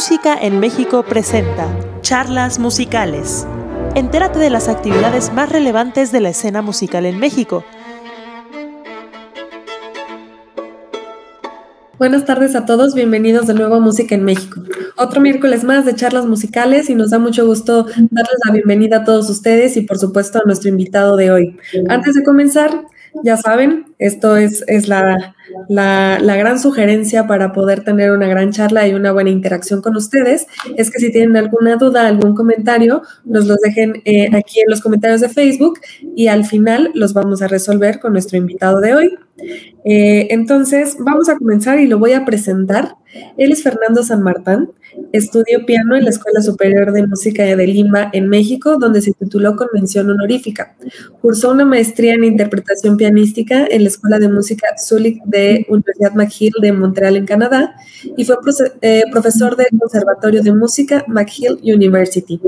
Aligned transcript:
Música 0.00 0.34
en 0.34 0.60
México 0.60 1.02
presenta 1.02 1.68
Charlas 2.00 2.58
Musicales. 2.58 3.46
Entérate 3.94 4.38
de 4.38 4.48
las 4.48 4.66
actividades 4.66 5.30
más 5.30 5.52
relevantes 5.52 6.10
de 6.10 6.20
la 6.20 6.30
escena 6.30 6.62
musical 6.62 7.04
en 7.04 7.18
México. 7.18 7.66
Buenas 11.98 12.24
tardes 12.24 12.56
a 12.56 12.64
todos, 12.64 12.94
bienvenidos 12.94 13.46
de 13.46 13.52
nuevo 13.52 13.74
a 13.74 13.80
Música 13.80 14.14
en 14.14 14.24
México. 14.24 14.62
Otro 14.96 15.20
miércoles 15.20 15.64
más 15.64 15.84
de 15.84 15.94
charlas 15.94 16.24
musicales 16.24 16.88
y 16.88 16.94
nos 16.94 17.10
da 17.10 17.18
mucho 17.18 17.44
gusto 17.44 17.84
darles 17.84 18.38
la 18.46 18.52
bienvenida 18.54 18.96
a 19.00 19.04
todos 19.04 19.28
ustedes 19.28 19.76
y 19.76 19.82
por 19.82 19.98
supuesto 19.98 20.38
a 20.38 20.46
nuestro 20.46 20.70
invitado 20.70 21.14
de 21.18 21.30
hoy. 21.30 21.58
Antes 21.90 22.14
de 22.14 22.24
comenzar, 22.24 22.86
ya 23.24 23.36
saben, 23.36 23.86
esto 23.98 24.36
es, 24.36 24.64
es 24.66 24.88
la, 24.88 25.34
la, 25.68 26.36
gran 26.36 26.58
sugerencia 26.58 27.26
para 27.26 27.52
poder 27.52 27.84
tener 27.84 28.12
una 28.12 28.28
gran 28.28 28.50
charla 28.50 28.86
y 28.86 28.94
una 28.94 29.12
buena 29.12 29.30
interacción 29.30 29.82
con 29.82 29.96
ustedes. 29.96 30.46
Es 30.76 30.90
que 30.90 30.98
si 30.98 31.12
tienen 31.12 31.36
alguna 31.36 31.76
duda, 31.76 32.06
algún 32.06 32.34
comentario, 32.34 33.02
nos 33.24 33.46
los 33.46 33.58
dejen 33.58 34.02
eh, 34.04 34.28
aquí 34.34 34.60
en 34.60 34.70
los 34.70 34.80
comentarios 34.80 35.20
de 35.20 35.28
Facebook 35.28 35.80
y 36.14 36.28
al 36.28 36.44
final 36.44 36.90
los 36.94 37.12
vamos 37.12 37.42
a 37.42 37.48
resolver 37.48 38.00
con 38.00 38.12
nuestro 38.12 38.38
invitado 38.38 38.80
de 38.80 38.94
hoy. 38.94 39.18
Eh, 39.84 40.28
entonces, 40.30 40.96
vamos 40.98 41.28
a 41.28 41.36
comenzar 41.36 41.80
y 41.80 41.86
lo 41.86 41.98
voy 41.98 42.12
a 42.12 42.24
presentar. 42.24 42.94
Él 43.36 43.52
es 43.52 43.62
Fernando 43.62 44.02
San 44.02 44.22
Martín. 44.22 44.70
Estudió 45.12 45.64
piano 45.66 45.96
en 45.96 46.04
la 46.04 46.10
Escuela 46.10 46.40
Superior 46.40 46.92
de 46.92 47.06
Música 47.06 47.44
de 47.44 47.66
Lima, 47.66 48.10
en 48.12 48.28
México, 48.28 48.76
donde 48.78 49.00
se 49.00 49.12
tituló 49.12 49.56
con 49.56 49.68
mención 49.72 50.08
honorífica. 50.10 50.76
Cursó 51.20 51.50
una 51.50 51.64
maestría 51.64 52.14
en 52.14 52.24
interpretación 52.24 52.96
pianística 52.96 53.66
en 53.66 53.82
la 53.82 53.88
Escuela 53.88 54.18
de 54.18 54.28
Música 54.28 54.68
Zulik 54.78 55.22
de 55.24 55.66
Universidad 55.68 56.14
McGill 56.14 56.52
de 56.60 56.72
Montreal, 56.72 57.16
en 57.16 57.26
Canadá, 57.26 57.74
y 58.16 58.24
fue 58.24 58.36
eh, 58.82 59.04
profesor 59.10 59.56
del 59.56 59.66
Conservatorio 59.78 60.42
de 60.42 60.52
Música 60.52 61.04
McGill 61.08 61.58
University. 61.62 62.40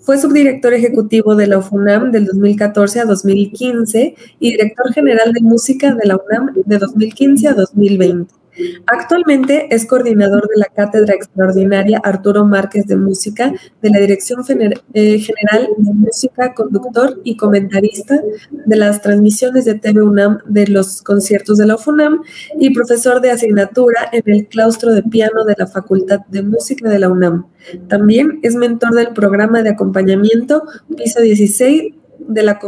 Fue 0.00 0.18
subdirector 0.18 0.74
ejecutivo 0.74 1.34
de 1.34 1.46
la 1.46 1.58
UFUNAM 1.58 2.12
del 2.12 2.26
2014 2.26 3.00
a 3.00 3.04
2015 3.04 4.14
y 4.38 4.50
director 4.50 4.92
general 4.92 5.32
de 5.32 5.40
música 5.40 5.94
de 5.94 6.06
la 6.06 6.16
UNAM 6.16 6.52
de 6.64 6.78
2015 6.78 7.48
a 7.48 7.54
2020. 7.54 8.43
Actualmente 8.86 9.66
es 9.74 9.86
coordinador 9.86 10.48
de 10.48 10.58
la 10.58 10.66
Cátedra 10.66 11.14
Extraordinaria 11.14 12.00
Arturo 12.02 12.44
Márquez 12.44 12.86
de 12.86 12.96
Música 12.96 13.52
de 13.82 13.90
la 13.90 13.98
Dirección 13.98 14.42
eh, 14.48 15.18
General 15.18 15.68
de 15.76 15.92
Música, 15.92 16.54
conductor 16.54 17.20
y 17.24 17.36
comentarista 17.36 18.20
de 18.50 18.76
las 18.76 19.02
transmisiones 19.02 19.64
de 19.64 19.74
TV 19.74 20.02
UNAM 20.02 20.38
de 20.46 20.66
los 20.68 21.02
conciertos 21.02 21.58
de 21.58 21.66
la 21.66 21.74
UFUNAM 21.74 22.22
y 22.58 22.70
profesor 22.70 23.20
de 23.20 23.30
asignatura 23.30 24.08
en 24.12 24.22
el 24.26 24.46
claustro 24.46 24.92
de 24.92 25.02
piano 25.02 25.44
de 25.44 25.54
la 25.58 25.66
Facultad 25.66 26.20
de 26.28 26.42
Música 26.42 26.88
de 26.88 26.98
la 26.98 27.08
UNAM. 27.08 27.46
También 27.88 28.40
es 28.42 28.54
mentor 28.54 28.94
del 28.94 29.08
programa 29.08 29.62
de 29.62 29.70
acompañamiento 29.70 30.62
Piso 30.96 31.20
16 31.20 31.94
de 32.18 32.42
la, 32.42 32.58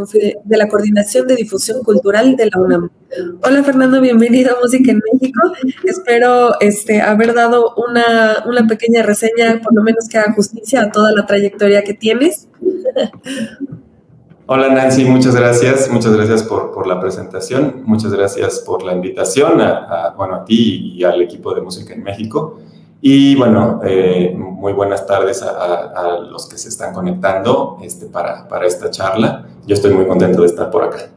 de 0.44 0.56
la 0.56 0.68
Coordinación 0.68 1.26
de 1.26 1.36
Difusión 1.36 1.82
Cultural 1.82 2.36
de 2.36 2.46
la 2.46 2.60
UNAM. 2.60 2.90
Hola 3.42 3.62
Fernando, 3.62 4.00
bienvenido 4.00 4.56
a 4.56 4.60
Música 4.60 4.92
en 4.92 5.00
México. 5.12 5.40
Espero 5.84 6.60
este, 6.60 7.00
haber 7.00 7.34
dado 7.34 7.74
una, 7.76 8.44
una 8.46 8.66
pequeña 8.66 9.02
reseña, 9.02 9.60
por 9.62 9.74
lo 9.74 9.82
menos 9.82 10.08
que 10.08 10.18
haga 10.18 10.32
justicia 10.34 10.82
a 10.82 10.90
toda 10.90 11.12
la 11.12 11.26
trayectoria 11.26 11.82
que 11.82 11.94
tienes. 11.94 12.48
Hola 14.48 14.68
Nancy, 14.68 15.04
muchas 15.04 15.34
gracias, 15.34 15.90
muchas 15.90 16.14
gracias 16.14 16.44
por, 16.44 16.70
por, 16.72 16.86
la 16.86 17.00
presentación, 17.00 17.82
muchas 17.84 18.12
gracias 18.12 18.60
por 18.60 18.84
la 18.84 18.92
invitación 18.92 19.60
a, 19.60 20.14
bueno, 20.16 20.36
a 20.36 20.44
ti 20.44 20.92
y 20.94 21.02
al 21.02 21.20
equipo 21.20 21.52
de 21.52 21.62
Música 21.62 21.94
en 21.94 22.04
México. 22.04 22.60
Y 23.00 23.36
bueno, 23.36 23.80
eh, 23.84 24.34
muy 24.36 24.72
buenas 24.72 25.06
tardes 25.06 25.42
a, 25.42 26.18
los 26.30 26.48
que 26.48 26.58
se 26.58 26.68
están 26.68 26.92
conectando 26.92 27.78
este, 27.82 28.06
para, 28.06 28.48
para 28.48 28.66
esta 28.66 28.90
charla. 28.90 29.46
Yo 29.66 29.74
estoy 29.74 29.92
muy 29.92 30.06
contento 30.06 30.40
de 30.40 30.46
estar 30.46 30.70
por 30.70 30.84
acá. 30.84 31.10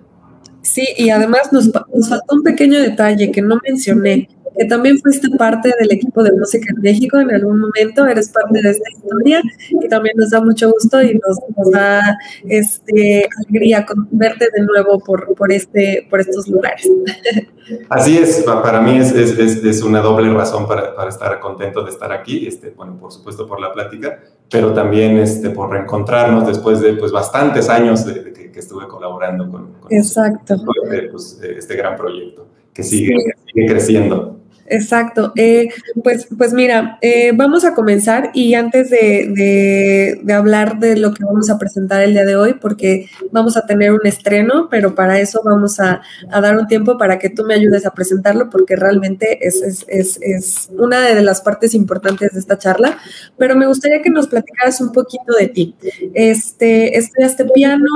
Sí, 0.62 0.86
y 0.98 1.09
además 1.09 1.52
nos, 1.52 1.72
nos 1.74 2.09
faltó 2.09 2.36
un 2.36 2.44
pequeño 2.44 2.80
detalle 2.80 3.31
que 3.31 3.42
no 3.42 3.59
mencioné 3.64 4.30
que 4.59 4.66
también 4.66 5.00
fuiste 5.00 5.30
parte 5.38 5.74
del 5.80 5.94
equipo 5.94 6.22
de 6.22 6.34
música 6.34 6.68
en 6.75 6.81
México 6.81 7.18
en 7.18 7.34
algún 7.34 7.62
momento, 7.62 8.06
eres 8.06 8.28
parte 8.28 8.62
de 8.62 8.72
esta 8.72 8.90
historia 8.90 9.42
y 9.70 9.88
también 9.88 10.18
nos 10.18 10.31
da 10.31 10.42
mucho 10.42 10.70
gusto 10.70 11.02
y 11.02 11.14
nos, 11.14 11.72
da 11.72 12.18
este, 12.46 13.30
alegría 13.38 13.86
verte 14.12 14.50
de 14.53 14.62
nuevo 14.64 15.00
por, 15.00 15.34
por, 15.36 15.53
este, 15.53 16.06
por 16.09 16.19
estos 16.19 16.50
lugares. 16.50 16.90
Así 17.90 18.18
es, 18.18 18.44
para 18.44 18.81
mí 18.81 18.98
es, 18.98 19.14
es, 19.14 19.64
es 19.64 19.81
una 19.81 20.02
doble 20.02 20.34
razón 20.34 20.68
para, 20.68 20.94
para, 20.94 21.09
estar 21.09 21.40
contento 21.40 21.84
de 21.86 21.92
estar 21.92 22.12
aquí, 22.12 22.46
este, 22.46 22.72
bueno, 22.72 22.98
por 23.00 23.14
supuesto 23.14 23.48
por 23.48 23.62
la 23.62 23.72
plática, 23.72 24.19
pero 24.52 24.74
también 24.74 25.18
este, 25.19 25.52
por 25.52 25.72
reencontrarnos 25.72 26.46
después 26.48 26.81
de 26.81 26.94
pues, 26.96 27.14
bastantes 27.14 27.69
años 27.69 28.06
de, 28.06 28.34
que, 28.34 28.59
estuve 28.59 28.90
colaborando 28.90 29.50
con, 29.50 29.69
Exacto. 29.90 30.56
Este, 30.84 31.03
pues, 31.03 31.40
este, 31.42 31.78
gran 31.78 31.96
proyecto 31.96 32.46
que 32.74 32.84
sigue, 32.84 33.16
que 33.16 33.53
sigue 33.53 33.66
creciendo. 33.68 34.40
Exacto. 34.69 35.34
Eh, 35.35 35.69
pues, 36.03 36.28
pues 36.38 36.53
mira, 36.53 37.00
eh, 37.02 37.31
vamos 37.34 37.66
a 37.66 37.74
comenzar 37.74 38.30
y 38.34 38.53
antes 38.53 38.90
de, 38.90 40.22
hablar 40.31 40.80
de 40.80 40.96
lo 40.96 41.13
que 41.13 41.24
vamos 41.24 41.50
a 41.50 41.57
presentar 41.57 42.03
el 42.03 42.13
día 42.13 42.24
de 42.24 42.35
hoy, 42.35 42.53
porque 42.53 43.07
vamos 43.31 43.57
a 43.57 43.66
tener 43.66 43.91
un 43.91 44.06
estreno, 44.06 44.68
pero 44.69 44.94
para 44.94 45.19
eso 45.19 45.41
vamos 45.44 45.80
a, 45.80 46.02
dar 46.30 46.57
un 46.57 46.68
tiempo 46.68 46.97
para 46.97 47.18
que 47.19 47.30
tú 47.30 47.44
me 47.44 47.56
ayudes 47.56 47.85
a 47.85 47.94
presentarlo, 47.94 48.50
porque 48.50 48.75
realmente 48.75 49.46
es, 49.46 49.85
es, 49.88 50.69
una 50.78 51.01
de 51.01 51.22
las 51.22 51.41
partes 51.41 51.74
importantes 51.74 52.34
de 52.34 52.40
esta 52.40 52.57
charla. 52.57 52.97
Pero 53.38 53.56
me 53.56 53.68
gustaría 53.68 54.01
que 54.01 54.09
nos 54.09 54.28
platicaras 54.28 54.80
un 54.81 54.91
poquito 54.91 55.34
de 55.38 55.47
ti. 55.47 55.75
Este, 56.13 56.97
estudiaste 56.97 57.46
piano, 57.46 57.88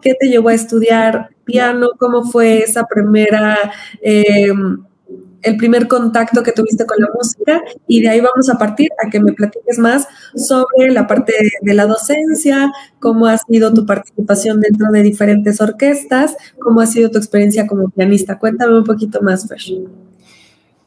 ¿qué 0.00 0.14
te 0.14 0.28
llevó 0.28 0.50
a 0.50 0.54
estudiar 0.54 1.30
piano? 1.44 1.90
¿Cómo 1.98 2.22
fue 2.22 2.62
esa 2.62 2.84
primera... 2.84 3.58
Eh, 4.00 4.52
el 5.44 5.56
primer 5.56 5.88
contacto 5.88 6.42
que 6.42 6.52
tuviste 6.52 6.86
con 6.86 6.96
la 6.98 7.08
música 7.14 7.62
y 7.86 8.00
de 8.00 8.08
ahí 8.08 8.20
vamos 8.20 8.48
a 8.50 8.58
partir 8.58 8.88
a 9.04 9.10
que 9.10 9.20
me 9.20 9.32
platiques 9.32 9.78
más 9.78 10.06
sobre 10.34 10.90
la 10.90 11.06
parte 11.06 11.32
de 11.60 11.74
la 11.74 11.86
docencia, 11.86 12.72
cómo 12.98 13.26
ha 13.26 13.38
sido 13.38 13.72
tu 13.72 13.86
participación 13.86 14.60
dentro 14.60 14.90
de 14.90 15.02
diferentes 15.02 15.60
orquestas, 15.60 16.36
cómo 16.58 16.80
ha 16.80 16.86
sido 16.86 17.10
tu 17.10 17.18
experiencia 17.18 17.66
como 17.66 17.90
pianista. 17.90 18.38
Cuéntame 18.38 18.78
un 18.78 18.84
poquito 18.84 19.20
más, 19.22 19.46
Fer. 19.48 19.58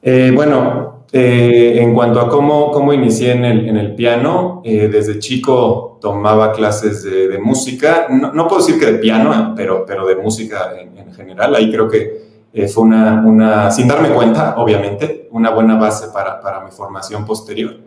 Eh, 0.02 0.32
bueno, 0.34 1.06
eh, 1.12 1.80
en 1.82 1.94
cuanto 1.94 2.20
a 2.20 2.30
cómo, 2.30 2.72
cómo 2.72 2.94
inicié 2.94 3.32
en 3.32 3.46
el, 3.46 3.96
piano, 3.96 4.62
eh, 4.64 4.88
desde 4.88 5.20
chico 5.20 5.98
tomaba 6.02 6.52
clases 6.52 7.04
de, 7.04 7.38
música, 7.40 8.08
no, 8.10 8.48
puedo 8.48 8.66
decir 8.66 8.80
que 8.80 8.92
de 8.92 9.00
piano, 9.00 9.54
pero, 9.56 9.86
pero 9.86 10.06
de 10.06 10.16
música 10.16 10.74
en, 10.80 10.98
en 10.98 11.14
general. 11.14 11.56
Ahí 11.56 11.72
creo 11.72 11.90
que 11.90 12.27
eh, 12.58 12.68
fue 12.68 12.86
una, 12.86 13.24
una, 13.24 13.70
sin 13.70 13.88
darme 13.88 14.10
cuenta, 14.10 14.56
obviamente, 14.58 15.28
una 15.32 15.52
buena 15.52 15.78
base 15.78 16.08
para, 16.08 16.42
para 16.42 16.62
mi 16.62 16.72
formación 16.72 17.24
posterior. 17.24 17.78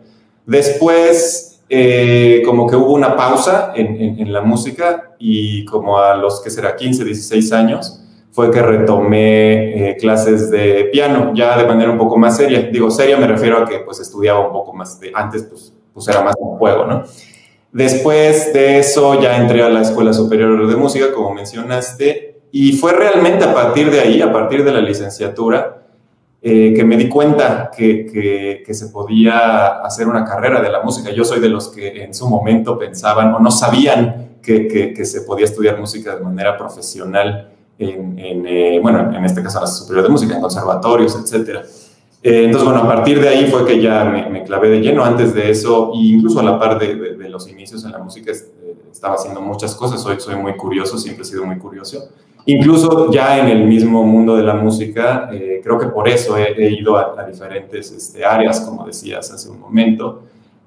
Después, 0.45 1.61
eh, 1.67 2.41
como 2.45 2.67
que 2.67 2.77
hubo 2.77 2.93
una 2.93 3.17
pausa 3.17 3.73
en, 3.75 4.17
en, 4.17 4.31
la 4.31 4.41
música 4.41 5.13
y 5.19 5.65
como 5.65 5.97
a 5.97 6.15
los 6.15 6.41
que 6.41 6.49
será 6.49 6.77
15, 6.77 7.03
16 7.03 7.51
años, 7.51 8.01
fue 8.31 8.49
que 8.49 8.61
retomé 8.61 9.89
eh, 9.89 9.97
clases 9.97 10.49
de 10.49 10.85
piano, 10.85 11.33
ya 11.35 11.57
de 11.57 11.65
manera 11.65 11.91
un 11.91 11.97
poco 11.97 12.17
más 12.17 12.37
seria. 12.37 12.61
Digo, 12.61 12.89
seria 12.89 13.17
me 13.17 13.27
refiero 13.27 13.57
a 13.57 13.65
que 13.65 13.79
pues 13.79 13.99
estudiaba 13.99 14.39
un 14.39 14.53
poco 14.53 14.71
más 14.71 14.97
de, 15.01 15.11
antes 15.13 15.43
pues, 15.43 15.73
pues 15.93 16.07
era 16.07 16.21
más 16.23 16.35
un 16.39 16.57
juego, 16.57 16.85
¿no? 16.85 17.03
Después 17.73 18.53
de 18.53 18.79
eso 18.79 19.21
ya 19.21 19.35
entré 19.35 19.63
a 19.63 19.69
la 19.69 19.81
Escuela 19.81 20.13
Superior 20.13 20.65
de 20.65 20.75
Música, 20.77 21.11
como 21.13 21.33
mencionaste, 21.33 22.30
y 22.51 22.73
fue 22.73 22.93
realmente 22.93 23.45
a 23.45 23.53
partir 23.53 23.89
de 23.91 23.99
ahí, 23.99 24.21
a 24.21 24.31
partir 24.31 24.63
de 24.63 24.71
la 24.71 24.81
licenciatura, 24.81 25.83
eh, 26.41 26.73
que 26.75 26.83
me 26.83 26.97
di 26.97 27.07
cuenta 27.07 27.69
que, 27.75 28.63
que, 28.65 28.73
se 28.73 28.87
podía 28.87 29.83
hacer 29.83 30.07
una 30.07 30.25
carrera 30.25 30.59
de 30.59 30.71
la 30.71 30.81
música. 30.81 31.11
Yo 31.11 31.23
soy 31.23 31.39
de 31.39 31.49
los 31.49 31.67
que 31.69 32.03
en 32.03 32.15
su 32.15 32.27
momento 32.27 32.79
pensaban 32.79 33.33
o 33.35 33.39
no 33.39 33.51
sabían 33.51 34.37
que, 34.41 34.67
que 34.67 35.05
se 35.05 35.21
podía 35.21 35.45
estudiar 35.45 35.79
música 35.79 36.15
de 36.15 36.23
manera 36.23 36.57
profesional 36.57 37.51
en, 37.77 38.17
en 38.19 38.47
eh, 38.47 38.79
bueno, 38.81 39.15
en 39.15 39.25
este 39.25 39.41
caso 39.41 39.57
en 39.57 39.63
la 39.63 39.67
superior 39.67 40.03
de 40.03 40.09
música, 40.09 40.35
en 40.35 40.41
conservatorios, 40.41 41.15
etc. 41.15 41.59
Eh, 42.23 42.45
entonces, 42.45 42.69
bueno, 42.69 42.83
a 42.83 42.87
partir 42.87 43.19
de 43.19 43.29
ahí 43.29 43.47
fue 43.47 43.65
que 43.65 43.81
ya 43.81 44.03
me, 44.03 44.29
me, 44.29 44.43
clavé 44.43 44.69
de 44.69 44.79
lleno. 44.79 45.03
Antes 45.03 45.33
de 45.33 45.49
eso, 45.49 45.91
incluso 45.93 46.39
a 46.39 46.43
la 46.43 46.59
par 46.59 46.77
de, 46.77 46.95
de, 46.95 47.17
de 47.17 47.29
los 47.29 47.47
inicios 47.49 47.83
en 47.83 47.91
la 47.91 47.97
música, 47.97 48.31
estaba 48.91 49.15
haciendo 49.15 49.41
muchas 49.41 49.73
cosas. 49.73 50.01
Soy, 50.01 50.19
soy 50.19 50.35
muy 50.35 50.55
curioso, 50.55 50.97
siempre 50.97 51.23
he 51.23 51.25
sido 51.25 51.43
muy 51.45 51.57
curioso. 51.57 52.09
Incluso 52.45 53.11
ya 53.11 53.39
en 53.39 53.47
el 53.49 53.65
mismo 53.65 54.03
mundo 54.03 54.35
de 54.35 54.43
la 54.43 54.55
música, 54.55 55.29
eh, 55.31 55.61
creo 55.63 55.77
que 55.77 55.87
por 55.87 56.07
eso 56.07 56.37
he, 56.37 56.71
ido 56.71 56.97
a, 56.97 57.23
diferentes 57.25 57.91
este, 57.91 58.25
áreas, 58.25 58.61
como 58.61 58.85
decías 58.85 59.31
hace 59.31 59.49
un 59.49 59.59
momento. 59.59 60.23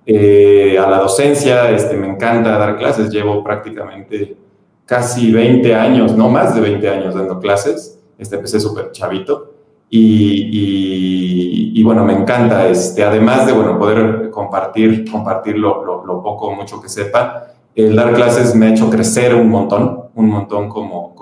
Eh, 0.07 0.79
a 0.79 0.89
la 0.89 0.99
docencia, 0.99 1.71
este, 1.71 1.97
me 1.97 2.07
encanta 2.07 2.59
dar 2.59 2.77
clases, 2.77 3.11
llevo 3.11 3.43
prácticamente 3.43 4.37
casi 4.85 5.33
20 5.33 5.75
años, 5.75 6.15
no 6.15 6.29
más 6.29 6.55
de 6.55 6.61
20 6.61 6.89
años 6.89 7.15
dando 7.15 7.41
clases, 7.41 7.99
este, 8.19 8.37
empecé 8.37 8.61
súper 8.61 8.93
chavito. 8.93 9.51
y, 9.91 11.83
bueno, 11.85 12.05
me 12.05 12.15
encanta, 12.15 12.67
este, 12.69 13.05
además 13.05 13.47
de, 13.47 13.53
bueno, 13.53 13.79
poder 13.79 14.31
compartir, 14.31 15.09
compartir 15.11 15.57
lo, 15.59 15.85
lo, 15.85 16.23
poco 16.23 16.49
o 16.49 16.55
mucho 16.55 16.81
que 16.81 16.89
sepa, 16.89 17.55
el 17.75 17.95
dar 17.95 18.15
clases 18.15 18.55
me 18.55 18.67
ha 18.67 18.71
hecho 18.71 18.89
crecer 18.89 19.35
un 19.35 19.49
montón, 19.49 20.05
un 20.15 20.29
montón 20.29 20.69
como, 20.69 21.14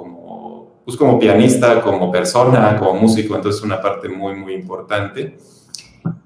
pues 0.85 0.97
como 0.97 1.19
pianista, 1.19 1.81
como 1.81 2.11
persona, 2.11 2.77
como 2.79 2.95
músico, 2.95 3.35
entonces 3.37 3.61
es 3.61 3.65
una 3.65 3.81
parte 3.81 4.09
muy, 4.09 4.35
muy 4.35 4.55
importante. 4.55 5.37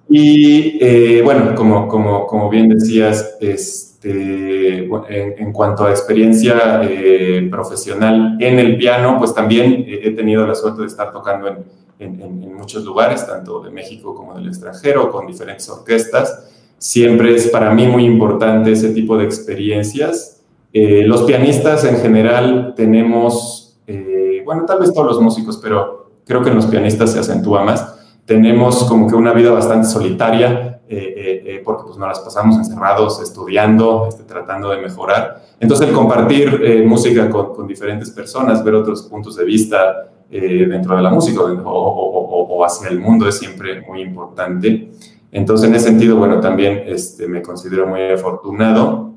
Y 0.09 0.79
eh, 0.81 1.21
bueno, 1.23 1.55
como, 1.55 1.89
como, 1.89 2.27
como 2.27 2.49
bien 2.49 2.69
decías, 2.69 3.37
este, 3.41 4.85
en, 4.85 5.53
cuanto 5.53 5.85
a 5.85 5.91
experiencia 5.91 6.81
eh, 6.85 7.49
profesional 7.51 8.37
en 8.41 8.59
el 8.59 8.77
piano, 8.77 9.17
pues 9.19 9.35
también 9.35 9.85
he 9.87 10.11
tenido 10.13 10.47
la 10.47 10.55
suerte 10.55 10.83
de 10.83 10.87
estar 10.87 11.13
tocando 11.13 11.49
en, 11.49 11.65
en, 11.99 12.55
muchos 12.55 12.85
lugares, 12.85 13.27
tanto 13.27 13.61
de 13.61 13.71
México 13.71 14.15
como 14.15 14.35
del 14.35 14.49
extranjero, 14.49 15.11
con 15.11 15.27
diferentes 15.27 15.69
orquestas. 15.69 16.51
Siempre 16.79 17.35
es 17.35 17.49
para 17.49 17.73
mí 17.73 17.87
muy 17.87 18.05
importante 18.05 18.73
ese 18.73 18.91
tipo 18.91 19.17
de 19.17 19.25
experiencias. 19.25 20.43
Eh, 20.73 21.05
los 21.07 21.23
pianistas 21.23 21.85
en 21.85 21.97
general 21.99 22.75
tenemos, 22.77 23.66
bueno, 24.47 24.65
tal 24.65 24.79
vez 24.79 24.95
todos 24.95 25.09
los 25.09 25.21
músicos, 25.21 25.59
pero 25.59 26.13
creo 26.25 26.43
que 26.43 26.49
en 26.49 26.57
los 26.57 26.67
pianistas 26.67 27.13
se 27.13 27.19
acentúa 27.19 27.63
más 27.63 27.97
tenemos 28.27 28.85
como 28.85 29.09
que 29.09 29.15
una 29.15 29.33
vida 29.33 29.53
bastante 29.53 29.87
solitaria, 29.87 30.81
eh, 30.89 31.15
eh, 31.17 31.43
eh, 31.47 31.63
porque 31.65 31.85
pues 31.85 31.97
nos 31.97 32.09
las 32.09 32.21
pasamos 32.21 32.57
encerrados, 32.57 33.23
estudiando, 33.23 34.07
este, 34.09 34.25
tratando 34.25 34.69
de 34.71 34.79
mejorar. 34.79 35.43
Entonces 35.61 35.89
el 35.89 35.95
compartir 35.95 36.85
música 36.85 37.31
con, 37.31 37.67
diferentes 37.67 38.11
personas, 38.11 38.63
ver 38.63 38.75
otros 38.75 39.03
puntos 39.05 39.37
de 39.37 39.45
vista 39.45 40.11
dentro 40.29 40.97
de 40.97 41.03
la 41.03 41.11
música 41.11 41.41
o, 41.65 42.65
hacia 42.65 42.89
el 42.89 42.99
mundo 42.99 43.29
es 43.29 43.39
siempre 43.39 43.81
muy 43.83 44.03
importante. 44.03 44.91
Entonces 45.33 45.69
en 45.69 45.75
ese 45.75 45.89
sentido, 45.89 46.17
bueno, 46.17 46.41
también 46.41 46.83
este, 46.87 47.27
me 47.29 47.43
considero 47.43 47.87
muy 47.87 48.03
afortunado. 48.11 49.13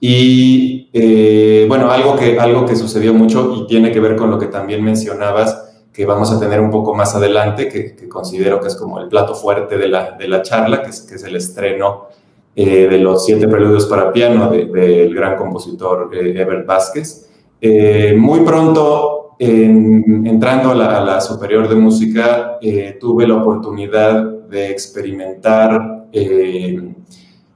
Y 0.00 1.66
bueno, 1.68 1.90
algo 1.90 2.16
que, 2.16 2.38
algo 2.38 2.66
que 2.66 2.76
sucedió 2.76 3.12
mucho 3.14 3.54
y 3.56 3.66
tiene 3.66 3.90
que 3.92 4.00
ver 4.00 4.16
con 4.16 4.30
lo 4.30 4.38
que 4.38 4.46
también 4.46 4.84
mencionabas, 4.84 5.66
que 5.96 6.04
vamos 6.04 6.30
a 6.30 6.38
tener 6.38 6.60
un 6.60 6.70
poco 6.70 6.94
más 6.94 7.14
adelante, 7.14 7.68
que, 7.68 8.06
considero 8.06 8.60
que 8.60 8.68
es 8.68 8.76
como 8.76 9.00
el 9.00 9.08
plato 9.08 9.34
fuerte 9.34 9.78
de 9.78 9.88
la, 9.88 10.12
de 10.12 10.28
la 10.28 10.42
charla, 10.42 10.82
que 10.82 10.90
es, 10.90 11.00
que 11.00 11.14
es 11.14 11.24
el 11.24 11.36
estreno 11.36 12.08
eh, 12.54 12.86
de 12.86 12.98
los 12.98 13.24
siete 13.24 13.48
preludios 13.48 13.86
para 13.86 14.12
piano 14.12 14.50
del 14.50 15.14
gran 15.14 15.36
compositor 15.36 16.10
eh, 16.12 16.34
Ebert 16.40 16.66
Vázquez. 16.66 17.30
Eh, 17.60 18.14
muy 18.16 18.40
pronto, 18.40 19.36
entrando 19.38 20.70
a 20.70 20.74
la, 20.74 20.98
a 20.98 21.04
la, 21.04 21.20
superior 21.20 21.66
de 21.66 21.74
música, 21.76 22.58
tuve 23.00 23.26
la 23.26 23.36
oportunidad 23.36 24.22
de 24.22 24.70
experimentar 24.70 26.08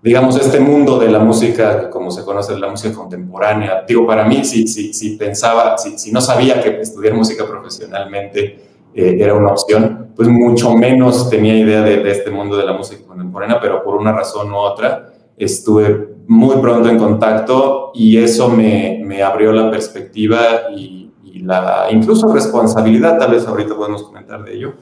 digamos, 0.02 0.36
este 0.40 0.60
mundo 0.60 0.98
de 0.98 1.10
la 1.10 1.18
música, 1.18 1.90
como 1.90 2.10
se 2.10 2.24
conoce, 2.24 2.58
la 2.58 2.68
música 2.68 2.94
contemporánea. 2.94 3.84
Digo, 3.86 4.06
para 4.06 4.24
mí, 4.24 4.44
si, 4.44 4.66
si, 4.66 4.94
si 4.94 5.16
pensaba, 5.16 5.76
si, 5.76 5.98
si, 5.98 6.10
no 6.10 6.20
sabía 6.20 6.60
que 6.62 6.80
estudiar 6.80 7.14
música 7.14 7.46
profesionalmente 7.46 8.70
eh, 8.94 9.16
era 9.20 9.34
una 9.34 9.52
opción, 9.52 10.12
pues 10.16 10.28
mucho 10.28 10.74
menos 10.74 11.28
tenía 11.28 11.56
idea 11.56 11.82
de, 11.82 12.10
este 12.10 12.30
mundo 12.30 12.56
de 12.56 12.64
la 12.64 12.72
música 12.72 13.06
contemporánea, 13.06 13.60
pero 13.60 13.82
por 13.82 13.94
una 13.94 14.12
razón 14.12 14.50
u 14.52 14.56
otra 14.56 15.12
estuve 15.36 16.16
muy 16.26 16.56
pronto 16.56 16.88
en 16.88 16.98
contacto 16.98 17.92
y 17.94 18.18
eso 18.18 18.48
me, 18.48 19.00
me 19.04 19.22
abrió 19.22 19.52
la 19.52 19.70
perspectiva 19.70 20.40
y, 20.74 21.12
y 21.22 21.40
la 21.40 21.86
incluso 21.90 22.32
responsabilidad, 22.32 23.18
tal 23.18 23.32
vez 23.32 23.46
ahorita 23.46 23.74
podemos 23.74 24.02
comentar 24.02 24.44
de 24.44 24.54
ello, 24.54 24.74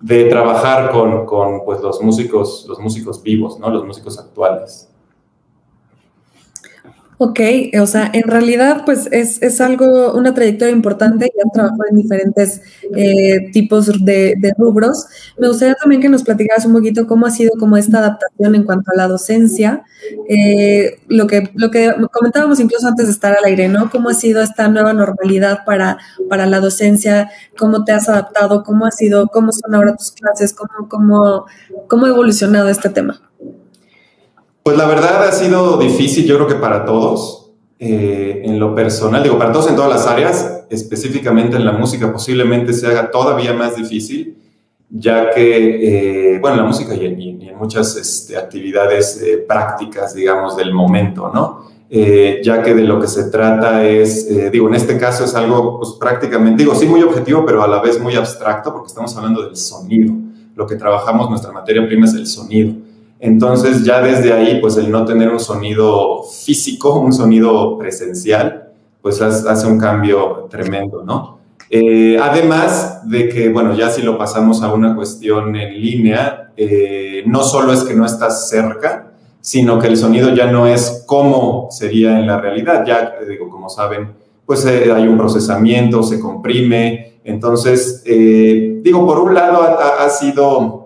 de 0.00 0.24
trabajar 0.24 0.90
con, 0.90 1.24
con 1.24 1.64
pues, 1.64 1.80
los, 1.80 2.02
músicos, 2.02 2.66
los 2.68 2.78
músicos 2.78 3.22
vivos, 3.22 3.58
¿no? 3.58 3.70
los 3.70 3.84
músicos 3.84 4.18
actuales. 4.18 4.85
Ok, 7.18 7.40
o 7.80 7.86
sea, 7.86 8.10
en 8.12 8.24
realidad 8.24 8.82
pues 8.84 9.08
es, 9.10 9.40
es 9.42 9.62
algo, 9.62 10.12
una 10.12 10.34
trayectoria 10.34 10.74
importante, 10.74 11.32
ya 11.34 11.50
trabajado 11.50 11.84
en 11.90 11.96
diferentes 11.96 12.60
eh, 12.94 13.50
tipos 13.52 13.86
de, 14.04 14.34
de, 14.38 14.52
rubros. 14.58 15.06
Me 15.38 15.48
gustaría 15.48 15.74
también 15.76 16.02
que 16.02 16.10
nos 16.10 16.24
platicaras 16.24 16.66
un 16.66 16.74
poquito 16.74 17.06
cómo 17.06 17.24
ha 17.24 17.30
sido 17.30 17.52
como 17.58 17.78
esta 17.78 18.00
adaptación 18.00 18.54
en 18.54 18.64
cuanto 18.64 18.90
a 18.92 18.96
la 18.96 19.08
docencia, 19.08 19.82
eh, 20.28 20.98
lo, 21.08 21.26
que, 21.26 21.50
lo 21.54 21.70
que 21.70 21.94
comentábamos 22.12 22.60
incluso 22.60 22.86
antes 22.86 23.06
de 23.06 23.12
estar 23.12 23.34
al 23.34 23.44
aire, 23.46 23.68
¿no? 23.68 23.88
¿Cómo 23.90 24.10
ha 24.10 24.14
sido 24.14 24.42
esta 24.42 24.68
nueva 24.68 24.92
normalidad 24.92 25.64
para, 25.64 25.96
para 26.28 26.44
la 26.44 26.60
docencia? 26.60 27.30
¿Cómo 27.56 27.84
te 27.84 27.92
has 27.92 28.10
adaptado? 28.10 28.62
¿Cómo 28.62 28.84
ha 28.84 28.90
sido? 28.90 29.28
¿Cómo 29.28 29.52
son 29.52 29.74
ahora 29.74 29.96
tus 29.96 30.12
clases? 30.12 30.52
¿Cómo, 30.52 30.86
cómo, 30.90 31.46
cómo 31.88 32.04
ha 32.04 32.10
evolucionado 32.10 32.68
este 32.68 32.90
tema? 32.90 33.22
Pues 34.66 34.76
la 34.76 34.86
verdad 34.86 35.22
ha 35.22 35.30
sido 35.30 35.76
difícil, 35.76 36.24
yo 36.24 36.34
creo 36.34 36.48
que 36.48 36.56
para 36.56 36.84
todos, 36.84 37.52
eh, 37.78 38.42
en 38.44 38.58
lo 38.58 38.74
personal, 38.74 39.22
digo, 39.22 39.38
para 39.38 39.52
todos 39.52 39.68
en 39.68 39.76
todas 39.76 39.88
las 39.88 40.08
áreas, 40.08 40.64
específicamente 40.68 41.56
en 41.56 41.64
la 41.64 41.70
música 41.70 42.12
posiblemente 42.12 42.72
se 42.72 42.88
haga 42.88 43.12
todavía 43.12 43.52
más 43.52 43.76
difícil, 43.76 44.36
ya 44.90 45.30
que, 45.30 46.32
eh, 46.34 46.38
bueno, 46.40 46.56
la 46.56 46.64
música 46.64 46.96
y 46.96 47.06
en, 47.06 47.56
muchas 47.56 47.94
este, 47.94 48.36
actividades 48.36 49.22
eh, 49.22 49.44
prácticas, 49.46 50.16
digamos, 50.16 50.56
del 50.56 50.74
momento, 50.74 51.30
¿no? 51.32 51.64
ya 51.88 52.60
que 52.64 52.74
de 52.74 52.82
lo 52.82 53.00
que 53.00 53.06
se 53.06 53.30
trata 53.30 53.84
es, 53.84 54.50
digo, 54.50 54.66
en 54.66 54.74
este 54.74 54.98
caso 54.98 55.24
es 55.26 55.36
algo 55.36 55.78
pues, 55.78 55.92
prácticamente, 55.92 56.64
digo, 56.64 56.74
sí 56.74 56.86
muy 56.86 57.02
objetivo, 57.02 57.46
pero 57.46 57.62
a 57.62 57.68
la 57.68 57.80
vez 57.80 58.00
muy 58.00 58.16
abstracto, 58.16 58.72
porque 58.72 58.88
estamos 58.88 59.16
hablando 59.16 59.42
del 59.42 59.54
sonido. 59.54 60.12
Lo 60.56 60.66
que 60.66 60.74
trabajamos, 60.74 61.30
nuestra 61.30 61.52
materia 61.52 61.86
prima 61.86 62.06
es 62.06 62.14
el 62.14 62.26
sonido. 62.26 62.74
Entonces 63.26 63.82
ya 63.82 64.00
desde 64.00 64.32
ahí, 64.32 64.60
pues 64.60 64.76
el 64.76 64.88
no 64.88 65.04
tener 65.04 65.30
un 65.30 65.40
sonido 65.40 66.22
físico, 66.22 67.00
un 67.00 67.12
sonido 67.12 67.76
presencial, 67.76 68.68
pues 69.02 69.20
hace 69.20 69.66
un 69.66 69.80
cambio 69.80 70.46
tremendo, 70.48 71.02
¿no? 71.02 71.38
Eh, 71.68 72.16
además 72.22 73.00
de 73.08 73.28
que, 73.28 73.48
bueno, 73.48 73.74
ya 73.74 73.90
si 73.90 74.02
lo 74.02 74.16
pasamos 74.16 74.62
a 74.62 74.72
una 74.72 74.94
cuestión 74.94 75.56
en 75.56 75.74
línea, 75.74 76.52
eh, 76.56 77.24
no 77.26 77.42
solo 77.42 77.72
es 77.72 77.82
que 77.82 77.94
no 77.94 78.06
estás 78.06 78.48
cerca, 78.48 79.10
sino 79.40 79.80
que 79.80 79.88
el 79.88 79.96
sonido 79.96 80.32
ya 80.32 80.46
no 80.52 80.68
es 80.68 81.02
como 81.04 81.66
sería 81.72 82.20
en 82.20 82.28
la 82.28 82.40
realidad. 82.40 82.84
Ya, 82.86 83.12
digo, 83.28 83.50
como 83.50 83.68
saben, 83.68 84.14
pues 84.46 84.64
eh, 84.66 84.92
hay 84.94 85.08
un 85.08 85.18
procesamiento, 85.18 86.04
se 86.04 86.20
comprime. 86.20 87.18
Entonces, 87.24 88.04
digo, 88.04 89.04
por 89.04 89.18
un 89.18 89.34
lado 89.34 89.62
ha 89.98 90.08
sido 90.10 90.85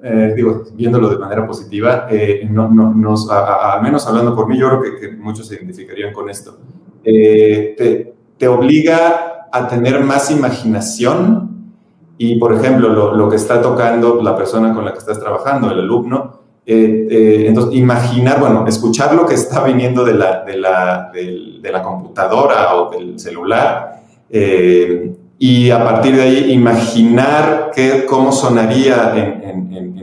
eh, 0.00 0.32
digo, 0.36 0.62
viéndolo 0.74 1.08
de 1.08 1.18
manera 1.18 1.44
positiva, 1.44 2.06
eh, 2.08 2.46
no, 2.48 2.68
no, 2.68 2.94
nos, 2.94 3.28
al 3.30 3.82
menos 3.82 4.06
hablando 4.06 4.34
por 4.34 4.46
mí, 4.46 4.56
yo 4.56 4.68
creo 4.68 4.96
que, 5.00 5.08
muchos 5.16 5.48
se 5.48 5.56
identificarían 5.56 6.12
con 6.12 6.30
esto. 6.30 6.56
Eh, 7.02 7.74
te, 7.76 8.14
te, 8.36 8.46
obliga 8.46 9.48
a 9.50 9.66
tener 9.66 10.04
más 10.04 10.30
imaginación 10.30 11.72
y, 12.16 12.38
por 12.38 12.52
ejemplo, 12.52 12.90
lo, 12.90 13.14
lo, 13.14 13.28
que 13.28 13.36
está 13.36 13.60
tocando 13.60 14.22
la 14.22 14.36
persona 14.36 14.72
con 14.72 14.84
la 14.84 14.92
que 14.92 14.98
estás 14.98 15.18
trabajando, 15.18 15.70
el 15.70 15.80
alumno, 15.80 16.38
entonces, 16.64 17.74
imaginar, 17.74 18.38
bueno, 18.40 18.66
escuchar 18.66 19.14
lo 19.14 19.24
que 19.24 19.34
está 19.34 19.64
viniendo 19.64 20.04
de 20.04 20.14
la, 20.14 20.44
de 20.44 20.58
la, 20.58 21.10
de, 21.12 21.58
de 21.62 21.72
la 21.72 21.82
computadora 21.82 22.74
o 22.76 22.90
del 22.90 23.18
celular 23.18 24.02
y 25.38 25.70
a 25.70 25.84
partir 25.84 26.16
de 26.16 26.22
ahí 26.22 26.52
imaginar 26.52 27.70
qué, 27.72 28.04
cómo 28.06 28.32
sonaría 28.32 29.12
en, 29.14 29.37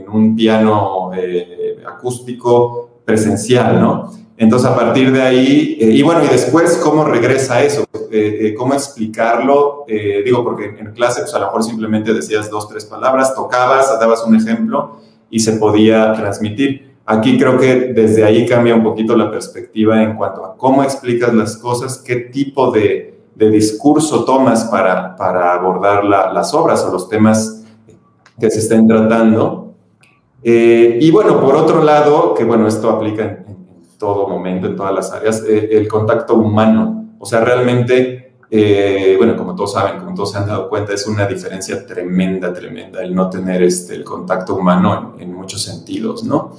un 0.08 0.36
piano 0.36 1.10
eh, 1.14 1.78
acústico 1.86 3.00
presencial, 3.04 3.80
¿no? 3.80 4.10
Entonces, 4.36 4.68
a 4.68 4.76
partir 4.76 5.12
de 5.12 5.22
ahí, 5.22 5.78
eh, 5.80 5.90
y 5.92 6.02
bueno, 6.02 6.22
y 6.24 6.28
después, 6.28 6.78
¿cómo 6.82 7.04
regresa 7.04 7.62
eso? 7.62 7.84
Eh, 8.10 8.54
¿Cómo 8.56 8.74
explicarlo? 8.74 9.84
digo, 9.86 10.44
porque 10.44 10.76
en 10.78 10.92
clase, 10.92 11.22
pues 11.22 11.34
a 11.34 11.38
lo 11.38 11.46
mejor 11.46 11.62
simplemente 11.62 12.12
decías 12.12 12.50
dos, 12.50 12.68
tres 12.68 12.84
palabras, 12.84 13.34
tocabas, 13.34 13.98
dabas 13.98 14.24
un 14.24 14.36
ejemplo 14.36 14.96
y 15.30 15.40
se 15.40 15.52
podía 15.52 16.12
transmitir. 16.12 16.96
Aquí 17.06 17.38
creo 17.38 17.58
que 17.58 17.92
desde 17.94 18.24
ahí 18.24 18.46
cambia 18.46 18.74
un 18.74 18.82
poquito 18.82 19.16
la 19.16 19.30
perspectiva 19.30 20.02
en 20.02 20.16
cuanto 20.16 20.44
a 20.44 20.56
cómo 20.56 20.82
explicas 20.82 21.32
las 21.32 21.56
cosas, 21.56 21.98
qué 21.98 22.16
tipo 22.16 22.70
de, 22.70 23.14
discurso 23.34 24.24
tomas 24.24 24.64
para 24.64 25.52
abordar 25.52 26.04
las 26.04 26.54
obras 26.54 26.82
o 26.82 26.90
los 26.90 27.08
temas 27.08 27.56
que 28.38 28.50
se 28.50 28.58
estén 28.60 28.86
tratando. 28.86 29.65
Eh, 30.48 30.98
y 31.00 31.10
bueno, 31.10 31.40
por 31.40 31.56
otro 31.56 31.82
lado, 31.82 32.32
que 32.32 32.44
bueno, 32.44 32.68
esto 32.68 32.88
aplica 32.88 33.24
en, 33.24 33.44
todo 33.98 34.28
momento, 34.28 34.68
en 34.68 34.76
todas 34.76 34.94
las 34.94 35.10
áreas, 35.10 35.42
eh, 35.44 35.70
el 35.72 35.88
contacto 35.88 36.34
humano. 36.34 37.16
O 37.18 37.26
sea, 37.26 37.40
realmente, 37.40 38.36
eh, 38.48 39.16
bueno, 39.18 39.36
como 39.36 39.56
todos 39.56 39.72
saben, 39.72 39.98
como 39.98 40.14
todos 40.14 40.30
se 40.30 40.38
han 40.38 40.46
dado 40.46 40.68
cuenta, 40.68 40.92
es 40.92 41.04
una 41.08 41.26
diferencia 41.26 41.84
tremenda, 41.84 42.52
tremenda 42.52 43.02
el 43.02 43.12
no 43.12 43.28
tener 43.28 43.60
este, 43.64 43.96
el 43.96 44.04
contacto 44.04 44.54
humano 44.54 45.16
en, 45.18 45.34
muchos 45.34 45.64
sentidos, 45.64 46.22
¿no? 46.22 46.52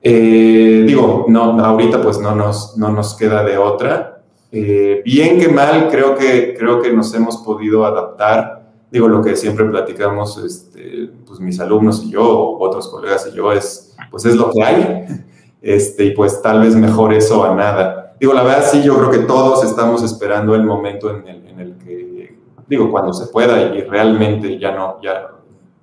digo, 0.00 1.24
no, 1.26 1.58
ahorita 1.58 2.00
pues 2.00 2.20
no 2.20 2.32
nos, 2.32 2.76
no 2.76 2.92
nos 2.92 3.14
queda 3.14 3.42
de 3.42 3.58
otra, 3.58 4.22
bien 4.52 5.40
que 5.40 5.48
mal, 5.48 5.88
creo 5.90 6.14
que, 6.14 6.54
creo 6.56 6.80
que 6.80 6.92
nos 6.92 7.12
hemos 7.12 7.38
podido 7.38 7.84
adaptar 7.84 8.65
digo, 8.90 9.08
lo 9.08 9.22
que 9.22 9.36
siempre 9.36 9.64
platicamos, 9.66 10.38
este, 10.38 11.10
pues 11.26 11.40
mis 11.40 11.58
alumnos 11.60 12.02
y 12.04 12.10
yo, 12.10 12.56
otros 12.58 12.88
colegas 12.88 13.28
y 13.30 13.36
yo, 13.36 13.52
es, 13.52 13.96
pues 14.10 14.24
es 14.24 14.36
lo 14.36 14.50
que 14.50 14.62
hay, 14.62 15.04
este, 15.62 16.04
y 16.04 16.10
pues 16.12 16.40
tal 16.42 16.60
vez 16.60 16.74
mejor 16.76 17.12
eso 17.12 17.44
a 17.44 17.54
nada. 17.54 18.14
Digo, 18.20 18.32
la 18.32 18.42
verdad 18.42 18.64
sí, 18.70 18.82
yo 18.82 18.96
creo 18.96 19.10
que 19.10 19.18
todos 19.18 19.64
estamos 19.64 20.02
esperando 20.02 20.54
el 20.54 20.64
momento 20.64 21.10
en 21.10 21.26
el, 21.28 21.46
en 21.46 21.60
el 21.60 21.76
que, 21.78 22.38
digo, 22.66 22.90
cuando 22.90 23.12
se 23.12 23.26
pueda 23.26 23.74
y 23.74 23.82
realmente 23.82 24.58
ya 24.58 24.74
no, 24.74 25.00
ya, 25.02 25.30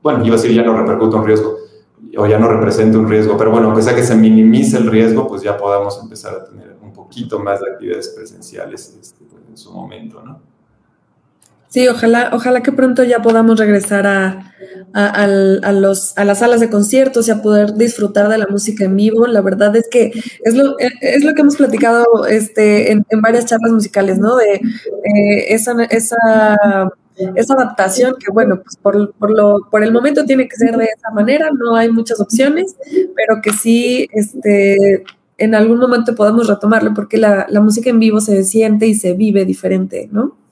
bueno, 0.01 0.25
iba 0.25 0.35
a 0.35 0.37
decir 0.37 0.53
ya 0.53 0.63
no 0.63 0.75
repercute 0.75 1.15
un 1.15 1.25
riesgo, 1.25 1.57
o 2.17 2.25
ya 2.25 2.37
no 2.37 2.47
representa 2.47 2.97
un 2.97 3.09
riesgo, 3.09 3.37
pero 3.37 3.51
bueno, 3.51 3.67
aunque 3.67 3.81
sea 3.81 3.95
que 3.95 4.03
se 4.03 4.15
minimice 4.15 4.77
el 4.77 4.89
riesgo, 4.89 5.27
pues 5.27 5.41
ya 5.41 5.57
podamos 5.57 5.99
empezar 6.01 6.35
a 6.35 6.43
tener 6.43 6.75
un 6.81 6.93
poquito 6.93 7.39
más 7.39 7.59
de 7.59 7.71
actividades 7.71 8.09
presenciales 8.09 8.97
este, 8.99 9.23
pues, 9.25 9.41
en 9.47 9.57
su 9.57 9.71
momento, 9.71 10.21
¿no? 10.23 10.52
Sí, 11.73 11.87
ojalá, 11.87 12.29
ojalá 12.33 12.61
que 12.61 12.71
pronto 12.71 13.03
ya 13.03 13.23
podamos 13.23 13.57
regresar 13.57 14.05
a, 14.05 14.53
a, 14.93 15.71
los, 15.71 16.15
a 16.15 16.23
las 16.23 16.37
salas 16.37 16.59
de 16.59 16.69
conciertos 16.69 17.27
y 17.27 17.31
a 17.31 17.41
poder 17.41 17.73
disfrutar 17.73 18.29
de 18.29 18.37
la 18.37 18.45
música 18.45 18.85
en 18.85 18.95
vivo. 18.95 19.25
La 19.25 19.41
verdad 19.41 19.75
es 19.75 19.87
que 19.89 20.11
es 20.43 20.53
lo, 20.53 20.77
es 20.77 21.23
lo 21.23 21.33
que 21.33 21.41
hemos 21.41 21.55
platicado 21.55 22.05
este, 22.29 22.91
en, 22.91 23.03
varias 23.23 23.47
charlas 23.47 23.71
musicales, 23.71 24.19
¿no? 24.19 24.35
De 24.35 24.53
eh, 24.53 25.45
esa, 25.49 25.73
esa 25.85 26.57
esa 27.35 27.53
adaptación 27.55 28.17
que 28.23 28.31
bueno, 28.31 28.61
pues 28.61 28.75
por, 28.75 29.11
por, 29.13 29.31
lo, 29.31 29.67
por 29.71 29.83
el 29.83 29.91
momento 29.91 30.25
tiene 30.25 30.47
que 30.47 30.55
ser 30.55 30.77
de 30.77 30.85
esa 30.85 31.09
manera, 31.11 31.49
no 31.57 31.75
hay 31.75 31.91
muchas 31.91 32.19
opciones, 32.19 32.75
pero 33.15 33.41
que 33.41 33.51
sí, 33.51 34.07
este, 34.13 35.03
en 35.39 35.55
algún 35.55 35.79
momento 35.79 36.13
podamos 36.13 36.47
retomarlo 36.47 36.93
porque 36.93 37.17
la, 37.17 37.47
la 37.49 37.61
música 37.61 37.89
en 37.89 37.99
vivo 37.99 38.19
se 38.19 38.43
siente 38.43 38.85
y 38.85 38.93
se 38.93 39.13
vive 39.13 39.45
diferente, 39.45 40.07
¿no? 40.11 40.42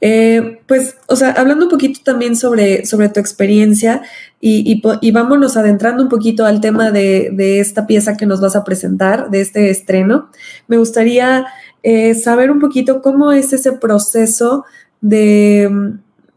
Eh, 0.00 0.60
pues, 0.66 0.96
o 1.08 1.16
sea, 1.16 1.32
hablando 1.32 1.64
un 1.64 1.70
poquito 1.70 2.00
también 2.04 2.36
sobre, 2.36 2.86
sobre 2.86 3.08
tu 3.08 3.18
experiencia 3.18 4.02
y, 4.40 4.80
y, 5.00 5.10
vámonos 5.10 5.56
adentrando 5.56 6.04
un 6.04 6.08
poquito 6.08 6.46
al 6.46 6.60
tema 6.60 6.92
de, 6.92 7.30
de, 7.32 7.58
esta 7.58 7.88
pieza 7.88 8.16
que 8.16 8.24
nos 8.24 8.40
vas 8.40 8.54
a 8.54 8.62
presentar, 8.62 9.28
de 9.30 9.40
este 9.40 9.70
estreno, 9.70 10.30
me 10.68 10.76
gustaría 10.76 11.46
eh, 11.82 12.14
saber 12.14 12.52
un 12.52 12.60
poquito 12.60 13.02
cómo 13.02 13.32
es 13.32 13.52
ese 13.52 13.72
proceso 13.72 14.64
de, 15.00 15.96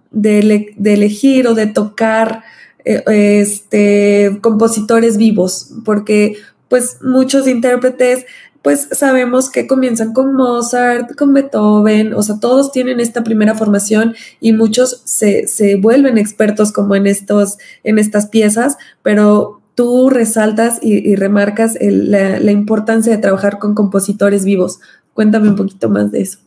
de, 0.10 0.64
elegir 0.84 1.48
o 1.48 1.54
de 1.54 1.68
tocar 1.68 2.44
eh, 2.84 3.04
este, 3.08 4.40
compositores 4.42 5.18
vivos, 5.18 5.72
porque 5.86 6.38
pues 6.68 6.98
muchos 7.02 7.48
intérpretes 7.48 8.26
pues 8.62 8.90
sabemos 8.92 9.50
que 9.50 9.66
comienzan 9.66 10.14
con 10.14 10.34
Mozart, 10.36 11.16
con 11.16 11.34
Beethoven, 11.34 12.14
o 12.14 12.22
sea, 12.22 12.40
todos 12.40 12.72
tienen 12.72 13.00
esta 13.00 13.24
primera 13.24 13.56
formación 13.56 14.16
y 14.40 14.54
muchos 14.54 15.02
se, 15.06 15.46
vuelven 15.82 16.18
expertos 16.18 16.72
como 16.72 16.96
en, 16.96 17.08
estos, 17.08 17.58
en 17.84 17.98
estas 17.98 18.28
piezas, 18.28 18.78
pero 19.02 19.62
tú 19.74 20.10
resaltas 20.10 20.80
y, 20.82 21.16
remarcas 21.16 21.76
la, 21.82 22.40
la, 22.40 22.52
importancia 22.52 23.12
de 23.12 23.18
trabajar 23.18 23.58
con 23.58 23.74
compositores 23.74 24.46
vivos. 24.46 24.80
Cuéntame 25.14 25.50
un 25.50 25.56
poquito 25.56 25.90
más 25.90 26.12
de 26.12 26.22
eso. 26.22 26.40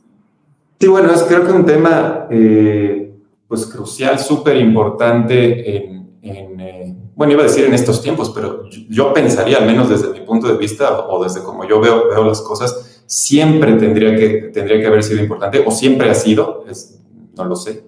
Sí, 0.78 0.88
bueno, 0.88 1.12
es 1.12 1.22
creo 1.22 1.44
que 1.44 1.52
un 1.52 1.64
tema 1.64 2.26
eh, 2.30 3.12
pues 3.48 3.66
crucial, 3.66 4.18
súper 4.18 4.56
importante 4.56 5.76
en, 5.76 6.08
eh, 6.22 6.73
bueno, 7.16 7.32
iba 7.32 7.42
a 7.42 7.46
decir 7.46 7.64
en 7.64 7.74
estos 7.74 8.02
tiempos, 8.02 8.30
pero 8.34 8.64
yo, 8.88 9.12
pensaría, 9.12 9.58
al 9.58 9.66
menos 9.66 9.88
desde 9.88 10.10
mi 10.10 10.20
punto 10.20 10.48
de 10.48 10.56
vista 10.56 11.06
o 11.06 11.22
desde 11.22 11.42
como 11.42 11.66
yo 11.66 11.80
veo, 11.80 12.08
veo 12.08 12.24
las 12.24 12.40
cosas, 12.40 13.02
siempre 13.06 13.74
tendría 13.74 14.16
que, 14.16 14.50
tendría 14.52 14.80
que 14.80 14.86
haber 14.86 15.02
sido 15.02 15.20
importante 15.20 15.62
o 15.64 15.70
siempre 15.70 16.10
ha 16.10 16.14
sido, 16.14 16.64
no 17.36 17.44
lo 17.44 17.56
sé. 17.56 17.84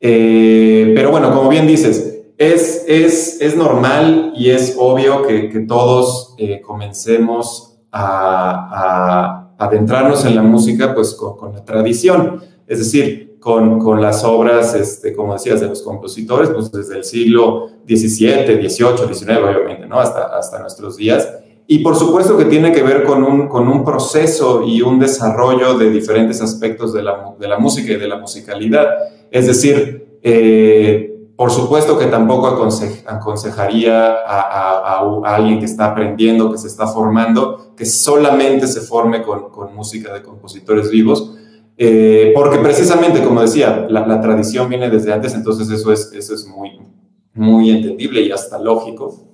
Eh, 0.00 0.92
pero 0.94 1.10
bueno, 1.10 1.34
como 1.34 1.48
bien 1.48 1.66
dices, 1.66 2.22
es, 2.38 2.84
es, 2.86 3.40
es 3.40 3.56
normal 3.56 4.32
y 4.36 4.50
es 4.50 4.76
obvio 4.78 5.26
que, 5.26 5.48
que 5.48 5.60
todos 5.60 6.36
comencemos 6.64 7.78
a 7.92 9.40
adentrarnos 9.60 10.24
en 10.24 10.34
la 10.34 10.42
música 10.42 10.94
pues 10.94 11.14
con, 11.14 11.52
la 11.52 11.64
tradición, 11.64 12.42
es 12.66 12.78
decir, 12.78 13.29
con, 13.40 13.78
con, 13.78 14.00
las 14.00 14.22
obras, 14.22 14.74
este, 14.74 15.14
como 15.14 15.32
decías, 15.32 15.60
de 15.60 15.66
los 15.66 15.82
compositores, 15.82 16.50
pues 16.50 16.70
desde 16.70 16.96
el 16.96 17.04
siglo 17.04 17.68
XVII, 17.88 18.68
XVIII, 18.68 19.14
XIX, 19.14 19.38
obviamente, 19.38 19.86
¿no? 19.86 19.98
Hasta, 19.98 20.26
hasta 20.38 20.60
nuestros 20.60 20.96
días. 20.96 21.28
Y 21.66 21.78
por 21.78 21.96
supuesto 21.96 22.36
que 22.36 22.44
tiene 22.46 22.72
que 22.72 22.82
ver 22.82 23.04
con 23.04 23.22
un, 23.24 23.48
con 23.48 23.68
un 23.68 23.84
proceso 23.84 24.62
y 24.64 24.82
un 24.82 24.98
desarrollo 24.98 25.78
de 25.78 25.90
diferentes 25.90 26.42
aspectos 26.42 26.92
de 26.92 27.02
la, 27.02 27.34
de 27.38 27.48
la 27.48 27.58
música 27.58 27.92
y 27.92 27.96
de 27.96 28.08
la 28.08 28.18
musicalidad. 28.18 28.88
Es 29.30 29.46
decir, 29.46 30.18
eh, 30.22 31.10
por 31.40 31.50
supuesto 31.50 31.98
que 31.98 32.04
tampoco 32.04 32.48
aconsejaría 33.06 34.14
a, 34.26 35.00
alguien 35.24 35.58
que 35.58 35.64
está 35.64 35.86
aprendiendo, 35.86 36.52
que 36.52 36.58
se 36.58 36.66
está 36.66 36.86
formando, 36.86 37.72
que 37.74 37.86
solamente 37.86 38.66
se 38.66 38.82
forme 38.82 39.22
con, 39.22 39.74
música 39.74 40.12
de 40.12 40.22
compositores 40.22 40.90
vivos, 40.90 41.34
eh, 41.82 42.32
porque 42.34 42.58
precisamente, 42.58 43.24
como 43.24 43.40
decía, 43.40 43.86
la, 43.88 44.20
tradición 44.20 44.68
viene 44.68 44.90
desde 44.90 45.14
antes, 45.14 45.32
entonces 45.32 45.70
eso 45.70 45.90
es, 45.90 46.12
eso 46.12 46.34
es 46.34 46.46
muy, 46.46 46.78
muy 47.32 47.70
entendible 47.70 48.20
y 48.20 48.30
hasta 48.30 48.58
lógico. 48.58 49.30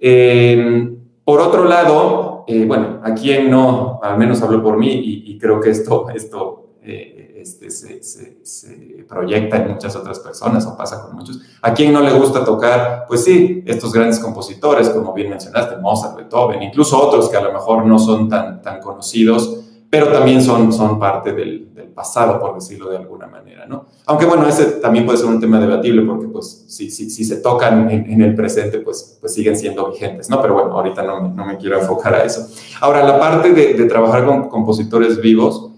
Eh, 0.00 0.96
por 1.24 1.40
otro 1.40 1.64
lado, 1.64 2.42
eh, 2.48 2.64
bueno, 2.66 2.98
a 3.04 3.14
quien 3.14 3.48
no, 3.48 4.00
al 4.02 4.18
menos 4.18 4.42
hablo 4.42 4.64
por 4.64 4.76
mí 4.78 4.88
y, 4.90 5.38
creo 5.38 5.60
que 5.60 5.70
esto, 5.70 6.08
esto 6.12 6.70
este, 6.82 7.70
se, 7.70 9.04
proyecta 9.08 9.58
en 9.58 9.70
muchas 9.70 9.94
otras 9.94 10.18
personas 10.18 10.66
o 10.66 10.76
pasa 10.76 11.00
con 11.04 11.14
muchos. 11.14 11.40
¿A 11.62 11.72
quién 11.72 11.92
no 11.92 12.00
le 12.00 12.12
gusta 12.14 12.44
tocar? 12.44 13.04
Pues 13.06 13.22
sí, 13.22 13.62
estos 13.64 13.92
grandes 13.92 14.18
compositores, 14.18 14.88
como 14.88 15.12
bien 15.12 15.30
mencionaste, 15.30 15.76
Mozart, 15.76 16.16
Beethoven, 16.16 16.64
incluso 16.64 17.00
otros 17.00 17.28
que 17.28 17.36
a 17.36 17.42
lo 17.42 17.52
mejor 17.52 17.86
no 17.86 18.00
son 18.00 18.28
tan, 18.28 18.60
tan 18.60 18.80
conocidos, 18.80 19.62
pero 19.98 20.12
también 20.12 20.42
son, 20.42 20.72
son 20.72 20.98
parte 20.98 21.32
del, 21.32 21.68
pasado, 21.94 22.38
por 22.38 22.54
decirlo 22.54 22.90
de 22.90 22.98
alguna 22.98 23.26
manera, 23.26 23.64
¿no? 23.64 23.86
Aunque 24.04 24.26
bueno, 24.26 24.46
ese 24.46 24.64
también 24.82 25.06
puede 25.06 25.16
ser 25.16 25.28
un 25.28 25.40
tema 25.40 25.58
debatible 25.58 26.02
porque 26.02 26.28
pues 26.28 26.66
si, 26.68 26.90
si, 26.90 27.08
si 27.08 27.24
se 27.24 27.36
tocan 27.36 27.90
en, 27.90 28.20
el 28.20 28.34
presente, 28.34 28.80
pues, 28.80 29.16
pues 29.18 29.32
siguen 29.32 29.56
siendo 29.56 29.90
vigentes, 29.90 30.28
¿no? 30.28 30.42
Pero 30.42 30.52
bueno, 30.52 30.72
ahorita 30.72 31.02
no, 31.02 31.28
no 31.28 31.46
me 31.46 31.56
quiero 31.56 31.80
enfocar 31.80 32.14
a 32.14 32.24
eso. 32.24 32.46
Ahora, 32.82 33.02
la 33.02 33.18
parte 33.18 33.50
de, 33.54 33.72
de 33.72 33.84
trabajar 33.86 34.26
con 34.26 34.50
compositores 34.50 35.18
vivos, 35.22 35.70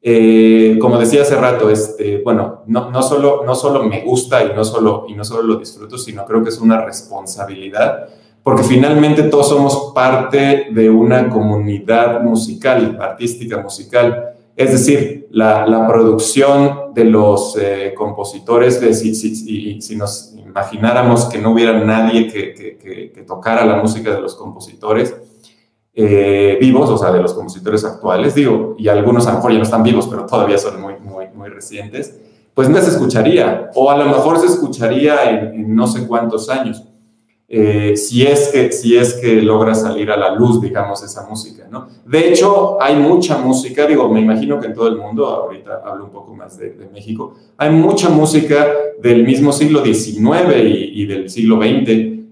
eh, 0.00 0.78
como 0.80 0.98
decía 0.98 1.22
hace 1.22 1.34
rato, 1.34 1.68
este, 1.68 2.22
bueno, 2.22 2.62
no, 2.66 2.90
no, 2.90 3.02
solo, 3.02 3.42
no 3.44 3.54
solo 3.54 3.84
me 3.84 4.02
gusta 4.02 4.44
y 4.44 4.54
no, 4.54 4.64
solo, 4.64 5.04
y 5.08 5.14
no 5.14 5.24
solo 5.24 5.42
lo 5.42 5.56
disfruto, 5.56 5.98
sino 5.98 6.24
creo 6.24 6.42
que 6.42 6.48
es 6.48 6.58
una 6.58 6.80
responsabilidad, 6.84 8.08
porque 8.46 8.62
finalmente 8.62 9.24
todos 9.24 9.48
somos 9.48 9.90
parte 9.92 10.68
de 10.70 10.88
una 10.88 11.28
comunidad 11.28 12.22
musical, 12.22 12.96
artística 13.00 13.60
musical. 13.60 14.36
Es 14.54 14.70
decir, 14.70 15.26
la, 15.32 15.66
la 15.66 15.84
producción 15.88 16.94
de 16.94 17.06
los 17.06 17.58
eh, 17.60 17.92
compositores, 17.96 18.80
de, 18.80 18.94
si, 18.94 19.16
si, 19.16 19.80
si, 19.80 19.96
nos 19.96 20.32
imagináramos 20.36 21.24
que 21.24 21.38
no 21.38 21.50
hubiera 21.50 21.72
nadie 21.72 22.28
que, 22.28 22.54
que, 22.54 23.10
que 23.12 23.22
tocara 23.22 23.66
la 23.66 23.82
música 23.82 24.14
de 24.14 24.20
los 24.20 24.36
compositores, 24.36 25.16
eh, 25.92 26.56
vivos, 26.60 26.88
o 26.88 26.96
sea, 26.96 27.10
de 27.10 27.20
los 27.20 27.34
compositores 27.34 27.84
actuales, 27.84 28.36
digo, 28.36 28.76
y 28.78 28.86
algunos 28.86 29.26
a 29.26 29.30
lo 29.30 29.38
mejor 29.38 29.50
ya 29.50 29.58
no 29.58 29.64
están 29.64 29.82
vivos, 29.82 30.06
pero 30.06 30.24
todavía 30.24 30.58
son 30.58 30.80
muy, 30.80 30.94
muy, 31.00 31.26
muy 31.34 31.48
recientes, 31.48 32.16
pues 32.54 32.68
no 32.68 32.80
se 32.80 32.90
escucharía, 32.90 33.72
o 33.74 33.90
a 33.90 33.98
lo 33.98 34.04
mejor 34.04 34.38
se 34.38 34.46
escucharía 34.46 35.30
en, 35.30 35.74
no 35.74 35.88
sé 35.88 36.06
cuántos 36.06 36.48
años, 36.48 36.84
eh, 37.48 37.96
si, 37.96 38.26
es 38.26 38.48
que, 38.48 38.72
si 38.72 38.96
es 38.96 39.14
que 39.14 39.40
logra 39.40 39.72
salir 39.72 40.10
a 40.10 40.16
la 40.16 40.34
luz, 40.34 40.60
digamos, 40.60 41.02
esa 41.04 41.28
música, 41.28 41.68
¿no? 41.70 41.86
De 42.04 42.28
hecho, 42.28 42.82
hay 42.82 42.96
mucha 42.96 43.38
música, 43.38 43.86
digo, 43.86 44.08
me 44.08 44.20
imagino 44.20 44.58
que 44.58 44.66
en 44.66 44.74
todo 44.74 44.88
el 44.88 44.96
mundo, 44.96 45.26
ahorita 45.26 45.82
hablo 45.84 46.06
un 46.06 46.10
poco 46.10 46.34
más 46.34 46.58
de, 46.58 46.88
México, 46.92 47.34
hay 47.56 47.70
mucha 47.70 48.08
música 48.08 48.66
del 49.00 49.24
mismo 49.24 49.52
siglo 49.52 49.84
XIX 49.84 50.56
y, 50.64 51.06
del 51.06 51.30
siglo 51.30 51.58
XX, 51.58 51.88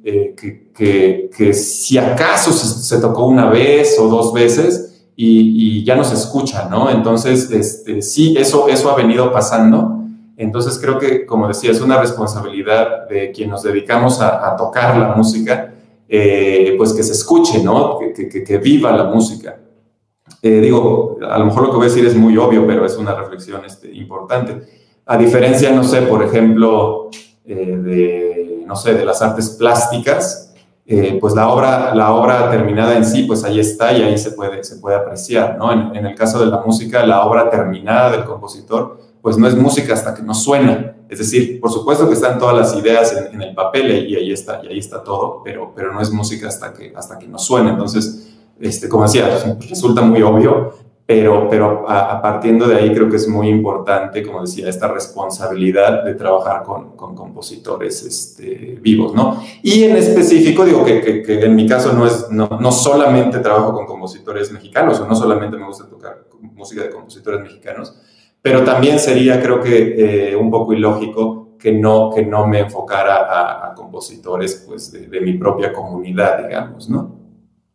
eh, 0.07 0.35
que, 0.37 1.31
que, 1.35 1.55
si 1.55 1.97
acaso 1.97 2.51
se, 2.53 3.01
tocó 3.01 3.27
una 3.27 3.49
vez 3.49 3.97
o 4.01 4.09
dos 4.09 4.33
veces 4.33 5.07
y, 5.15 5.85
ya 5.85 5.95
no 5.95 6.03
se 6.03 6.15
escucha, 6.15 6.69
¿no? 6.69 6.91
Entonces, 6.91 7.53
este, 7.53 8.03
sí, 8.03 8.35
eso, 8.37 8.67
eso 8.69 8.91
ha 8.91 8.97
venido 8.97 9.31
pasando. 9.31 10.04
Entonces 10.37 10.79
creo 10.79 10.99
que, 10.99 11.27
como 11.27 11.47
decía, 11.47 11.71
es 11.71 11.81
una 11.81 12.01
responsabilidad 12.01 13.09
de 13.09 13.31
quien 13.31 13.51
nos 13.51 13.63
dedicamos 13.63 14.21
a, 14.21 14.57
tocar 14.57 14.97
la 14.97 15.15
música, 15.15 15.73
eh, 16.09 16.75
pues 16.77 16.93
que 16.93 17.03
se 17.03 17.13
escuche, 17.13 17.63
¿no? 17.63 17.99
Que, 17.99 18.29
que, 18.45 18.59
viva 18.59 18.93
la 18.93 19.05
música. 19.05 19.59
Eh, 20.43 20.61
digo, 20.61 21.19
a 21.29 21.39
lo 21.39 21.47
mejor 21.47 21.63
lo 21.63 21.71
que 21.71 21.77
voy 21.77 21.87
a 21.87 21.89
decir 21.89 22.05
es 22.05 22.15
muy 22.15 22.37
obvio, 22.37 22.67
pero 22.67 22.85
es 22.85 22.97
una 22.97 23.15
reflexión 23.15 23.65
este, 23.65 23.91
importante. 23.93 24.61
A 25.07 25.17
diferencia, 25.17 25.71
no 25.71 25.85
sé, 25.85 26.03
por 26.03 26.23
ejemplo, 26.23 27.11
de 27.45 28.35
no 28.67 28.77
sé, 28.77 28.95
de 28.95 29.05
las 29.05 29.23
artes 29.23 29.51
plásticas, 29.51 30.55
eh, 30.87 31.17
pues 31.21 31.35
la 31.35 31.49
obra, 31.49 31.95
la 31.95 32.13
obra 32.13 32.51
terminada 32.51 32.97
en 32.97 33.05
sí, 33.05 33.23
pues 33.23 33.45
ahí 33.45 33.61
está 33.61 33.93
y 33.93 34.03
ahí 34.03 34.19
se 34.19 34.33
puede, 34.33 34.63
se 34.65 34.77
puede 34.77 34.97
apreciar, 34.97 35.57
¿no? 35.59 35.73
En, 35.73 36.05
el 36.05 36.15
caso 36.15 36.39
de 36.41 36.47
la 36.47 36.61
música, 36.61 37.07
la 37.07 37.25
obra 37.25 37.49
terminada 37.49 38.11
del 38.11 38.25
compositor, 38.25 38.99
pues 39.25 39.39
no 39.39 39.49
es 39.49 39.57
música 39.57 39.95
hasta 39.95 40.15
que 40.15 40.21
no 40.21 40.35
suena. 40.35 40.97
Es 41.09 41.19
decir, 41.19 41.59
por 41.59 41.71
supuesto 41.73 42.07
que 42.07 42.13
están 42.13 42.39
todas 42.39 42.59
las 42.59 42.77
ideas 42.77 43.17
en, 43.33 43.41
el 43.41 43.55
papel 43.55 44.07
y 44.07 44.15
ahí 44.17 44.31
está, 44.31 44.61
y 44.63 44.67
ahí 44.67 44.79
está 44.79 45.03
todo, 45.03 45.41
pero, 45.43 45.73
pero 45.75 45.95
no 45.95 46.03
es 46.03 46.13
música 46.13 46.49
hasta 46.49 46.75
que, 46.75 46.93
hasta 46.95 47.19
que 47.19 47.27
nos 47.27 47.43
suene. 47.43 47.71
Entonces, 47.71 48.37
este, 48.61 48.87
como 48.87 49.05
decía, 49.05 49.57
resulta 49.67 50.03
muy 50.03 50.21
obvio, 50.21 50.75
pero, 51.07 51.49
pero 51.49 51.89
a, 51.89 52.21
partiendo 52.21 52.69
de 52.69 52.77
ahí 52.77 52.93
creo 52.93 53.09
que 53.09 53.17
es 53.17 53.27
muy 53.27 53.49
importante, 53.49 54.23
como 54.23 54.43
decía, 54.43 54.69
esta 54.69 54.89
responsabilidad 54.89 56.05
de 56.05 56.17
trabajar 56.17 56.63
con, 56.63 56.95
con 56.95 57.15
compositores 57.15 58.03
este, 58.03 58.79
vivos, 58.83 59.15
¿no? 59.15 59.43
Y 59.63 59.85
en 59.85 59.97
específico, 59.97 60.67
digo 60.67 60.85
que, 60.85 61.23
que, 61.23 61.47
en 61.47 61.57
mi 61.57 61.67
caso 61.67 61.95
no, 61.95 62.07
es, 62.07 62.27
no, 62.31 62.47
no, 62.61 62.71
solamente 62.71 63.39
trabajo 63.39 63.73
con 63.73 63.87
compositores 63.87 64.53
mexicanos, 64.53 65.01
o 65.01 65.07
no 65.07 65.15
solamente 65.17 65.57
me 65.57 65.67
gusta 65.67 65.89
tocar 65.89 66.27
música 66.43 66.83
de 66.83 66.91
compositores 66.91 67.41
mexicanos, 67.41 67.97
pero 68.45 68.63
también 68.63 68.99
sería, 68.99 69.41
creo 69.41 69.63
que, 69.63 70.33
eh, 70.33 70.37
un 70.37 70.51
poco 70.51 70.75
ilógico 70.75 71.57
que 71.59 71.73
no, 71.73 72.11
que 72.15 72.27
no 72.27 72.47
me 72.47 72.59
enfocara 72.59 73.17
a, 73.17 73.71
a 73.71 73.75
compositores 73.75 74.67
pues, 74.69 74.93
de, 74.93 75.07
de 75.07 75.21
mi 75.23 75.33
propia 75.39 75.73
comunidad, 75.73 76.45
digamos, 76.45 76.91
¿no? 76.91 77.17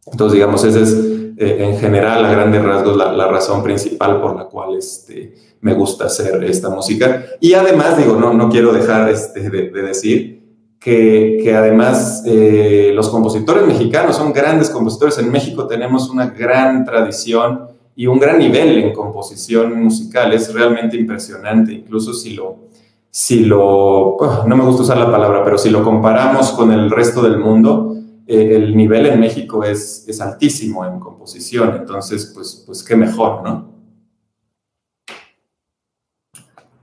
Entonces, 0.06 0.36
digamos, 0.36 0.64
esa 0.64 0.80
es 0.82 0.94
eh, 0.94 1.58
en 1.58 1.80
general, 1.80 2.24
a 2.24 2.30
grandes 2.30 2.62
rasgos, 2.62 2.96
la, 2.96 3.28
razón 3.28 3.64
principal 3.64 4.22
por 4.22 4.36
la 4.36 4.44
cual 4.44 4.78
este, 4.78 5.34
me 5.62 5.74
gusta 5.74 6.06
hacer 6.06 6.44
esta 6.44 6.70
música. 6.70 7.26
Y 7.40 7.54
además, 7.54 7.98
digo, 7.98 8.16
no, 8.16 8.32
no 8.32 8.50
quiero 8.50 8.72
dejar 8.72 9.10
este, 9.10 9.50
de, 9.50 9.72
decir 9.72 10.44
que, 10.80 11.40
que 11.42 11.56
además 11.56 12.22
eh, 12.28 12.92
los 12.94 13.10
compositores 13.10 13.66
mexicanos 13.66 14.18
son 14.18 14.34
grandes 14.34 14.70
compositores. 14.70 15.18
En 15.18 15.32
México 15.32 15.66
tenemos 15.66 16.12
una 16.12 16.28
gran 16.28 16.86
tradición 16.86 17.70
y 18.00 18.08
un 18.08 18.18
gran 18.18 18.40
nivel 18.40 18.78
en 18.78 18.94
composición 18.94 19.78
musical. 19.84 20.32
Es 20.32 20.54
realmente 20.54 20.96
impresionante, 20.96 21.74
incluso 21.74 22.14
si 22.14 22.34
lo... 22.34 22.70
Si 23.12 23.44
lo, 23.44 24.16
no 24.48 24.56
me 24.56 24.64
gusta 24.64 24.84
usar 24.84 24.98
la 24.98 25.12
palabra, 25.12 25.44
pero 25.44 25.58
si 25.58 25.70
lo 25.70 25.84
comparamos 25.84 26.52
con 26.52 26.72
el 26.72 26.92
resto 26.92 27.22
del 27.24 27.40
mundo, 27.40 27.98
eh, 28.26 28.56
el 28.56 28.78
nivel 28.78 29.08
en 29.08 29.20
México 29.20 29.66
es, 29.66 30.06
es 30.08 30.22
altísimo 30.22 30.86
en 30.86 31.00
composición, 31.00 31.76
entonces, 31.76 32.32
pues, 32.34 32.64
pues 32.66 32.84
qué 32.84 32.96
mejor, 32.96 33.44
¿no? 33.44 33.74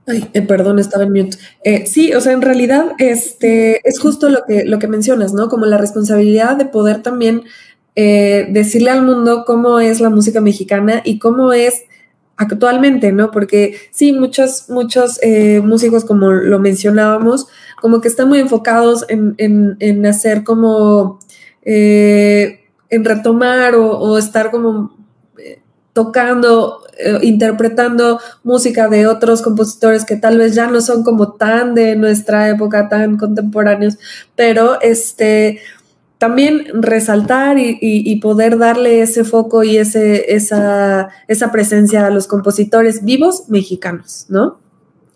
Ay, 0.05 0.29
eh, 0.33 0.41
perdón, 0.41 0.79
estaba 0.79 1.03
en 1.03 1.13
mute. 1.13 1.37
Eh, 1.63 1.85
sí, 1.85 2.13
o 2.13 2.21
sea, 2.21 2.33
en 2.33 2.41
realidad 2.41 2.91
este, 2.99 3.81
es 3.87 3.99
justo 3.99 4.29
lo 4.29 4.45
que, 4.47 4.65
lo 4.65 4.79
que 4.79 4.87
mencionas, 4.87 5.33
¿no? 5.33 5.49
Como 5.49 5.65
la 5.65 5.77
responsabilidad 5.77 6.57
de 6.57 6.65
poder 6.65 7.01
también 7.01 7.43
decirle 8.03 8.91
al 8.91 9.03
mundo 9.03 9.43
cómo 9.45 9.79
es 9.79 9.99
la 9.99 10.09
música 10.09 10.39
mexicana 10.39 11.01
y 11.03 11.17
cómo 11.17 11.51
es 11.51 11.85
actualmente, 12.35 13.11
¿no? 13.11 13.31
Porque 13.31 13.75
sí, 13.91 14.13
muchos, 14.13 14.69
muchos 14.69 15.19
músicos, 15.63 16.05
como 16.05 16.31
lo 16.31 16.59
mencionábamos, 16.59 17.47
como 17.81 17.99
que 17.99 18.07
están 18.07 18.29
muy 18.29 18.39
enfocados 18.39 19.05
en, 19.09 19.33
en, 19.37 19.77
en 19.79 20.05
hacer 20.05 20.43
como 20.43 21.19
eh, 21.69 22.61
en 22.89 23.03
retomar 23.03 23.75
o, 23.75 24.17
estar 24.17 24.51
como 24.51 24.95
eh, 25.37 25.59
tocando, 25.91 26.81
eh, 26.97 27.19
interpretando 27.23 28.21
música 28.45 28.87
de 28.87 29.05
otros 29.05 29.41
compositores 29.41 30.05
que 30.05 30.15
tal 30.15 30.37
vez 30.37 30.55
ya 30.55 30.67
no 30.67 30.79
son 30.79 31.03
como 31.03 31.33
tan 31.33 31.75
de 31.75 31.97
nuestra 31.97 32.47
época, 32.47 32.87
tan 32.87 33.17
contemporáneos, 33.17 33.97
pero 34.37 34.79
este 34.79 35.59
también 36.17 36.67
resaltar 36.73 37.57
y, 37.59 38.15
poder 38.21 38.57
darle 38.57 39.01
ese 39.01 39.23
foco 39.23 39.63
y 39.63 39.77
ese, 39.77 40.33
esa, 40.33 41.09
esa 41.27 41.51
presencia 41.51 42.07
a 42.07 42.09
los 42.09 42.27
compositores 42.27 43.03
vivos 43.03 43.49
mexicanos, 43.49 44.25
¿no? 44.29 44.59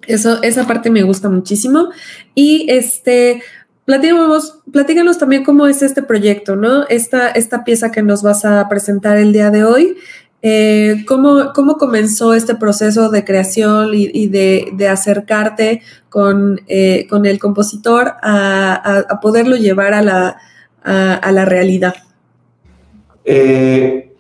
Eso, 0.08 0.42
esa 0.44 0.68
parte 0.68 0.90
me 0.90 1.04
gusta 1.04 1.30
muchísimo. 1.30 1.90
Y 2.36 2.66
este, 2.70 3.42
Platícanos, 3.84 4.60
platícanos 4.72 5.18
también 5.18 5.44
cómo 5.44 5.66
es 5.66 5.82
este 5.82 6.04
proyecto, 6.04 6.56
¿no? 6.56 6.88
Esta, 6.88 7.30
esta 7.30 7.64
pieza 7.64 7.92
que 7.92 8.04
nos 8.04 8.22
vas 8.22 8.46
a 8.46 8.70
presentar 8.70 9.18
el 9.18 9.34
día 9.34 9.50
de 9.50 9.64
hoy. 9.64 9.98
Eh, 10.44 11.04
¿cómo, 11.08 11.52
¿cómo, 11.54 11.78
comenzó 11.78 12.34
este 12.34 12.56
proceso 12.56 13.10
de 13.10 13.24
creación 13.24 13.90
y, 13.94 14.28
de, 14.28 14.88
acercarte 14.90 15.82
con, 16.10 16.62
eh, 16.68 17.06
con, 17.10 17.26
el 17.26 17.38
compositor 17.38 18.14
a, 18.24 19.20
poderlo 19.22 19.56
llevar 19.56 19.94
a 19.94 20.02
la, 20.02 20.38
a, 20.84 21.32
la 21.32 21.46
realidad? 21.46 21.96
Eh, 23.24 24.16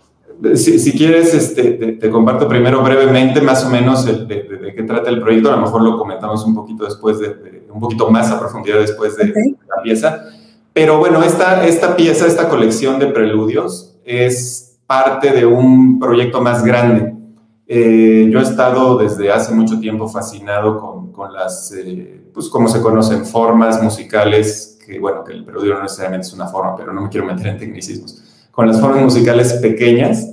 si, 0.56 0.91
quieres, 0.93 1.34
este, 1.34 1.71
te, 1.74 2.10
comparto 2.10 2.47
primero 2.47 2.82
brevemente 2.84 3.41
más 3.41 3.63
o 3.65 3.69
menos 3.69 4.06
de, 4.06 4.74
qué 4.76 4.84
trata 4.84 5.10
el 5.10 5.21
proyecto. 5.21 5.52
A 5.52 5.56
lo 5.56 5.62
mejor 5.62 5.82
lo 5.84 5.97
comentamos 5.97 6.45
un 6.45 6.56
poquito 6.56 6.86
después, 6.86 7.19
de, 7.19 7.65
un 7.71 7.80
poquito 7.80 8.10
más 8.10 8.32
a 8.32 8.39
profundidad 8.39 8.80
después 8.80 9.15
de, 9.17 9.28
la 9.28 9.82
pieza. 9.84 10.26
Pero 10.74 10.97
bueno, 10.97 11.21
esta, 11.21 11.65
esta 11.67 11.95
pieza, 11.95 12.26
esta 12.26 12.47
colección 12.50 12.97
de 13.00 13.08
preludios 13.08 13.97
es 14.06 14.80
parte 14.88 15.32
de 15.32 15.45
un 15.45 16.00
proyecto 16.00 16.41
más 16.41 16.63
grande. 16.63 17.13
Eh, 17.67 18.30
yo 18.30 18.39
he 18.39 18.43
estado 18.43 18.97
desde 18.97 19.32
hace 19.32 19.54
mucho 19.54 19.80
tiempo 19.80 20.08
fascinado 20.08 20.80
con, 20.80 21.12
con 21.12 21.34
las, 21.34 21.71
eh, 21.71 22.21
pues 22.34 22.50
como 22.50 22.67
se 22.67 22.82
conocen, 22.82 23.26
formas 23.26 23.82
musicales, 23.82 24.70
que 24.91 24.99
bueno, 24.99 25.23
que 25.23 25.32
el 25.32 25.45
preludio 25.45 25.75
no 25.75 25.82
necesariamente 25.82 26.27
es 26.27 26.34
una 26.34 26.47
forma, 26.47 26.75
pero 26.75 26.91
no 26.91 27.01
me 27.01 27.10
quiero 27.10 27.25
meter 27.25 27.47
en 27.47 27.58
tecnicismos 27.58 28.21
con 28.51 28.67
las 28.67 28.80
formas 28.80 29.01
musicales 29.01 29.54
pequeñas. 29.54 30.27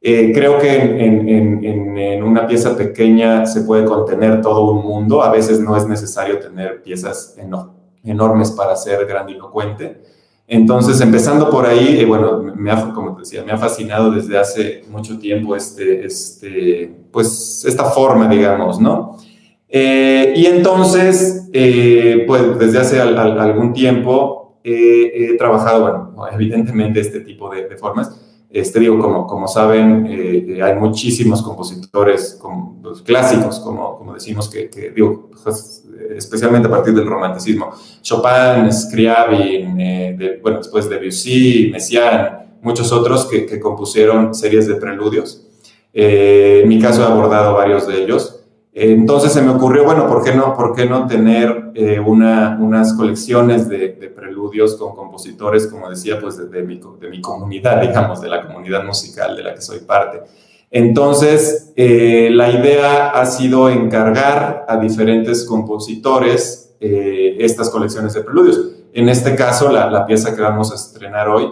Eh, 0.00 0.32
creo 0.34 0.58
que 0.58 0.74
en, 0.74 1.28
en, 1.28 1.96
en, 1.96 2.22
una 2.24 2.46
pieza 2.46 2.76
pequeña 2.76 3.46
se 3.46 3.60
puede 3.60 3.84
contener 3.84 4.40
todo 4.40 4.72
un 4.72 4.84
mundo. 4.84 5.22
A 5.22 5.30
veces 5.30 5.60
no 5.60 5.76
es 5.76 5.86
necesario 5.86 6.40
tener 6.40 6.82
piezas 6.82 7.36
enormes 8.02 8.50
para 8.50 8.74
ser 8.74 9.06
grandilocuente. 9.06 10.02
Entonces, 10.48 11.00
empezando 11.00 11.48
por 11.50 11.66
ahí, 11.66 12.00
eh, 12.00 12.04
bueno, 12.04 12.42
me 12.56 12.70
ha, 12.72 12.92
como 12.92 13.14
te 13.14 13.20
decía, 13.20 13.44
me 13.44 13.52
ha 13.52 13.58
fascinado 13.58 14.10
desde 14.10 14.36
hace 14.36 14.82
mucho 14.90 15.18
tiempo 15.18 15.54
este, 15.54 16.04
este, 16.04 16.92
pues, 17.12 17.64
esta 17.64 17.84
forma, 17.84 18.28
digamos, 18.28 18.80
¿no? 18.80 19.18
Eh, 19.74 20.34
y 20.36 20.44
entonces, 20.46 21.48
pues 22.26 22.58
desde 22.58 22.78
hace 22.78 23.00
algún 23.00 23.72
tiempo 23.72 24.60
he 24.62 25.36
trabajado, 25.38 25.80
bueno, 25.82 26.12
evidentemente 26.32 27.00
este 27.00 27.20
tipo 27.20 27.50
de, 27.50 27.76
formas. 27.76 28.14
Este, 28.52 28.80
digo, 28.80 28.98
como, 28.98 29.26
como 29.26 29.48
saben, 29.48 30.06
eh, 30.10 30.60
hay 30.62 30.74
muchísimos 30.74 31.40
compositores 31.40 32.38
como, 32.38 32.78
los 32.82 33.00
clásicos, 33.00 33.58
como, 33.60 33.96
como 33.96 34.12
decimos, 34.12 34.50
que, 34.50 34.68
digo, 34.94 35.30
pues, 35.42 35.84
especialmente 36.14 36.68
a 36.68 36.70
partir 36.70 36.92
del 36.94 37.06
romanticismo. 37.06 37.70
Chopin, 38.02 38.70
Scriabin, 38.70 39.80
eh, 39.80 40.38
bueno, 40.42 40.58
después 40.58 40.88
Debussy, 40.90 41.70
Messiaen, 41.72 42.58
muchos 42.60 42.92
otros 42.92 43.24
que, 43.24 43.46
que 43.46 43.58
compusieron 43.58 44.34
series 44.34 44.66
de 44.66 44.74
preludios. 44.74 45.48
Eh, 45.94 46.60
en 46.62 46.68
mi 46.68 46.78
caso 46.78 47.02
he 47.02 47.06
abordado 47.06 47.54
varios 47.54 47.86
de 47.86 48.04
ellos. 48.04 48.41
Entonces 48.74 49.32
se 49.32 49.42
me 49.42 49.50
ocurrió, 49.50 49.84
bueno, 49.84 50.08
¿por 50.08 50.24
qué 50.24 50.34
no, 50.34 50.54
por 50.56 50.74
qué 50.74 50.86
no 50.86 51.06
tener 51.06 51.72
eh, 51.74 52.00
una, 52.00 52.56
unas 52.58 52.94
colecciones 52.94 53.68
de, 53.68 53.90
preludios 54.16 54.76
con 54.76 54.96
compositores, 54.96 55.66
como 55.66 55.90
decía, 55.90 56.18
pues 56.18 56.38
de, 56.50 56.62
mi, 56.62 56.80
de, 56.98 57.08
mi, 57.10 57.20
comunidad, 57.20 57.80
digamos, 57.86 58.22
de 58.22 58.28
la 58.28 58.46
comunidad 58.46 58.84
musical 58.84 59.36
de 59.36 59.42
la 59.42 59.54
que 59.54 59.60
soy 59.60 59.80
parte? 59.80 60.22
Entonces, 60.70 61.72
eh, 61.76 62.30
la 62.32 62.50
idea 62.50 63.10
ha 63.10 63.26
sido 63.26 63.68
encargar 63.68 64.64
a 64.66 64.78
diferentes 64.78 65.44
compositores 65.44 66.74
eh, 66.80 67.36
estas 67.40 67.68
colecciones 67.68 68.14
de 68.14 68.22
preludios. 68.22 68.58
En 68.94 69.10
este 69.10 69.36
caso, 69.36 69.70
la, 69.70 69.90
la, 69.90 70.06
pieza 70.06 70.34
que 70.34 70.40
vamos 70.40 70.72
a 70.72 70.76
estrenar 70.76 71.28
hoy 71.28 71.46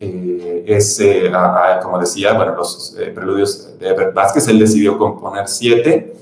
eh, 0.00 0.64
es, 0.66 1.00
eh, 1.00 1.30
como 1.82 1.98
decía, 1.98 2.32
bueno, 2.34 2.54
los 2.54 2.96
eh, 2.98 3.10
preludios 3.12 3.78
de 3.78 3.88
Herbert 3.88 4.14
Vázquez, 4.14 4.46
él 4.48 4.58
decidió 4.58 4.96
componer 4.96 5.48
siete. 5.48 6.14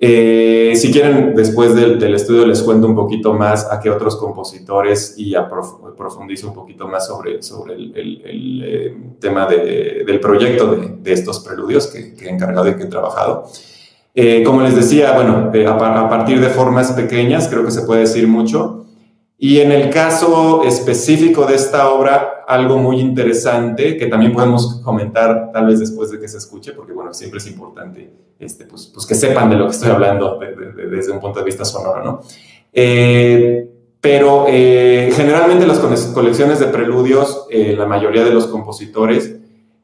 si 0.00 0.92
quieren, 0.92 1.34
después 1.34 1.74
del, 1.74 2.14
estudio 2.14 2.46
les 2.46 2.62
cuento 2.62 2.86
un 2.86 2.94
poquito 2.94 3.34
más 3.34 3.66
a 3.70 3.80
qué 3.80 3.90
otros 3.90 4.14
compositores 4.16 5.14
y 5.16 5.34
profundizo 5.96 6.48
un 6.48 6.54
poquito 6.54 6.86
más 6.86 7.08
sobre, 7.08 7.42
sobre 7.42 7.74
el, 7.74 9.16
tema 9.18 9.46
del 9.46 10.20
proyecto 10.20 10.76
de, 10.76 11.12
estos 11.12 11.40
preludios 11.40 11.88
que, 11.88 12.14
he 12.20 12.28
encargado 12.28 12.68
y 12.68 12.76
que 12.76 12.84
he 12.84 12.86
trabajado. 12.86 13.48
como 14.44 14.62
les 14.62 14.76
decía, 14.76 15.12
bueno, 15.12 15.50
a, 15.68 16.04
a, 16.04 16.08
partir 16.08 16.40
de 16.40 16.50
formas 16.50 16.92
pequeñas 16.92 17.48
creo 17.48 17.64
que 17.64 17.72
se 17.72 17.82
puede 17.82 18.02
decir 18.02 18.28
mucho. 18.28 18.84
Y 19.36 19.58
en 19.60 19.72
el 19.72 19.90
caso 19.90 20.62
específico 20.64 21.46
de 21.46 21.54
esta 21.54 21.90
obra, 21.90 22.37
algo 22.48 22.78
muy 22.78 22.98
interesante 22.98 23.96
que 23.96 24.06
también 24.06 24.32
podemos 24.32 24.80
comentar 24.82 25.50
tal 25.52 25.66
vez 25.66 25.78
después 25.80 26.10
de 26.10 26.18
que 26.18 26.26
se 26.26 26.38
escuche, 26.38 26.72
porque 26.72 26.92
bueno, 26.92 27.12
siempre 27.12 27.38
es 27.38 27.46
importante 27.46 28.10
este, 28.38 28.64
pues, 28.64 28.86
pues 28.86 29.04
que 29.06 29.14
sepan 29.14 29.50
de 29.50 29.56
lo 29.56 29.66
que 29.66 29.72
estoy 29.72 29.90
hablando 29.90 30.38
desde 30.90 31.12
un 31.12 31.20
punto 31.20 31.40
de 31.40 31.44
vista 31.44 31.64
sonoro, 31.64 32.02
¿no? 32.02 32.20
Eh, 32.72 33.68
pero 34.00 34.46
eh, 34.48 35.10
generalmente 35.14 35.66
las 35.66 35.78
colecciones 35.78 36.58
de 36.58 36.66
preludios, 36.66 37.46
eh, 37.50 37.74
la 37.76 37.86
mayoría 37.86 38.24
de 38.24 38.32
los 38.32 38.46
compositores 38.46 39.38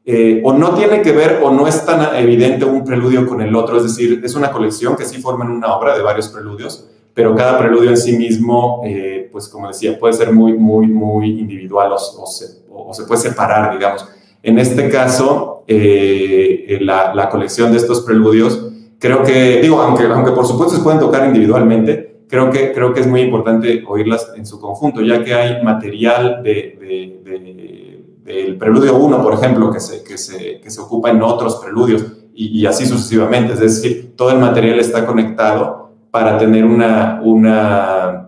eh, 0.07 0.41
o 0.43 0.53
no 0.53 0.75
tiene 0.75 1.01
que 1.01 1.11
ver 1.11 1.41
o 1.43 1.49
no 1.49 1.67
es 1.67 1.83
tan 1.83 2.15
evidente 2.15 2.63
un 2.63 2.83
preludio 2.83 3.25
con 3.25 3.41
el 3.41 3.55
otro, 3.55 3.77
es 3.77 3.83
decir, 3.83 4.21
es 4.23 4.35
una 4.35 4.51
colección 4.51 4.95
que 4.95 5.03
sí 5.03 5.19
forman 5.19 5.49
una 5.49 5.75
obra 5.75 5.97
de 5.97 6.03
varios 6.03 6.29
preludios, 6.29 6.87
pero 7.15 7.35
cada 7.35 7.57
preludio 7.57 7.89
en 7.89 7.97
sí 7.97 8.15
mismo, 8.15 8.81
eh, 8.85 9.24
pues 9.35 9.49
como 9.49 9.67
decía, 9.67 9.99
puede 9.99 10.13
ser 10.13 10.31
muy, 10.31 10.53
muy, 10.53 10.87
muy 10.87 11.41
individual 11.41 11.91
o, 11.91 12.25
se, 12.25 13.03
puede 13.03 13.19
separar, 13.19 13.73
digamos. 13.77 14.07
En 14.41 14.57
este 14.57 14.87
caso, 14.87 15.65
eh, 15.67 16.77
la, 16.79 17.27
colección 17.29 17.73
de 17.73 17.79
estos 17.79 18.03
preludios, 18.03 18.71
creo 18.97 19.23
que, 19.23 19.59
digo, 19.61 19.81
aunque, 19.81 20.05
aunque 20.05 20.31
por 20.31 20.47
supuesto 20.47 20.77
se 20.77 20.81
pueden 20.81 21.01
tocar 21.01 21.25
individualmente, 21.27 22.21
creo 22.29 22.49
que, 22.49 22.71
creo 22.71 22.93
que 22.93 23.01
es 23.01 23.07
muy 23.07 23.19
importante 23.23 23.83
oírlas 23.85 24.31
en 24.37 24.45
su 24.45 24.57
conjunto, 24.57 25.01
ya 25.01 25.21
que 25.21 25.33
hay 25.33 25.61
material 25.61 26.41
de, 26.41 27.19
del 28.23 28.57
preludio 28.57 28.95
1, 28.95 29.21
por 29.21 29.33
ejemplo, 29.33 29.69
que 29.69 29.81
se, 29.81 30.01
que, 30.01 30.17
se, 30.17 30.61
que 30.61 30.71
se 30.71 30.79
ocupa 30.79 31.09
en 31.09 31.21
otros 31.21 31.57
preludios 31.57 32.05
y, 32.33 32.61
y 32.61 32.65
así 32.65 32.85
sucesivamente. 32.85 33.51
Es 33.51 33.59
decir, 33.59 34.13
todo 34.15 34.31
el 34.31 34.39
material 34.39 34.79
está 34.79 35.05
conectado 35.05 35.91
para 36.09 36.37
tener 36.37 36.63
una, 36.63 37.19
una 37.21 38.24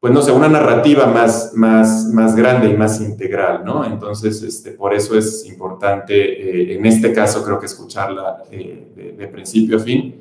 pues 0.00 0.12
no 0.12 0.22
sé, 0.22 0.30
una 0.30 0.48
narrativa 0.48 1.06
más, 1.06 1.52
más, 1.54 2.06
más 2.12 2.36
grande 2.36 2.68
y 2.68 2.76
más 2.76 3.00
integral, 3.00 3.64
¿no? 3.64 3.84
Entonces, 3.84 4.42
este, 4.42 4.70
por 4.72 4.94
eso 4.94 5.18
es 5.18 5.44
importante, 5.46 6.14
eh, 6.14 6.76
en 6.76 6.86
este 6.86 7.12
caso, 7.12 7.44
creo 7.44 7.58
que 7.58 7.66
escucharla 7.66 8.44
eh, 8.50 9.14
de, 9.18 9.26
principio 9.26 9.78
a 9.78 9.80
fin. 9.80 10.20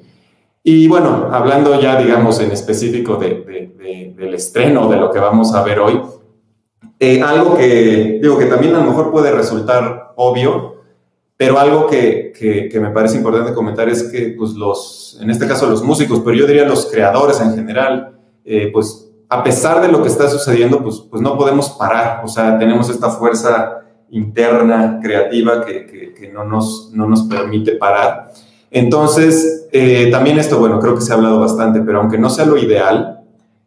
Y 0.63 0.87
bueno, 0.87 1.29
hablando 1.31 1.79
ya, 1.79 2.01
digamos, 2.01 2.39
en 2.39 2.51
específico 2.51 3.17
de, 3.17 4.13
del 4.17 4.33
estreno, 4.33 4.89
de 4.89 4.97
lo 4.97 5.11
que 5.11 5.19
vamos 5.19 5.53
a 5.53 5.63
ver 5.63 5.79
hoy, 5.79 6.01
eh, 6.99 7.21
algo 7.21 7.55
que, 7.55 8.19
digo, 8.21 8.39
que 8.39 8.45
también 8.45 8.73
a 8.73 8.79
lo 8.79 8.85
mejor 8.85 9.11
puede 9.11 9.31
resultar 9.31 10.13
obvio, 10.15 10.77
pero 11.37 11.59
algo 11.59 11.85
que, 11.85 12.33
que, 12.71 12.79
me 12.79 12.89
parece 12.89 13.17
importante 13.17 13.53
comentar 13.53 13.87
es 13.87 14.03
que, 14.03 14.33
pues, 14.35 14.53
los, 14.53 15.19
en 15.21 15.29
este 15.29 15.47
caso 15.47 15.69
los 15.69 15.83
músicos, 15.83 16.21
pero 16.25 16.35
yo 16.35 16.47
diría 16.47 16.65
los 16.65 16.87
creadores 16.87 17.39
en 17.39 17.53
general, 17.53 18.19
eh, 18.43 18.71
pues, 18.73 19.06
a 19.29 19.43
pesar 19.43 19.81
de 19.81 19.89
lo 19.89 20.01
que 20.01 20.09
está 20.09 20.29
sucediendo, 20.29 20.81
pues, 20.81 20.99
pues 21.09 21.21
no 21.21 21.37
podemos 21.37 21.69
parar. 21.71 22.21
O 22.23 22.27
sea, 22.27 22.57
tenemos 22.57 22.89
esta 22.89 23.09
fuerza 23.09 23.83
interna, 24.09 24.99
creativa, 25.01 25.65
que, 25.65 26.31
no, 26.33 26.45
nos, 26.45 26.91
no 26.93 27.07
nos 27.07 27.23
permite 27.23 27.73
parar. 27.73 28.31
Entonces, 28.71 29.67
eh, 29.71 30.09
también 30.11 30.39
esto, 30.39 30.59
bueno, 30.59 30.79
creo 30.79 30.95
que 30.95 31.01
se 31.01 31.11
ha 31.11 31.15
hablado 31.15 31.39
bastante, 31.39 31.81
pero 31.81 31.99
aunque 31.99 32.17
no 32.17 32.29
sea 32.29 32.45
lo 32.45 32.57
ideal, 32.57 33.21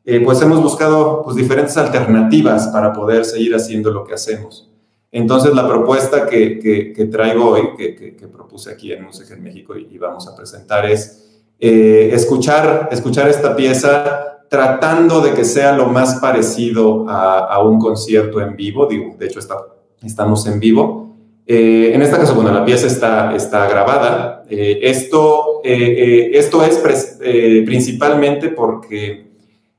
eh, 0.05 0.21
pues 0.25 0.41
hemos 0.41 0.63
buscado 0.63 1.23
pues, 1.23 1.37
diferentes 1.37 1.77
alternativas 1.77 2.69
para 2.69 2.93
poder 2.93 3.25
seguir 3.25 3.55
haciendo 3.55 3.91
lo 3.91 4.05
que 4.05 4.15
hacemos. 4.15 4.71
Entonces, 5.13 5.55
la 5.55 5.67
propuesta 5.69 6.27
que, 6.27 7.09
traigo 7.11 7.51
hoy, 7.51 7.75
que, 7.77 8.29
propuse 8.33 8.71
aquí 8.71 8.93
en 8.93 9.05
Música 9.05 9.35
en 9.35 9.43
México 9.43 9.77
y, 9.77 9.99
vamos 9.99 10.27
a 10.29 10.37
presentar 10.37 10.87
es 10.87 11.43
eh, 11.59 12.11
escuchar 12.13 12.89
esta 12.91 13.57
pieza 13.57 14.40
tratando 14.51 15.21
de 15.21 15.33
que 15.33 15.45
sea 15.45 15.73
lo 15.77 15.87
más 15.87 16.17
parecido 16.17 17.07
a, 17.09 17.63
un 17.63 17.79
concierto 17.79 18.41
en 18.41 18.57
vivo. 18.57 18.87
Digo, 18.87 19.15
de 19.17 19.27
hecho, 19.27 19.39
está, 19.39 19.57
estamos 20.03 20.45
en 20.49 20.59
vivo. 20.59 21.17
Eh, 21.47 21.93
en 21.95 22.03
este 22.03 22.17
caso, 22.17 22.35
bueno, 22.35 22.53
la 22.53 22.65
pieza 22.65 22.89
está, 22.89 23.35
está 23.35 23.69
grabada. 23.69 24.45
Eh, 24.51 24.81
esto, 24.83 25.61
esto 25.63 26.65
es 26.65 27.19
principalmente 27.65 28.49
porque 28.49 29.31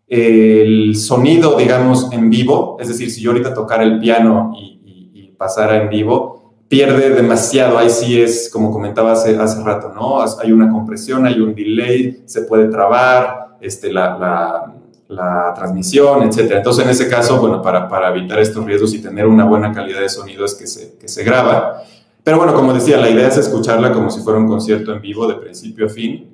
el 0.08 0.96
sonido, 0.96 1.58
digamos, 1.58 2.10
en 2.14 2.30
vivo, 2.30 2.78
es 2.80 2.88
decir, 2.88 3.12
si 3.12 3.22
yo 3.22 3.32
ahorita 3.32 3.54
tocar 3.54 3.84
el 3.84 4.00
piano 4.00 4.54
y 4.56 5.34
pasara 5.38 5.82
en 5.82 5.90
vivo, 5.90 6.54
pierde 6.72 7.10
demasiado. 7.10 7.78
Ahí 7.78 7.90
sí 7.90 8.22
es, 8.22 8.50
como 8.50 8.72
comentaba 8.72 9.12
hace, 9.12 9.36
hace 9.36 9.62
rato, 9.62 9.92
¿no? 9.94 10.24
Hay 10.40 10.54
una 10.54 10.70
compresión, 10.70 11.26
hay 11.26 11.42
un 11.42 11.54
delay, 11.54 12.22
se 12.26 12.44
puede 12.44 12.70
trabar 12.70 13.41
este, 13.62 13.92
la, 13.92 14.74
la, 15.08 15.54
transmisión, 15.56 16.24
etc. 16.24 16.54
Entonces, 16.56 16.86
en 16.86 16.92
ese 16.92 17.10
caso, 17.10 17.40
bueno, 17.40 17.62
para, 17.62 17.88
para 17.88 18.10
evitar 18.10 18.40
estos 18.40 18.66
riesgos 18.66 18.94
y 18.94 19.02
tener 19.02 19.28
una 19.28 19.46
buena 19.46 19.74
calidad 19.74 20.00
de 20.00 20.10
sonido 20.10 20.46
es 20.46 20.56
que 20.56 20.66
se, 20.68 20.98
que 20.98 21.08
se 21.08 21.24
graba. 21.24 21.84
Pero 22.24 22.38
bueno, 22.38 22.54
como 22.54 22.74
decía, 22.74 22.98
la 22.98 23.10
idea 23.10 23.28
es 23.28 23.38
escucharla 23.38 23.92
como 23.92 24.10
si 24.10 24.22
fuera 24.22 24.40
un 24.40 24.48
concierto 24.48 24.94
en 24.94 25.02
vivo 25.02 25.28
de 25.28 25.36
principio 25.36 25.88
a 25.88 25.90
fin. 25.90 26.30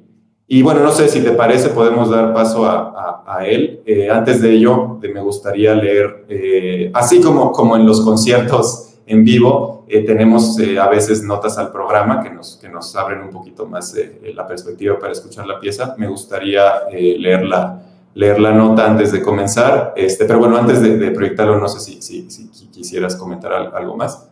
Y 0.47 0.61
bueno, 0.61 0.81
no 0.81 0.91
sé 0.91 1.09
si 1.09 1.21
te 1.21 1.31
parece, 1.31 1.69
podemos 1.69 2.09
dar 2.09 2.33
paso 2.33 2.65
a, 2.65 3.23
a, 3.27 3.45
él. 3.45 3.81
Eh, 3.85 4.09
antes 4.09 4.41
de 4.41 4.51
ello, 4.51 4.97
me 5.01 5.21
gustaría 5.21 5.75
leer, 5.75 6.25
eh, 6.29 6.89
así 6.93 7.19
como, 7.19 7.51
como 7.51 7.75
en 7.75 7.85
los 7.85 8.01
conciertos 8.01 8.86
en 9.07 9.23
vivo, 9.23 9.85
eh, 9.87 10.05
tenemos 10.05 10.59
eh, 10.59 10.77
a 10.77 10.87
veces 10.89 11.23
notas 11.23 11.57
al 11.57 11.71
programa 11.71 12.21
que 12.21 12.29
nos, 12.29 12.57
que 12.57 12.67
nos 12.67 12.93
abren 12.95 13.21
un 13.21 13.29
poquito 13.29 13.65
más 13.65 13.95
eh, 13.95 14.33
la 14.35 14.45
perspectiva 14.45 14.99
para 14.99 15.13
escuchar 15.13 15.47
la 15.47 15.61
pieza. 15.61 15.95
Me 15.97 16.07
gustaría 16.07 16.89
leer, 16.91 17.45
la, 17.45 17.81
leer 18.13 18.37
la 18.37 18.51
nota 18.51 18.85
antes 18.85 19.13
de 19.13 19.21
comenzar, 19.21 19.93
este, 19.95 20.25
pero 20.25 20.39
bueno, 20.39 20.57
antes 20.57 20.81
de, 20.81 21.11
proyectarlo, 21.11 21.57
no 21.57 21.69
sé 21.69 21.79
si, 21.79 22.01
si, 22.01 22.29
si, 22.29 22.67
quisieras 22.67 23.15
comentar 23.15 23.53
algo 23.53 23.95
más. 23.95 24.27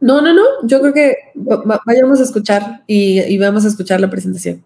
No, 0.00 0.20
no, 0.20 0.34
no, 0.34 0.42
yo 0.64 0.80
creo 0.80 0.92
que 0.92 1.14
vayamos 1.86 2.20
a 2.20 2.24
escuchar 2.24 2.82
y, 2.86 3.20
y 3.20 3.38
vamos 3.38 3.64
a 3.64 3.68
escuchar 3.68 4.00
la 4.00 4.10
presentación. 4.10 4.64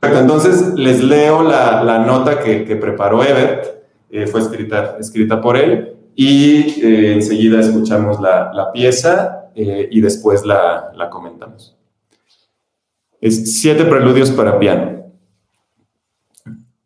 Entonces 0.00 0.72
les 0.74 1.02
leo 1.02 1.42
la, 1.42 1.82
la 1.82 1.98
nota 1.98 2.38
que, 2.38 2.64
que, 2.64 2.76
preparó 2.76 3.22
Ebert, 3.22 3.66
fue 4.30 4.40
escrita, 4.40 4.96
escrita 4.98 5.40
por 5.40 5.56
él 5.56 5.92
y 6.14 6.80
eh, 6.82 7.12
enseguida 7.14 7.60
escuchamos 7.60 8.20
la, 8.20 8.70
pieza 8.72 9.50
eh, 9.54 9.88
y 9.90 10.00
después 10.00 10.44
la, 10.44 10.92
la, 10.94 11.10
comentamos. 11.10 11.76
Siete 13.20 13.84
preludios 13.84 14.30
para 14.30 14.58
piano. 14.58 15.12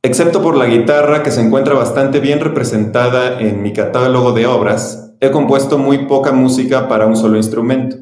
Excepto 0.02 0.42
por 0.42 0.56
la 0.56 0.66
guitarra, 0.66 1.22
que 1.22 1.30
se 1.30 1.40
encuentra 1.40 1.74
bastante 1.74 2.20
bien 2.20 2.40
representada 2.40 3.40
en 3.40 3.62
mi 3.62 3.72
catálogo 3.72 4.32
de 4.32 4.46
obras, 4.46 5.14
he 5.20 5.30
compuesto 5.30 5.78
muy 5.78 6.06
poca 6.06 6.32
música 6.32 6.88
para 6.88 7.06
un 7.06 7.16
solo 7.16 7.36
instrumento. 7.36 7.96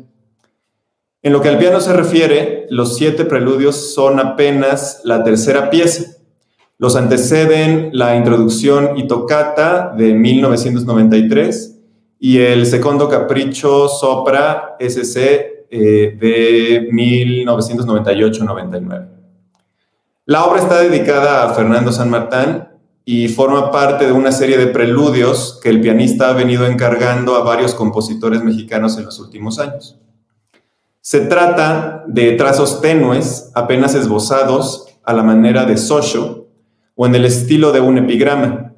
En 1.23 1.33
lo 1.33 1.41
que 1.41 1.49
al 1.49 1.59
piano 1.59 1.81
se 1.81 1.95
refiere, 1.95 2.67
los 2.69 2.97
siete 2.97 3.25
preludios 3.25 3.95
son 3.95 4.21
apenas 4.21 5.01
la 5.05 5.25
tercera 5.25 5.71
pieza 5.71 6.14
los 6.85 6.97
anteceden 6.97 7.91
la 7.95 8.15
introducción 8.15 8.99
y 8.99 9.07
tocata 9.07 9.95
de 9.97 10.13
1993 10.13 11.79
y 12.21 12.41
el 12.41 12.67
segundo 12.67 13.09
capricho 13.09 13.89
sopra 13.89 14.77
SC 14.79 15.17
eh, 15.71 16.15
de 16.21 16.91
1998-99. 16.93 19.09
La 20.27 20.45
obra 20.45 20.61
está 20.61 20.83
dedicada 20.83 21.45
a 21.45 21.55
Fernando 21.55 21.91
San 21.91 22.11
Martín 22.11 22.65
y 23.07 23.29
forma 23.29 23.71
parte 23.71 24.05
de 24.05 24.13
una 24.13 24.31
serie 24.31 24.59
de 24.59 24.67
preludios 24.67 25.59
que 25.63 25.71
el 25.71 25.81
pianista 25.81 26.29
ha 26.29 26.35
venido 26.35 26.67
encargando 26.67 27.37
a 27.37 27.45
varios 27.45 27.75
compositores 27.75 28.45
mexicanos 28.45 28.99
en 28.99 29.07
los 29.07 29.19
últimos 29.19 29.59
años. 29.59 29.99
Se 31.01 31.21
trata 31.21 32.05
de 32.09 32.33
trazos 32.33 32.83
tenues, 32.83 33.51
apenas 33.55 33.95
esbozados 33.95 34.85
a 35.03 35.15
la 35.15 35.23
manera 35.23 35.65
de 35.65 35.79
Socho, 35.79 36.44
o 36.95 37.07
en 37.07 37.15
el 37.15 37.25
estilo 37.25 37.73
de 37.73 37.81
un 37.81 37.99
epigrama. 37.99 38.75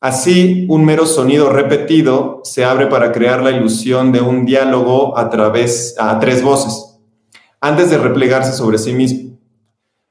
Así, 0.00 0.66
un 0.68 0.84
mero 0.84 1.06
sonido 1.06 1.50
repetido 1.50 2.40
se 2.44 2.64
abre 2.64 2.86
para 2.86 3.12
crear 3.12 3.42
la 3.42 3.50
ilusión 3.50 4.12
de 4.12 4.20
un 4.20 4.44
diálogo 4.44 5.16
a 5.18 5.30
través 5.30 5.94
a 5.98 6.18
tres 6.20 6.42
voces, 6.42 7.00
antes 7.60 7.90
de 7.90 7.98
replegarse 7.98 8.52
sobre 8.52 8.78
sí 8.78 8.92
mismo. 8.92 9.38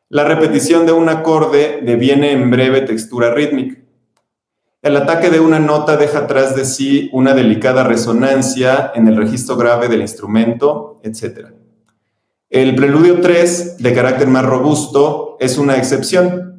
La 0.10 0.24
repetición 0.24 0.86
de 0.86 0.92
un 0.92 1.10
acorde 1.10 1.82
deviene 1.84 2.32
en 2.32 2.50
breve 2.50 2.82
textura 2.82 3.34
rítmica. 3.34 3.78
El 4.82 4.98
ataque 4.98 5.30
de 5.30 5.40
una 5.40 5.60
nota 5.60 5.98
deja 5.98 6.20
atrás 6.20 6.56
de 6.56 6.64
sí 6.64 7.10
una 7.12 7.34
delicada 7.34 7.84
resonancia 7.84 8.92
en 8.94 9.08
el 9.08 9.18
registro 9.18 9.56
grave 9.56 9.88
del 9.88 10.02
instrumento, 10.02 11.00
etc. 11.04 11.48
El 12.50 12.76
preludio 12.76 13.20
3, 13.20 13.78
de 13.80 13.94
carácter 13.94 14.28
más 14.28 14.46
robusto, 14.46 15.38
es 15.40 15.58
una 15.58 15.76
excepción 15.76 16.55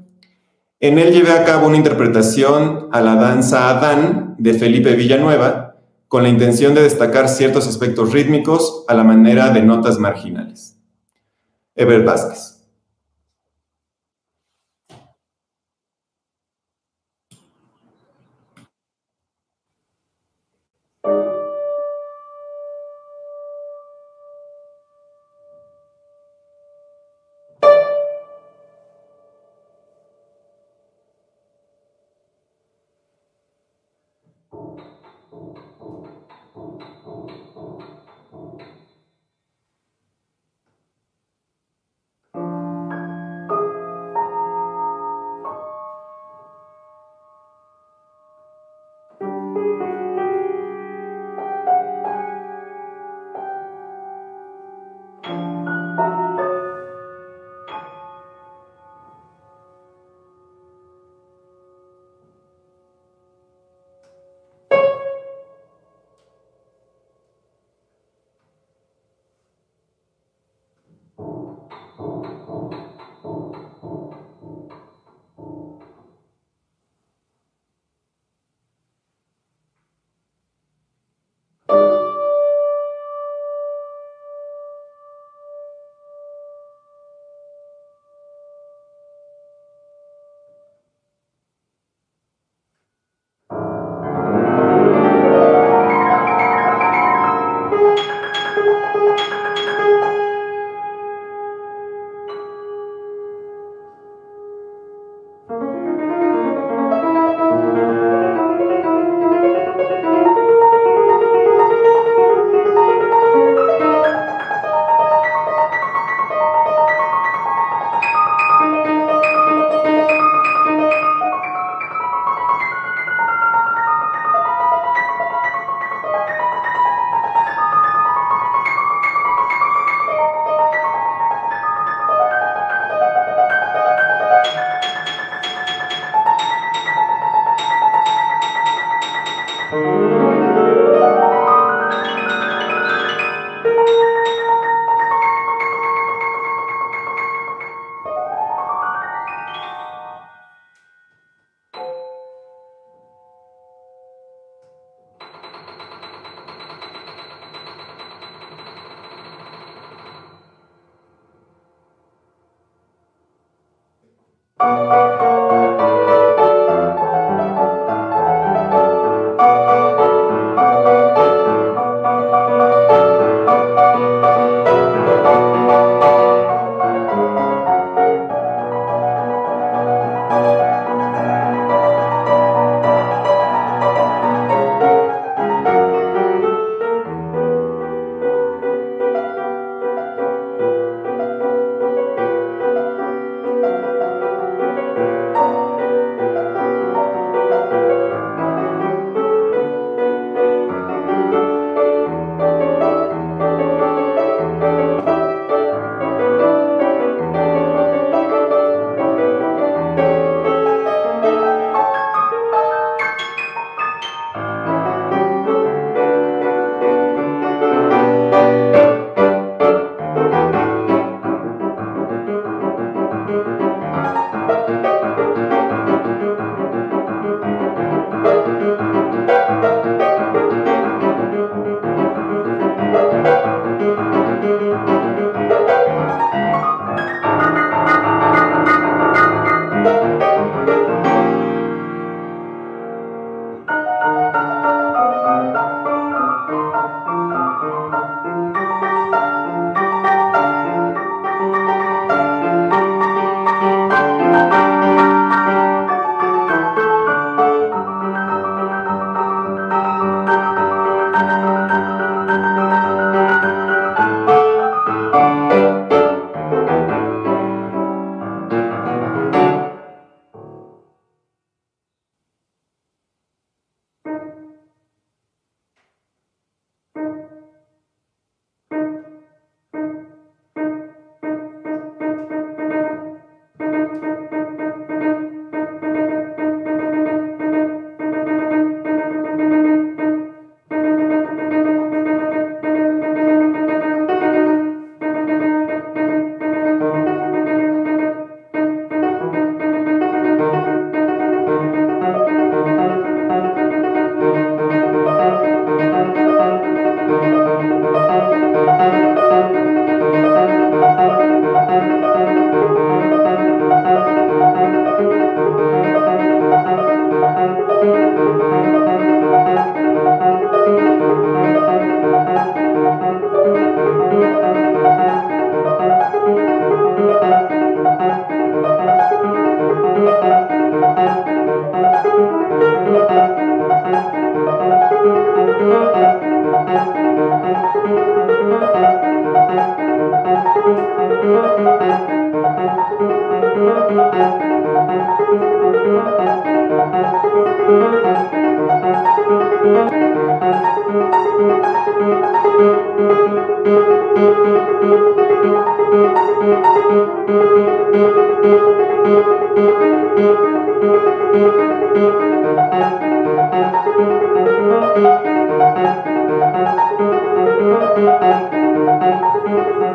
en 0.81 0.99
él 0.99 1.12
llevé 1.12 1.33
a 1.33 1.45
cabo 1.45 1.67
una 1.67 1.77
interpretación 1.77 2.89
a 2.93 3.01
la 3.01 3.15
danza 3.15 3.71
Adán 3.71 4.35
de 4.39 4.55
Felipe 4.55 4.95
Villanueva 4.95 5.77
con 6.09 6.23
la 6.23 6.29
intención 6.29 6.75
de 6.75 6.83
destacar 6.83 7.29
ciertos 7.29 7.67
aspectos 7.67 8.12
rítmicos 8.12 8.85
a 8.89 8.95
la 8.95 9.03
manera 9.03 9.51
de 9.51 9.62
notas 9.62 9.99
marginales. 9.99 10.79
Ever 11.75 12.05
Vázquez. 12.05 12.56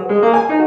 Música 0.09 0.60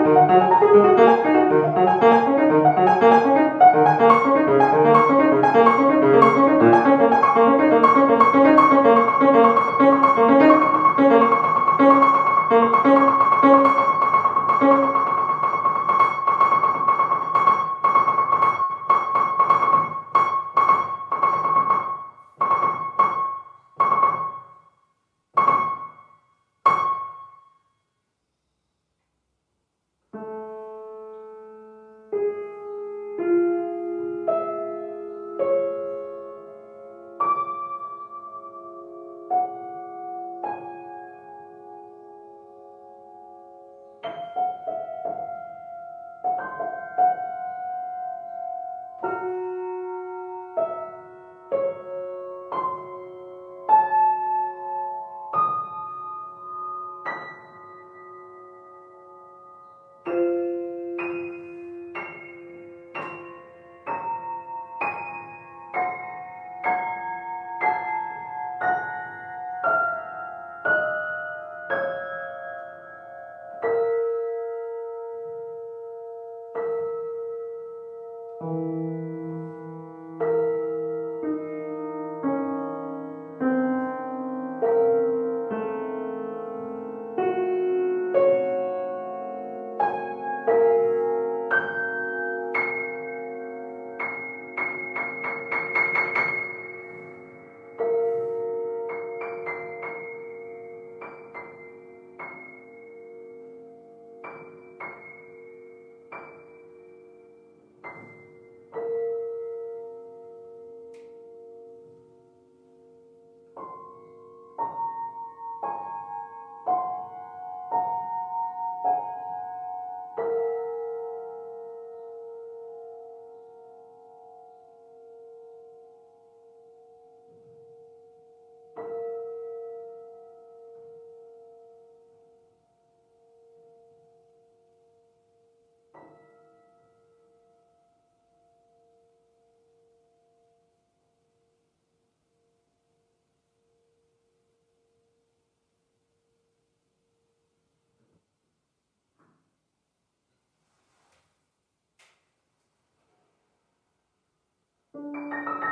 Música 154.94 155.63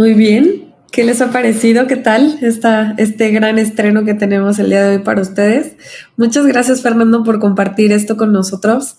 Muy 0.00 0.14
bien. 0.14 0.72
¿Qué 0.90 1.04
les 1.04 1.20
ha 1.20 1.30
parecido? 1.30 1.86
¿Qué 1.86 1.96
tal 1.96 2.38
esta, 2.40 2.94
este 2.96 3.32
gran 3.32 3.58
estreno 3.58 4.02
que 4.06 4.14
tenemos 4.14 4.58
el 4.58 4.70
día 4.70 4.82
de 4.82 4.96
hoy 4.96 5.02
para 5.02 5.20
ustedes? 5.20 5.76
Muchas 6.16 6.46
gracias, 6.46 6.80
Fernando, 6.80 7.22
por 7.22 7.38
compartir 7.38 7.92
esto 7.92 8.16
con 8.16 8.32
nosotros. 8.32 8.96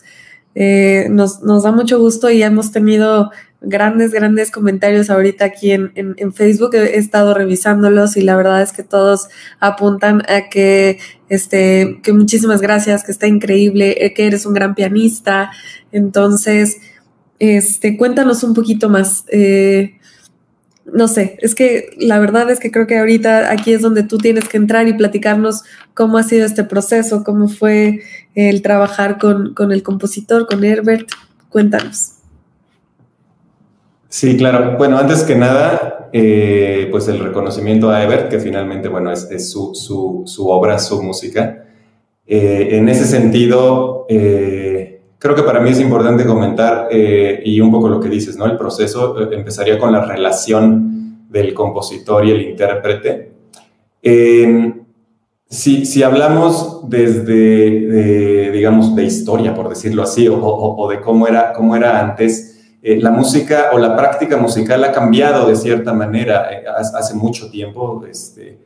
Eh, 0.54 1.08
nos, 1.10 1.42
nos, 1.42 1.64
da 1.64 1.72
mucho 1.72 1.98
gusto 1.98 2.30
y 2.30 2.44
hemos 2.44 2.72
tenido 2.72 3.32
grandes, 3.62 4.12
grandes 4.12 4.52
comentarios 4.52 5.10
ahorita 5.10 5.44
aquí 5.44 5.72
en, 5.72 5.92
en, 5.96 6.34
Facebook. 6.34 6.76
He 6.76 7.00
estado 7.00 7.34
revisándolos 7.34 8.16
y 8.16 8.22
la 8.22 8.36
verdad 8.36 8.62
es 8.62 8.72
que 8.72 8.84
todos 8.84 9.28
apuntan 9.60 10.22
a 10.30 10.50
que, 10.52 11.00
este, 11.30 12.00
que 12.04 12.14
muchísimas 12.14 12.62
gracias, 12.62 13.04
que 13.04 13.12
está 13.12 13.26
increíble, 13.26 14.06
eh, 14.06 14.14
que 14.14 14.28
eres 14.28 14.46
un 14.46 14.54
gran 14.54 14.76
pianista. 14.76 15.50
Entonces, 15.92 16.78
este, 17.40 17.98
cuéntanos 17.98 18.44
un 18.44 18.54
poquito 18.54 18.88
más. 18.88 19.26
Eh, 19.30 19.96
no 20.86 21.08
sé, 21.08 21.38
es 21.42 21.56
que 21.56 21.92
la 21.98 22.20
verdad 22.20 22.50
es 22.50 22.60
que 22.60 22.72
creo 22.72 22.88
que 22.88 22.98
ahorita 22.98 23.52
aquí 23.52 23.74
es 23.74 23.82
donde 23.82 24.04
tú 24.04 24.18
tienes 24.18 24.50
que 24.50 24.58
entrar 24.58 24.88
y 24.88 24.94
platicarnos 24.94 25.64
cómo 25.94 26.18
ha 26.18 26.24
sido 26.24 26.46
este 26.46 26.64
proceso, 26.64 27.24
cómo 27.24 27.48
fue 27.48 28.02
el 28.36 28.62
trabajar 28.62 29.18
con, 29.18 29.54
con 29.54 29.72
el 29.72 29.84
compositor, 29.84 30.48
con 30.48 30.64
Herbert. 30.64 31.08
Cuéntanos. 31.50 32.14
Sí, 34.12 34.36
claro. 34.36 34.78
Bueno, 34.78 34.98
antes 34.98 35.24
que 35.24 35.36
nada, 35.36 36.10
eh, 36.12 36.90
pues 36.92 37.08
el 37.08 37.20
reconocimiento 37.20 37.90
a 37.90 38.04
Ebert, 38.04 38.30
que 38.30 38.40
finalmente, 38.40 38.90
bueno, 38.90 39.12
es, 39.12 39.50
su, 39.50 39.74
su, 39.74 40.24
su, 40.26 40.50
obra, 40.50 40.80
su 40.80 41.02
música. 41.02 41.66
Eh, 42.28 42.70
en 42.72 42.90
ese 42.90 43.06
sentido, 43.06 44.06
eh, 44.10 44.81
creo 45.22 45.36
que 45.36 45.44
para 45.44 45.60
mí 45.60 45.70
es 45.70 45.80
importante 45.80 46.26
comentar, 46.26 46.90
y 46.92 47.62
un 47.62 47.72
poco 47.72 47.88
lo 47.88 48.00
que 48.00 48.10
dices, 48.10 48.36
¿no? 48.38 48.46
El 48.46 48.58
proceso 48.58 49.32
empezaría 49.32 49.78
con 49.78 49.92
la 49.92 50.04
relación 50.04 51.28
del 51.30 51.54
compositor 51.54 52.26
y 52.26 52.32
el 52.32 52.42
intérprete. 52.42 53.32
Si, 55.48 55.86
si, 55.86 56.02
hablamos 56.02 56.90
desde, 56.90 58.52
digamos, 58.52 58.96
de 58.96 59.04
historia, 59.04 59.54
por 59.54 59.70
decirlo 59.70 60.02
así, 60.02 60.28
o, 60.28 60.38
o, 60.42 60.90
de 60.90 61.02
cómo 61.02 61.28
era, 61.28 61.54
cómo 61.54 61.76
era 61.76 62.00
antes, 62.00 62.52
eh, 62.84 63.00
la 63.00 63.12
música 63.12 63.70
o 63.74 63.78
la 63.78 63.96
práctica 63.96 64.38
musical 64.38 64.84
ha 64.84 64.92
cambiado 64.92 65.48
de 65.48 65.56
cierta 65.56 65.94
manera 65.94 66.52
eh, 66.52 66.64
hace 66.68 67.14
mucho 67.14 67.52
tiempo. 67.52 68.04
Este, 68.10 68.58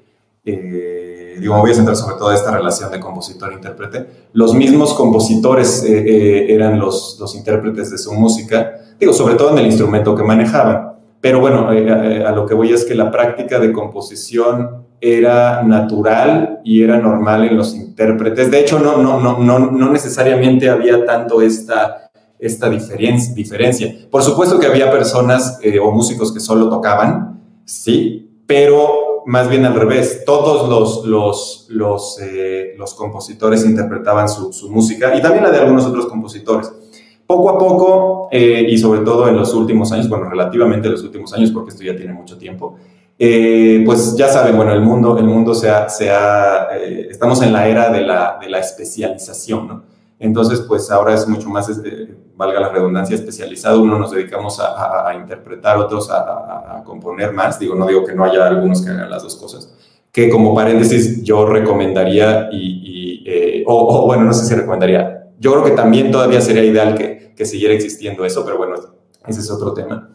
eh, 0.46 1.36
digo, 1.40 1.56
me 1.56 1.62
voy 1.62 1.72
a 1.72 1.74
centrar 1.74 1.96
sobre 1.96 2.16
todo 2.16 2.30
en 2.30 2.38
esta 2.38 2.52
relación 2.52 2.92
de 2.92 3.00
compositor-intérprete. 3.00 4.08
Los 4.34 4.54
mismos 4.54 4.94
compositores 4.94 5.84
eran 5.88 6.80
los, 6.80 7.18
los 7.20 7.36
intérpretes 7.36 7.92
de 7.92 7.98
su 7.98 8.14
música, 8.14 8.80
digo, 9.00 9.14
sobre 9.14 9.36
todo 9.36 9.52
en 9.52 9.60
el 9.60 9.66
instrumento 9.66 10.16
que 10.16 10.24
manejaban. 10.24 10.94
Pero 11.20 11.40
bueno, 11.40 11.70
a 11.70 12.32
lo 12.32 12.46
que 12.46 12.54
voy 12.54 12.72
es 12.72 12.86
que 12.86 12.94
la 12.94 13.10
práctica 13.10 13.60
de 13.60 13.72
composición 13.72 14.86
era 15.02 15.64
natural 15.64 16.62
y 16.64 16.84
era 16.84 16.98
normal 16.98 17.46
en 17.46 17.58
los 17.58 17.76
intérpretes. 17.76 18.52
De 18.52 18.60
hecho, 18.60 18.80
no, 18.80 18.98
no, 18.98 19.20
no, 19.20 19.40
no, 19.40 19.60
no 19.72 19.92
necesariamente 19.92 20.70
había 20.70 21.06
tanto 21.06 21.42
esta 21.42 22.06
esta 22.40 22.70
diferencia, 22.70 23.34
diferencia. 23.34 23.94
Por 24.10 24.22
supuesto 24.22 24.60
que 24.60 24.68
había 24.68 24.92
personas 24.92 25.60
eh, 25.62 25.80
o 25.80 25.92
músicos 25.92 26.34
que 26.34 26.40
solo 26.40 26.70
tocaban, 26.70 27.42
sí, 27.66 28.42
pero 28.46 29.05
más 29.26 29.50
bien 29.50 29.66
al 29.66 29.74
revés, 29.74 30.24
todos 30.26 30.70
los, 30.70 31.06
los, 31.06 31.68
los, 31.70 32.20
eh, 32.22 32.76
compositores 32.96 33.66
interpretaban 33.66 34.30
su, 34.30 34.70
música 34.70 35.16
y 35.16 35.22
también 35.22 35.44
la 35.44 35.52
de 35.52 35.60
algunos 35.60 35.86
otros 35.86 36.08
compositores. 36.08 36.72
Poco 37.26 37.50
a 37.50 37.58
poco, 37.58 38.30
eh, 38.32 38.68
y 38.70 38.78
sobre 38.78 39.02
todo 39.02 39.28
en 39.28 39.36
los 39.36 39.54
últimos 39.54 39.92
años, 39.92 40.08
bueno, 40.08 40.30
relativamente 40.30 40.88
en 40.88 40.94
los 40.94 41.04
últimos 41.04 41.34
años, 41.34 41.52
porque 41.52 41.72
esto 41.72 41.84
ya 41.84 41.96
tiene 41.96 42.14
mucho 42.14 42.38
tiempo, 42.38 42.78
pues 43.18 44.16
ya 44.16 44.28
saben, 44.28 44.56
bueno, 44.56 44.74
el 44.74 44.82
mundo, 44.82 45.18
el 45.18 45.26
mundo 45.26 45.56
se 45.56 45.70
ha, 45.70 45.90
se 45.90 46.12
ha 46.12 46.68
estamos 47.10 47.42
en 47.42 47.54
la 47.54 47.68
era 47.68 47.90
de 47.90 48.02
la, 48.02 48.38
de 48.40 48.50
la 48.50 48.60
especialización, 48.60 49.68
¿no? 49.68 49.95
Entonces, 50.26 50.62
pues 50.62 50.90
ahora 50.90 51.14
es 51.14 51.28
mucho 51.28 51.50
más, 51.50 51.70
este, 51.70 52.16
valga 52.36 52.60
la 52.60 52.70
redundancia, 52.70 53.16
especializado. 53.16 53.82
Uno 53.82 54.00
nos 54.00 54.12
dedicamos 54.12 54.60
a, 54.60 55.14
interpretar, 55.14 55.78
otros 55.78 56.10
a, 56.12 56.82
componer 56.84 57.32
más. 57.32 57.60
Digo, 57.60 57.76
no 57.76 57.86
digo 57.86 58.04
que 58.04 58.16
no 58.16 58.26
haya 58.26 58.48
algunos 58.48 58.84
que 58.84 58.90
hagan 58.90 59.10
las 59.10 59.22
dos 59.22 59.36
cosas. 59.36 59.72
Que 60.12 60.30
como 60.30 60.56
paréntesis 60.56 61.24
yo 61.24 61.46
recomendaría 61.46 62.50
y, 62.52 63.24
eh, 63.28 63.64
o, 63.68 64.06
bueno, 64.08 64.24
no 64.24 64.34
sé 64.34 64.46
si 64.46 64.56
recomendaría. 64.56 65.30
Yo 65.40 65.52
creo 65.52 65.64
que 65.64 65.72
también 65.72 66.12
todavía 66.12 66.42
sería 66.42 66.64
ideal 66.64 66.96
que, 66.96 67.34
que 67.36 67.46
siguiera 67.46 67.74
existiendo 67.74 68.26
eso, 68.26 68.44
pero 68.44 68.58
bueno, 68.58 68.76
ese 69.28 69.40
es 69.42 69.52
otro 69.52 69.74
tema. 69.74 70.10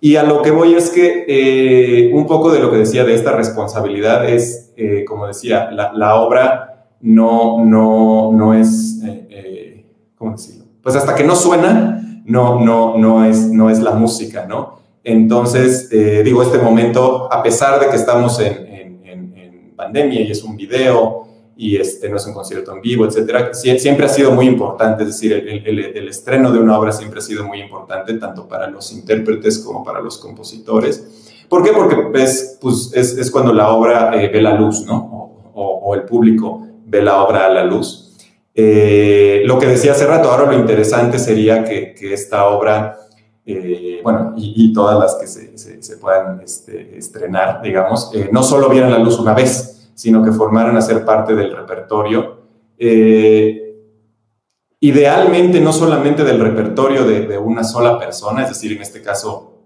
Y 0.00 0.16
a 0.16 0.22
lo 0.22 0.42
que 0.42 0.50
voy 0.50 0.74
es 0.74 0.90
que 0.90 1.24
eh, 1.26 2.10
un 2.12 2.26
poco 2.26 2.52
de 2.52 2.60
lo 2.60 2.70
que 2.70 2.76
decía 2.76 3.04
de 3.04 3.14
esta 3.14 3.32
responsabilidad 3.32 4.28
es, 4.28 4.72
eh, 4.76 5.04
como 5.06 5.26
decía, 5.26 5.70
la, 5.70 5.92
la 5.94 6.16
obra 6.16 6.75
no, 7.00 7.64
no, 7.64 8.32
no 8.32 8.54
es, 8.54 9.00
eh, 9.04 9.26
eh, 9.30 9.86
¿cómo 10.16 10.32
decirlo? 10.32 10.64
Pues 10.82 10.96
hasta 10.96 11.14
que 11.14 11.24
no 11.24 11.36
suena, 11.36 12.22
no, 12.24 12.60
no, 12.60 12.96
no, 12.96 13.24
es, 13.24 13.48
no 13.48 13.70
es 13.70 13.80
la 13.80 13.92
música, 13.92 14.46
¿no? 14.48 14.78
Entonces, 15.04 15.88
eh, 15.92 16.22
digo, 16.24 16.42
este 16.42 16.58
momento, 16.58 17.32
a 17.32 17.42
pesar 17.42 17.78
de 17.80 17.88
que 17.88 17.96
estamos 17.96 18.40
en, 18.40 18.66
pandemia 19.76 20.22
y 20.22 20.30
es 20.30 20.42
un 20.42 20.56
video 20.56 21.26
y 21.54 21.76
este 21.76 22.08
no 22.08 22.16
es 22.16 22.26
un 22.26 22.32
concierto 22.32 22.72
en 22.74 22.80
vivo, 22.80 23.04
etcétera, 23.04 23.52
siempre 23.52 24.06
ha 24.06 24.08
sido 24.08 24.32
muy 24.32 24.46
importante, 24.46 25.02
es 25.02 25.10
decir, 25.10 25.34
el, 25.34 26.08
estreno 26.08 26.50
de 26.50 26.58
una 26.58 26.78
obra 26.78 26.92
siempre 26.92 27.18
ha 27.18 27.22
sido 27.22 27.44
muy 27.44 27.60
importante, 27.60 28.14
tanto 28.14 28.48
para 28.48 28.70
los 28.70 28.90
intérpretes 28.90 29.58
como 29.58 29.84
para 29.84 30.00
los 30.00 30.16
compositores. 30.16 31.44
¿Por 31.50 31.62
qué? 31.62 31.72
Porque 31.72 31.96
es, 32.22 32.56
pues, 32.58 32.90
es, 32.94 33.18
es 33.18 33.30
cuando 33.30 33.52
la 33.52 33.68
obra 33.68 34.10
ve 34.12 34.40
la 34.40 34.54
luz, 34.54 34.86
¿no? 34.86 35.12
o 35.54 35.94
el 35.94 36.02
público 36.02 36.65
ve 36.86 37.02
la 37.02 37.22
obra 37.22 37.46
a 37.46 37.50
la 37.50 37.64
luz. 37.64 38.14
Eh, 38.54 39.42
lo 39.44 39.58
que 39.58 39.66
decía 39.66 39.92
hace 39.92 40.06
rato, 40.06 40.30
ahora 40.30 40.50
lo 40.50 40.58
interesante 40.58 41.18
sería 41.18 41.62
que, 41.62 41.94
esta 42.00 42.46
obra, 42.46 42.96
eh, 43.44 44.00
bueno, 44.02 44.32
y, 44.36 44.72
todas 44.72 44.98
las 44.98 45.16
que 45.16 45.26
se, 45.26 45.96
puedan 45.98 46.40
este, 46.40 46.96
estrenar, 46.96 47.60
digamos, 47.60 48.10
eh, 48.14 48.30
no 48.32 48.42
solo 48.42 48.70
vieran 48.70 48.90
la 48.90 48.98
luz 48.98 49.18
una 49.18 49.34
vez, 49.34 49.90
sino 49.94 50.24
que 50.24 50.32
formaran 50.32 50.76
a 50.76 50.80
ser 50.80 51.04
parte 51.04 51.34
del 51.34 51.54
repertorio. 51.54 52.46
idealmente, 54.80 55.60
no 55.60 55.72
solamente 55.72 56.22
del 56.24 56.40
repertorio 56.40 57.04
de, 57.04 57.26
de, 57.26 57.38
una 57.38 57.64
sola 57.64 57.98
persona, 57.98 58.42
es 58.42 58.48
decir, 58.50 58.72
en 58.72 58.82
este 58.82 59.02
caso, 59.02 59.64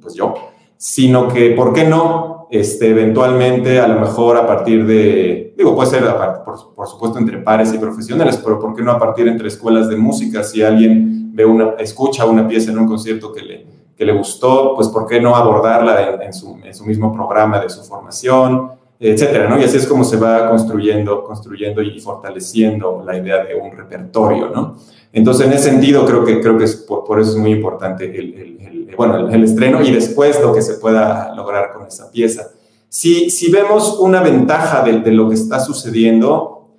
pues 0.00 0.14
yo, 0.14 0.34
sino 0.76 1.28
que, 1.28 1.50
¿por 1.50 1.72
qué 1.72 1.84
no? 1.84 2.29
Este, 2.50 2.90
eventualmente, 2.90 3.78
a 3.78 3.86
lo 3.86 4.00
mejor 4.00 4.36
a 4.36 4.46
partir 4.46 4.84
de, 4.84 5.54
digo, 5.56 5.74
puede 5.76 5.90
ser 5.90 6.04
por, 6.44 6.74
por, 6.74 6.88
supuesto 6.88 7.18
entre 7.18 7.38
pares 7.38 7.72
y 7.72 7.78
profesionales, 7.78 8.40
pero 8.42 8.58
¿por 8.58 8.74
qué 8.74 8.82
no 8.82 8.90
a 8.90 8.98
partir 8.98 9.28
entre 9.28 9.46
escuelas 9.46 9.88
de 9.88 9.96
música? 9.96 10.42
Si 10.42 10.60
alguien 10.60 11.30
ve 11.32 11.44
una, 11.44 11.74
escucha 11.78 12.26
una 12.26 12.48
pieza 12.48 12.72
en 12.72 12.78
un 12.78 12.88
concierto 12.88 13.32
que 13.32 13.42
le, 13.42 13.66
que 13.96 14.04
le 14.04 14.12
gustó, 14.12 14.74
pues 14.74 14.88
¿por 14.88 15.06
qué 15.06 15.20
no 15.20 15.36
abordarla 15.36 16.18
en, 16.24 16.32
su, 16.32 16.58
en 16.64 16.74
su, 16.74 16.84
mismo 16.84 17.12
programa 17.12 17.60
de 17.60 17.70
su 17.70 17.82
formación, 17.84 18.72
etcétera, 18.98 19.48
¿no? 19.48 19.58
Y 19.58 19.64
así 19.64 19.76
es 19.76 19.86
como 19.86 20.04
se 20.04 20.16
va 20.16 20.48
construyendo, 20.48 21.22
construyendo 21.22 21.80
y 21.82 22.00
fortaleciendo 22.00 23.02
la 23.06 23.16
idea 23.16 23.44
de 23.44 23.54
un 23.54 23.76
repertorio, 23.76 24.50
¿no? 24.50 24.76
Entonces, 25.12 25.46
en 25.46 25.52
ese 25.52 25.70
sentido, 25.70 26.04
creo 26.04 26.24
que, 26.24 26.40
creo 26.40 26.56
que 26.58 26.64
es 26.64 26.76
por, 26.76 27.18
eso 27.20 27.30
es 27.30 27.36
muy 27.36 27.52
importante 27.52 28.04
el, 28.18 28.59
bueno, 28.96 29.28
el, 29.28 29.44
estreno 29.44 29.82
y 29.82 29.92
después 29.92 30.40
lo 30.40 30.52
que 30.52 30.62
se 30.62 30.74
pueda 30.74 31.34
lograr 31.34 31.72
con 31.72 31.86
esa 31.86 32.10
pieza. 32.10 32.50
Si, 32.88 33.30
si 33.30 33.50
vemos 33.50 33.98
una 34.00 34.20
ventaja 34.20 34.82
de, 34.82 35.00
de, 35.00 35.12
lo 35.12 35.28
que 35.28 35.34
está 35.34 35.60
sucediendo, 35.60 36.74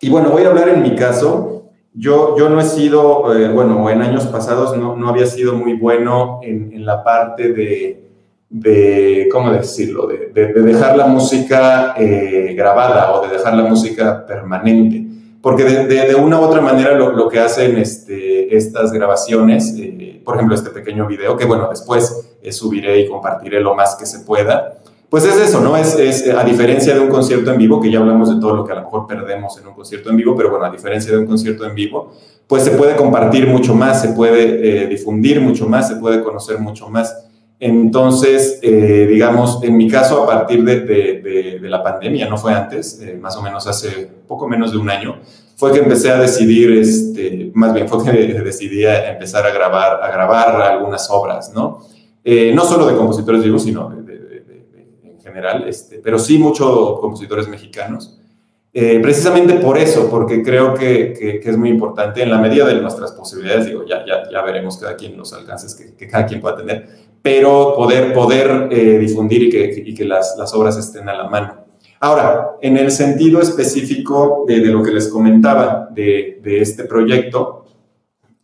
y 0.00 0.08
bueno, 0.08 0.30
voy 0.30 0.44
a 0.44 0.48
hablar 0.48 0.68
en 0.68 0.82
mi 0.82 0.94
caso, 0.94 1.52
yo, 1.94 2.36
yo 2.38 2.48
no 2.48 2.60
he 2.60 2.64
sido, 2.64 3.34
eh, 3.36 3.48
bueno, 3.48 3.88
en 3.90 4.02
años 4.02 4.26
pasados 4.26 4.76
no, 4.76 4.96
no 4.96 5.08
había 5.08 5.26
sido 5.26 5.54
muy 5.54 5.74
bueno 5.74 6.40
en, 6.42 6.72
en 6.72 6.86
la 6.86 7.04
parte 7.04 7.52
de, 7.52 8.08
de, 8.48 9.28
¿cómo 9.30 9.50
decirlo?, 9.50 10.06
de, 10.06 10.28
de 10.32 10.62
dejar 10.62 10.96
la 10.96 11.06
música 11.06 11.94
eh, 11.96 12.54
grabada 12.56 13.12
o 13.12 13.26
de 13.26 13.34
dejar 13.34 13.54
la 13.54 13.64
música 13.64 14.26
permanente. 14.26 15.06
Porque 15.42 15.64
de, 15.64 16.14
una 16.14 16.38
u 16.38 16.44
otra 16.44 16.60
manera 16.60 16.94
lo, 16.94 17.12
lo 17.12 17.28
que 17.28 17.40
hacen 17.40 17.76
este, 17.76 18.56
estas 18.56 18.92
grabaciones, 18.92 19.74
eh, 19.76 20.11
por 20.24 20.36
ejemplo, 20.36 20.54
este 20.54 20.70
pequeño 20.70 21.06
video, 21.06 21.36
que 21.36 21.44
bueno, 21.44 21.68
después 21.68 22.28
eh, 22.42 22.52
subiré 22.52 23.00
y 23.00 23.08
compartiré 23.08 23.60
lo 23.60 23.74
más 23.74 23.96
que 23.96 24.06
se 24.06 24.20
pueda. 24.20 24.78
Pues 25.08 25.24
es 25.24 25.36
eso, 25.36 25.60
¿no? 25.60 25.76
Es, 25.76 25.94
es, 25.96 26.28
a 26.28 26.42
diferencia 26.42 26.94
de 26.94 27.00
un 27.00 27.08
concierto 27.08 27.52
en 27.52 27.58
vivo, 27.58 27.80
que 27.80 27.90
ya 27.90 27.98
hablamos 27.98 28.34
de 28.34 28.40
todo 28.40 28.56
lo 28.56 28.64
que 28.64 28.72
a 28.72 28.76
lo 28.76 28.82
mejor 28.82 29.06
perdemos 29.06 29.58
en 29.58 29.66
un 29.66 29.74
concierto 29.74 30.08
en 30.08 30.16
vivo, 30.16 30.34
pero 30.34 30.50
bueno, 30.50 30.64
a 30.64 30.70
diferencia 30.70 31.12
de 31.12 31.18
un 31.18 31.26
concierto 31.26 31.66
en 31.66 31.74
vivo, 31.74 32.12
pues 32.46 32.64
se 32.64 32.70
puede 32.72 32.96
compartir 32.96 33.46
mucho 33.46 33.74
más, 33.74 34.00
se 34.00 34.08
puede 34.08 34.84
eh, 34.84 34.86
difundir 34.86 35.40
mucho 35.40 35.68
más, 35.68 35.88
se 35.88 35.96
puede 35.96 36.22
conocer 36.22 36.58
mucho 36.58 36.88
más. 36.88 37.26
Entonces, 37.60 38.58
eh, 38.62 39.06
digamos, 39.08 39.62
en 39.62 39.76
mi 39.76 39.88
caso, 39.88 40.24
a 40.24 40.26
partir 40.26 40.64
de, 40.64 40.80
de, 40.80 41.58
de, 41.60 41.68
la 41.68 41.82
pandemia, 41.82 42.28
no 42.28 42.36
fue 42.36 42.52
antes, 42.52 43.00
más 43.20 43.36
o 43.36 43.42
menos 43.42 43.66
hace 43.68 44.10
poco 44.26 44.48
menos 44.48 44.72
de 44.72 44.78
un 44.78 44.90
año, 44.90 45.20
fue 45.62 45.70
que 45.70 45.78
empecé 45.78 46.10
a 46.10 46.18
decidir, 46.18 46.72
este, 46.72 47.52
más 47.54 47.72
bien 47.72 47.88
fue 47.88 48.02
que 48.02 48.10
decidí 48.42 48.84
empezar 48.84 49.46
a 49.46 49.52
grabar, 49.52 50.02
a 50.02 50.10
grabar 50.10 50.60
algunas 50.60 51.08
obras, 51.08 51.52
¿no? 51.54 51.86
no 52.24 52.64
solo 52.64 52.88
de 52.88 52.96
compositores 52.96 53.44
vivos, 53.44 53.62
sino 53.62 53.92
en 53.92 55.20
general, 55.22 55.68
este, 55.68 56.00
pero 56.02 56.18
sí 56.18 56.36
muchos 56.36 56.98
compositores 56.98 57.46
mexicanos. 57.46 58.18
Eh, 58.72 58.98
precisamente 59.00 59.54
por 59.54 59.78
eso, 59.78 60.10
porque 60.10 60.42
creo 60.42 60.74
que, 60.74 61.12
que, 61.40 61.48
es 61.48 61.56
muy 61.56 61.68
importante 61.68 62.24
en 62.24 62.30
la 62.32 62.38
medida 62.38 62.66
de 62.66 62.80
nuestras 62.80 63.12
posibilidades, 63.12 63.66
digo, 63.66 63.86
ya, 63.86 64.04
ya, 64.04 64.28
ya 64.28 64.42
veremos 64.42 64.78
cada 64.78 64.96
quien 64.96 65.16
los 65.16 65.32
alcances 65.32 65.76
que, 65.76 65.94
que 65.94 66.08
cada 66.08 66.26
quien 66.26 66.40
pueda 66.40 66.56
tener, 66.56 66.88
pero 67.22 67.76
poder, 67.76 68.12
poder 68.12 68.66
eh, 68.72 68.98
difundir 68.98 69.44
y 69.44 69.48
que, 69.48 69.84
y 69.86 69.94
que 69.94 70.04
las, 70.04 70.34
las, 70.36 70.52
obras 70.54 70.76
estén 70.76 71.08
a 71.08 71.14
la 71.14 71.28
mano. 71.28 71.61
Ahora, 72.04 72.56
en 72.60 72.76
el 72.76 72.90
sentido 72.90 73.40
específico 73.40 74.44
de, 74.48 74.56
lo 74.66 74.82
que 74.82 74.90
les 74.90 75.06
comentaba 75.06 75.88
de, 75.88 76.40
este 76.44 76.82
proyecto, 76.82 77.64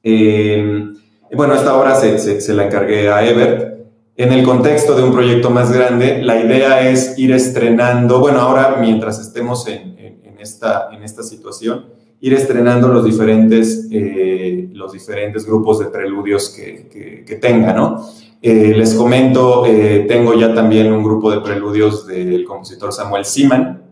eh, 0.01 0.93
bueno, 1.33 1.55
esta 1.55 1.77
obra 1.77 1.97
se, 1.97 2.55
la 2.55 2.67
encargué 2.67 3.11
a 3.11 3.29
Ebert, 3.29 3.81
en 4.17 4.33
el 4.33 4.45
contexto 4.45 4.95
de 4.95 5.03
un 5.03 5.11
proyecto 5.11 5.51
más 5.51 5.73
grande, 5.73 6.23
la 6.23 6.41
idea 6.41 6.89
es 6.89 7.19
ir 7.19 7.33
estrenando, 7.33 8.21
bueno, 8.21 8.39
ahora 8.39 8.77
mientras 8.81 9.19
estemos 9.19 9.67
en, 9.67 9.97
esta, 10.39 10.89
situación, 11.25 11.87
ir 12.21 12.35
estrenando 12.35 12.87
los 12.87 13.05
diferentes, 13.05 13.89
eh, 13.91 14.69
los 14.73 14.93
diferentes 14.93 15.45
grupos 15.45 15.81
de 15.81 15.87
preludios 15.87 16.51
que, 16.51 17.25
que, 17.27 17.35
tenga, 17.35 17.73
¿no? 17.73 18.09
Eh, 18.41 18.73
les 18.77 18.95
comento, 18.95 19.67
eh, 19.67 20.07
tengo 20.09 20.35
ya 20.35 20.55
también 20.55 20.93
un 20.93 21.03
grupo 21.03 21.31
de 21.31 21.41
preludios 21.41 22.07
del 22.07 22.45
compositor 22.45 22.93
Samuel 22.93 23.25
Siman. 23.25 23.83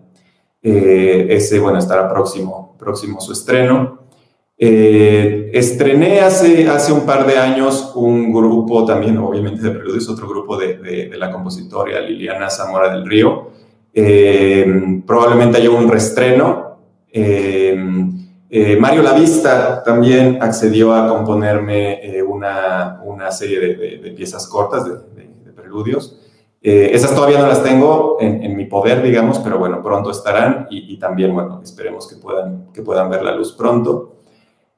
ese, 0.63 1.61
bueno, 1.61 1.79
estará 1.79 2.09
próximo, 2.09 2.75
próximo 2.79 3.21
su 3.21 3.33
estreno. 3.33 4.01
estrené 4.59 6.21
hace, 6.21 6.69
hace 6.69 6.93
un 6.93 7.07
par 7.07 7.27
de 7.27 7.39
años 7.39 7.93
un 7.95 8.33
grupo 8.33 8.85
también, 8.85 9.19
obviamente 9.19 9.63
de 9.63 9.71
preludios, 9.71 10.09
otro 10.09 10.29
grupo 10.29 10.57
de, 10.57 10.79
de, 10.79 11.17
la 11.17 11.31
compositora 11.31 12.01
Liliana 12.01 12.49
Zamora 12.51 12.93
del 12.93 13.07
Río, 13.07 13.51
eh, 13.99 15.01
probablemente 15.07 15.57
haya 15.57 15.71
un 15.71 15.89
restreno. 15.89 16.77
Eh, 18.49 18.73
eh, 18.73 18.77
Mario 18.77 19.03
Lavista 19.03 19.83
también 19.83 20.39
accedió 20.41 20.95
a 20.95 21.09
componerme 21.09 22.23
una, 22.27 23.01
una, 23.05 23.31
serie 23.31 23.59
de, 23.61 24.11
piezas 24.13 24.47
cortas, 24.47 24.85
de, 24.85 25.53
preludios. 25.53 26.21
esas 26.61 27.15
todavía 27.15 27.41
no 27.41 27.49
las 27.49 27.63
tengo 27.63 28.19
en, 28.21 28.57
mi 28.57 28.67
poder, 28.67 29.03
digamos, 29.03 29.41
pero 29.41 29.59
bueno, 29.59 29.83
pronto 29.83 30.11
estarán 30.11 30.69
y, 30.71 30.97
también, 30.99 31.35
bueno, 31.35 31.61
esperemos 31.63 32.07
que 32.09 32.17
puedan, 32.17 32.73
que 32.73 32.83
puedan 32.83 33.11
ver 33.11 33.23
la 33.23 33.35
luz 33.35 33.53
pronto. 33.53 34.17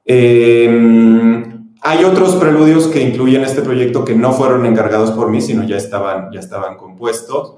hay 0.07 2.05
otros 2.05 2.37
preludios 2.37 2.87
que 2.89 3.03
incluyen 3.03 3.43
este 3.43 3.61
proyecto 3.61 4.05
que 4.05 4.15
no 4.15 4.33
fueron 4.33 4.65
encargados 4.65 5.11
por 5.11 5.31
mí, 5.31 5.43
sino 5.43 5.63
ya 5.65 5.77
estaban, 5.77 6.31
ya 6.33 6.41
estaban 6.41 6.77
compuestos. 6.79 7.57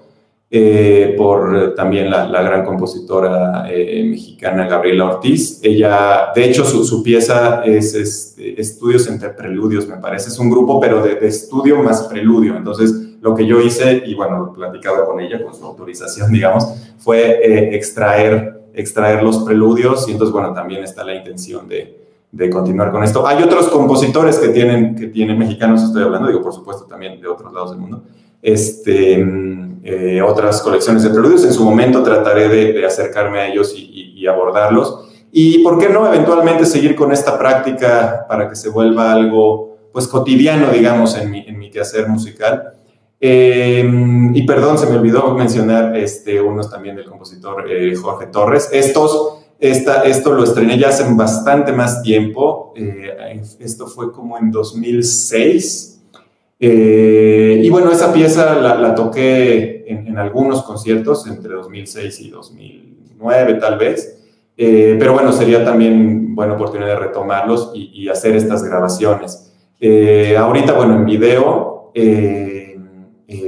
Eh, 0.53 1.15
por 1.17 1.77
también 1.77 2.11
la, 2.11 2.27
gran 2.43 2.65
compositora 2.65 3.67
eh, 3.71 4.05
mexicana 4.05 4.67
Gabriela 4.67 5.05
Ortiz. 5.05 5.61
Ella, 5.63 6.33
de 6.35 6.45
hecho, 6.45 6.65
su, 6.65 7.03
pieza 7.05 7.63
es 7.65 7.95
este, 7.95 8.61
Estudios 8.61 9.07
entre 9.07 9.29
Preludios, 9.29 9.87
me 9.87 9.99
parece. 9.99 10.29
Es 10.29 10.39
un 10.41 10.51
grupo, 10.51 10.81
pero 10.81 11.05
de, 11.05 11.25
estudio 11.25 11.81
más 11.85 12.03
preludio. 12.09 12.57
Entonces, 12.57 12.93
lo 13.21 13.33
que 13.37 13.47
yo 13.47 13.61
hice, 13.61 14.03
y 14.05 14.17
bueno, 14.17 14.53
platicado 14.53 15.07
con 15.07 15.21
ella, 15.21 15.41
con 15.41 15.55
su 15.55 15.65
autorización, 15.65 16.33
digamos, 16.33 16.67
fue 16.99 17.21
eh, 17.21 17.77
extraer, 17.77 18.63
extraer 18.75 19.23
los 19.23 19.39
preludios. 19.45 20.09
Y 20.09 20.13
entonces, 20.13 20.33
bueno, 20.33 20.53
también 20.53 20.83
está 20.83 21.05
la 21.05 21.15
intención 21.15 21.69
de, 21.69 21.97
de 22.33 22.51
continuar 22.51 22.91
con 22.91 23.05
esto. 23.05 23.25
Hay 23.25 23.41
otros 23.41 23.69
compositores 23.69 24.39
que 24.39 24.49
tienen, 24.49 24.97
que 24.97 25.07
tienen 25.07 25.39
mexicanos, 25.39 25.85
estoy 25.85 26.03
hablando, 26.03 26.27
digo, 26.27 26.43
por 26.43 26.53
supuesto, 26.53 26.87
también 26.87 27.21
de 27.21 27.29
otros 27.29 27.53
lados 27.53 27.71
del 27.71 27.79
mundo, 27.79 28.03
este, 28.43 29.25
eh, 29.83 30.21
otras 30.21 30.61
colecciones 30.61 31.03
de 31.03 31.11
preludios. 31.11 31.45
En 31.45 31.53
su 31.53 31.65
momento 31.65 32.03
trataré 32.03 32.49
de, 32.49 32.85
acercarme 32.85 33.41
a 33.41 33.49
ellos 33.49 33.75
y, 33.77 34.27
abordarlos. 34.27 35.09
Y, 35.33 35.59
¿por 35.61 35.79
qué 35.79 35.89
no, 35.89 36.07
eventualmente 36.07 36.67
seguir 36.67 36.95
con 36.95 37.11
esta 37.11 37.39
práctica 37.39 38.27
para 38.29 38.49
que 38.49 38.55
se 38.55 38.69
vuelva 38.69 39.13
algo, 39.13 39.79
pues, 39.93 40.07
cotidiano, 40.07 40.71
digamos, 40.71 41.17
en 41.17 41.31
mi, 41.31 41.41
en 41.47 41.59
mi 41.59 41.71
quehacer 41.71 42.07
musical? 42.07 42.75
Eh, 43.19 43.83
y 44.35 44.43
perdón, 44.43 44.79
se 44.79 44.87
me 44.87 44.97
olvidó 44.97 45.35
mencionar 45.35 45.97
este, 45.97 46.41
unos 46.41 46.71
también 46.71 46.97
del 46.97 47.07
compositor 47.07 47.71
eh, 47.71 47.95
Jorge 47.97 48.27
Torres. 48.27 48.69
Estos, 48.73 49.39
esta, 49.59 50.03
esto 50.03 50.33
lo 50.33 50.45
estrené 50.45 50.79
ya 50.79 50.89
hace 50.89 51.05
bastante 51.15 51.73
más 51.73 52.03
tiempo. 52.03 52.75
esto 53.59 53.87
fue 53.87 54.13
como 54.13 54.37
en 54.37 54.51
2006. 54.51 56.00
Eh, 56.63 57.63
y 57.65 57.71
bueno, 57.71 57.91
esa 57.91 58.13
pieza 58.13 58.57
la, 58.57 58.95
toqué 58.95 59.85
en, 59.89 60.19
algunos 60.19 60.63
conciertos 60.63 61.27
entre 61.27 61.55
2006 61.55 62.21
y 62.21 62.31
2009 62.31 63.55
tal 63.55 63.79
vez, 63.79 64.23
eh, 64.59 64.97
pero 64.99 65.15
bueno, 65.15 65.33
sería 65.33 65.65
también 65.65 66.35
buena 66.35 66.53
oportunidad 66.53 66.89
de 66.89 66.97
retomarlos 66.97 67.73
y, 67.75 68.07
hacer 68.11 68.37
estas 68.37 68.63
grabaciones. 68.63 69.51
Eh, 69.81 70.37
ahorita, 70.37 70.75
bueno, 70.75 70.97
en 70.97 71.07
video, 71.07 71.93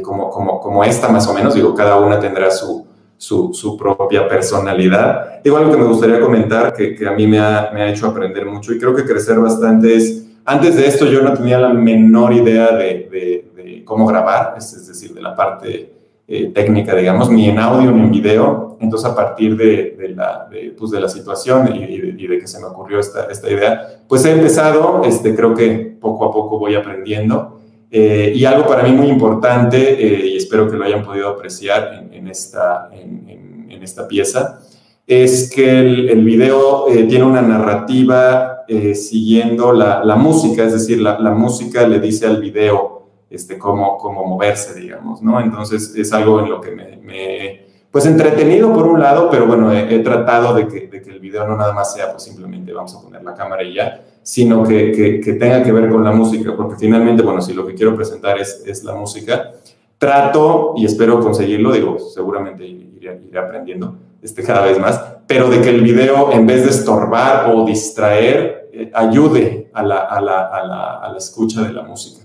como, 0.03 0.31
como, 0.31 0.61
como, 0.61 0.83
esta 0.83 1.09
más 1.09 1.29
o 1.29 1.35
menos, 1.35 1.55
digo, 1.55 1.75
cada 1.75 1.99
una 1.99 2.19
tendrá 2.19 2.51
su, 2.51 2.87
su, 3.19 3.53
su, 3.53 3.77
propia 3.77 4.27
personalidad. 4.27 5.43
Digo, 5.43 5.59
algo 5.59 5.71
que 5.71 5.77
me 5.77 5.85
gustaría 5.85 6.19
comentar, 6.19 6.73
que, 6.73 6.95
que 6.95 7.07
a 7.07 7.13
mí 7.13 7.27
me 7.27 7.39
ha, 7.39 7.71
me 7.75 7.83
ha 7.83 7.91
hecho 7.91 8.07
aprender 8.07 8.47
mucho 8.47 8.73
y 8.73 8.79
creo 8.79 8.95
que 8.95 9.05
crecer 9.05 9.39
bastante 9.39 9.97
es 9.97 10.32
antes 10.45 10.77
de 10.77 10.87
esto 10.87 11.07
yo 11.07 11.23
no 11.23 11.33
tenía 11.35 11.59
la 11.59 11.73
menor 11.73 12.33
idea 12.33 12.73
de, 12.73 13.83
cómo 13.85 14.07
grabar, 14.07 14.55
es, 14.57 14.87
decir, 14.87 15.13
de 15.13 15.21
la 15.21 15.35
parte 15.35 15.93
eh, 16.27 16.51
técnica, 16.55 16.95
digamos, 16.95 17.31
ni 17.31 17.49
en 17.49 17.59
audio 17.59 17.91
ni 17.91 18.01
en 18.01 18.11
video. 18.11 18.77
Entonces, 18.81 19.11
a 19.11 19.15
partir 19.15 19.57
de, 19.57 20.15
la, 20.17 20.49
pues, 20.79 20.91
de 20.91 21.01
la 21.01 21.09
situación 21.09 21.75
y, 21.75 22.27
de, 22.27 22.39
que 22.39 22.47
se 22.47 22.59
me 22.59 22.67
ocurrió 22.67 22.99
esta, 22.99 23.27
esta 23.27 23.51
idea, 23.51 24.03
pues 24.09 24.25
he 24.25 24.33
empezado, 24.33 25.03
este, 25.05 25.35
creo 25.35 25.55
que 25.55 25.97
poco 26.01 26.25
a 26.27 26.33
poco 26.33 26.59
voy 26.59 26.75
aprendiendo. 26.75 27.61
Eh, 27.91 28.33
y 28.35 28.45
algo 28.45 28.67
para 28.67 28.83
mí 28.83 28.93
muy 28.93 29.09
importante, 29.09 29.77
eh, 29.79 30.27
y 30.29 30.37
espero 30.37 30.71
que 30.71 30.77
lo 30.77 30.85
hayan 30.85 31.05
podido 31.05 31.29
apreciar 31.29 32.09
en, 32.11 32.27
esta, 32.27 32.89
en, 32.93 33.83
esta 33.83 34.07
pieza, 34.07 34.61
es 35.07 35.51
que 35.53 35.81
el, 35.81 36.09
el 36.09 36.25
video 36.25 36.87
tiene 37.09 37.25
una 37.25 37.43
narrativa 37.43 38.52
eh, 38.69 38.95
siguiendo 38.95 39.73
la, 39.73 40.05
la, 40.05 40.17
música, 40.17 40.65
es 40.65 40.73
decir, 40.73 41.01
la, 41.01 41.19
la, 41.19 41.31
música 41.31 41.87
le 41.87 42.01
dice 42.01 42.27
al 42.27 42.41
video 42.41 43.03
este, 43.31 43.59
cómo, 43.59 43.99
cómo 43.99 44.25
moverse, 44.25 44.79
digamos, 44.79 45.23
¿no? 45.23 45.41
Entonces 45.41 45.95
es 45.97 46.13
algo 46.13 46.41
en 46.41 46.51
lo 46.51 46.61
que 46.61 46.71
me, 46.71 46.97
me 46.99 47.67
pues 47.91 48.07
entretenido 48.07 48.73
por 48.73 48.87
un 48.87 49.01
lado, 49.01 49.29
pero 49.31 49.47
bueno, 49.47 49.73
he, 49.73 49.99
tratado 49.99 50.55
de 50.55 50.67
que, 50.67 50.87
de 50.87 51.03
que, 51.03 51.11
el 51.11 51.21
video 51.21 51.47
no 51.47 51.57
nada 51.57 51.73
más 51.73 51.93
sea 51.93 52.11
pues 52.11 52.23
simplemente 52.23 52.73
vamos 52.73 52.95
a 52.95 53.03
poner 53.03 53.23
la 53.23 53.35
cámara 53.35 53.63
y 53.63 53.75
ya, 53.75 54.03
sino 54.23 54.63
que, 54.63 55.21
que, 55.23 55.33
tenga 55.35 55.63
que 55.63 55.73
ver 55.73 55.91
con 55.91 56.03
la 56.03 56.13
música, 56.13 56.55
porque 56.57 56.77
finalmente, 56.77 57.23
bueno, 57.23 57.43
si 57.43 57.53
lo 57.53 57.67
que 57.67 57.75
quiero 57.75 57.95
presentar 57.95 58.39
es, 58.39 58.63
es 58.67 58.83
la 58.85 58.95
música, 58.95 59.53
trato 59.99 60.73
y 60.77 60.87
espero 60.87 61.21
conseguirlo, 61.21 61.73
digo, 61.73 61.99
seguramente 61.99 62.67
iré, 62.67 63.21
iré 63.29 63.39
aprendiendo 63.39 63.97
este, 64.23 64.43
cada 64.43 64.65
vez 64.65 64.79
más, 64.79 65.03
pero 65.27 65.51
de 65.51 65.61
que 65.61 65.71
el 65.71 65.83
video 65.83 66.31
en 66.33 66.47
vez 66.47 66.65
de 66.65 66.71
estorbar 66.71 67.51
o 67.51 67.65
distraer, 67.65 68.71
eh, 68.73 68.91
ayude 68.95 69.71
a 69.73 69.83
la, 69.83 69.99
a, 69.99 70.21
la, 70.21 70.47
a, 70.47 70.67
la, 70.67 70.95
a 70.99 71.13
la, 71.13 71.19
escucha 71.19 71.63
de 71.63 71.73
la 71.73 71.83
música. 71.83 72.25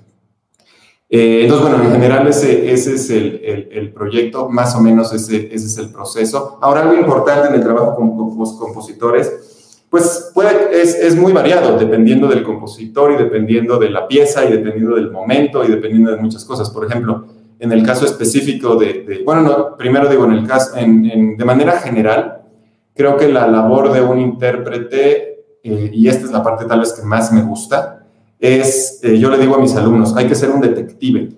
Eh, 1.09 1.41
entonces, 1.43 1.69
bueno, 1.69 1.83
en 1.83 1.91
general 1.91 2.27
ese, 2.27 2.71
ese 2.71 2.95
es 2.95 3.09
el, 3.09 3.41
el, 3.43 3.69
el, 3.71 3.93
proyecto, 3.93 4.49
más 4.49 4.75
o 4.75 4.81
menos 4.81 5.13
ese, 5.13 5.47
ese 5.53 5.65
es 5.65 5.77
el 5.77 5.89
proceso. 5.89 6.59
Ahora, 6.61 6.81
algo 6.81 6.93
importante 6.93 7.47
en 7.47 7.55
el 7.55 7.63
trabajo 7.63 7.95
con, 7.95 8.15
con 8.15 8.37
los 8.37 8.53
compositores, 8.53 9.83
pues 9.89 10.31
puede, 10.33 10.81
es, 10.81 10.95
es, 10.95 11.15
muy 11.15 11.31
variado 11.31 11.77
dependiendo 11.77 12.27
del 12.27 12.43
compositor 12.43 13.13
y 13.13 13.15
dependiendo 13.15 13.77
de 13.79 13.89
la 13.89 14.05
pieza 14.05 14.43
y 14.43 14.51
dependiendo 14.51 14.95
del 14.95 15.11
momento 15.11 15.63
y 15.63 15.69
dependiendo 15.69 16.11
de 16.11 16.17
muchas 16.17 16.43
cosas. 16.43 16.69
Por 16.69 16.85
ejemplo, 16.85 17.25
en 17.59 17.71
el 17.71 17.83
caso 17.83 18.05
específico 18.05 18.75
de, 18.75 19.21
bueno, 19.25 19.41
no, 19.41 19.77
primero 19.77 20.09
digo, 20.09 20.25
en 20.25 20.33
el 20.33 20.47
caso, 20.47 20.77
en, 20.77 21.37
de 21.37 21.45
manera 21.45 21.79
general, 21.79 22.41
creo 22.93 23.17
que 23.17 23.27
la 23.27 23.47
labor 23.47 23.91
de 23.91 24.01
un 24.01 24.19
intérprete, 24.19 25.45
eh, 25.63 25.91
y 25.93 26.07
esta 26.07 26.25
es 26.25 26.31
la 26.31 26.43
parte 26.43 26.65
tal 26.65 26.81
vez 26.81 26.93
que 26.93 27.03
más 27.03 27.31
me 27.31 27.41
gusta, 27.41 28.05
es, 28.39 28.99
eh, 29.03 29.17
yo 29.17 29.29
le 29.29 29.37
digo 29.37 29.55
a 29.55 29.59
mis 29.59 29.75
alumnos, 29.75 30.15
hay 30.15 30.27
que 30.27 30.35
ser 30.35 30.51
un 30.51 30.61
detective. 30.61 31.29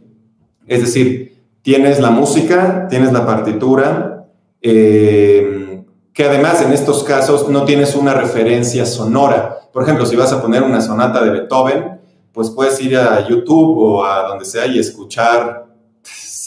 Es 0.68 0.82
decir, 0.82 1.38
tienes 1.62 2.00
la 2.00 2.12
música, 2.12 2.88
tienes 2.90 3.14
la 3.14 3.26
partitura, 3.26 4.28
eh, 4.62 5.84
que 6.14 6.26
además 6.26 6.62
en 6.62 6.74
estos 6.74 7.04
casos 7.04 7.48
no 7.48 7.64
tienes 7.64 7.96
una 7.96 8.14
referencia 8.14 8.86
sonora. 8.86 9.58
Por 9.72 9.84
ejemplo, 9.84 10.06
si 10.06 10.18
vas 10.18 10.34
a 10.34 10.42
poner 10.42 10.64
una 10.64 10.82
sonata 10.82 11.24
de 11.24 11.30
Beethoven, 11.30 12.00
pues 12.34 12.50
puedes 12.50 12.80
ir 12.82 12.98
a 12.98 13.26
YouTube 13.28 13.78
o 13.78 14.04
a 14.04 14.28
donde 14.28 14.46
sea 14.46 14.68
y 14.68 14.80
escuchar 14.80 15.69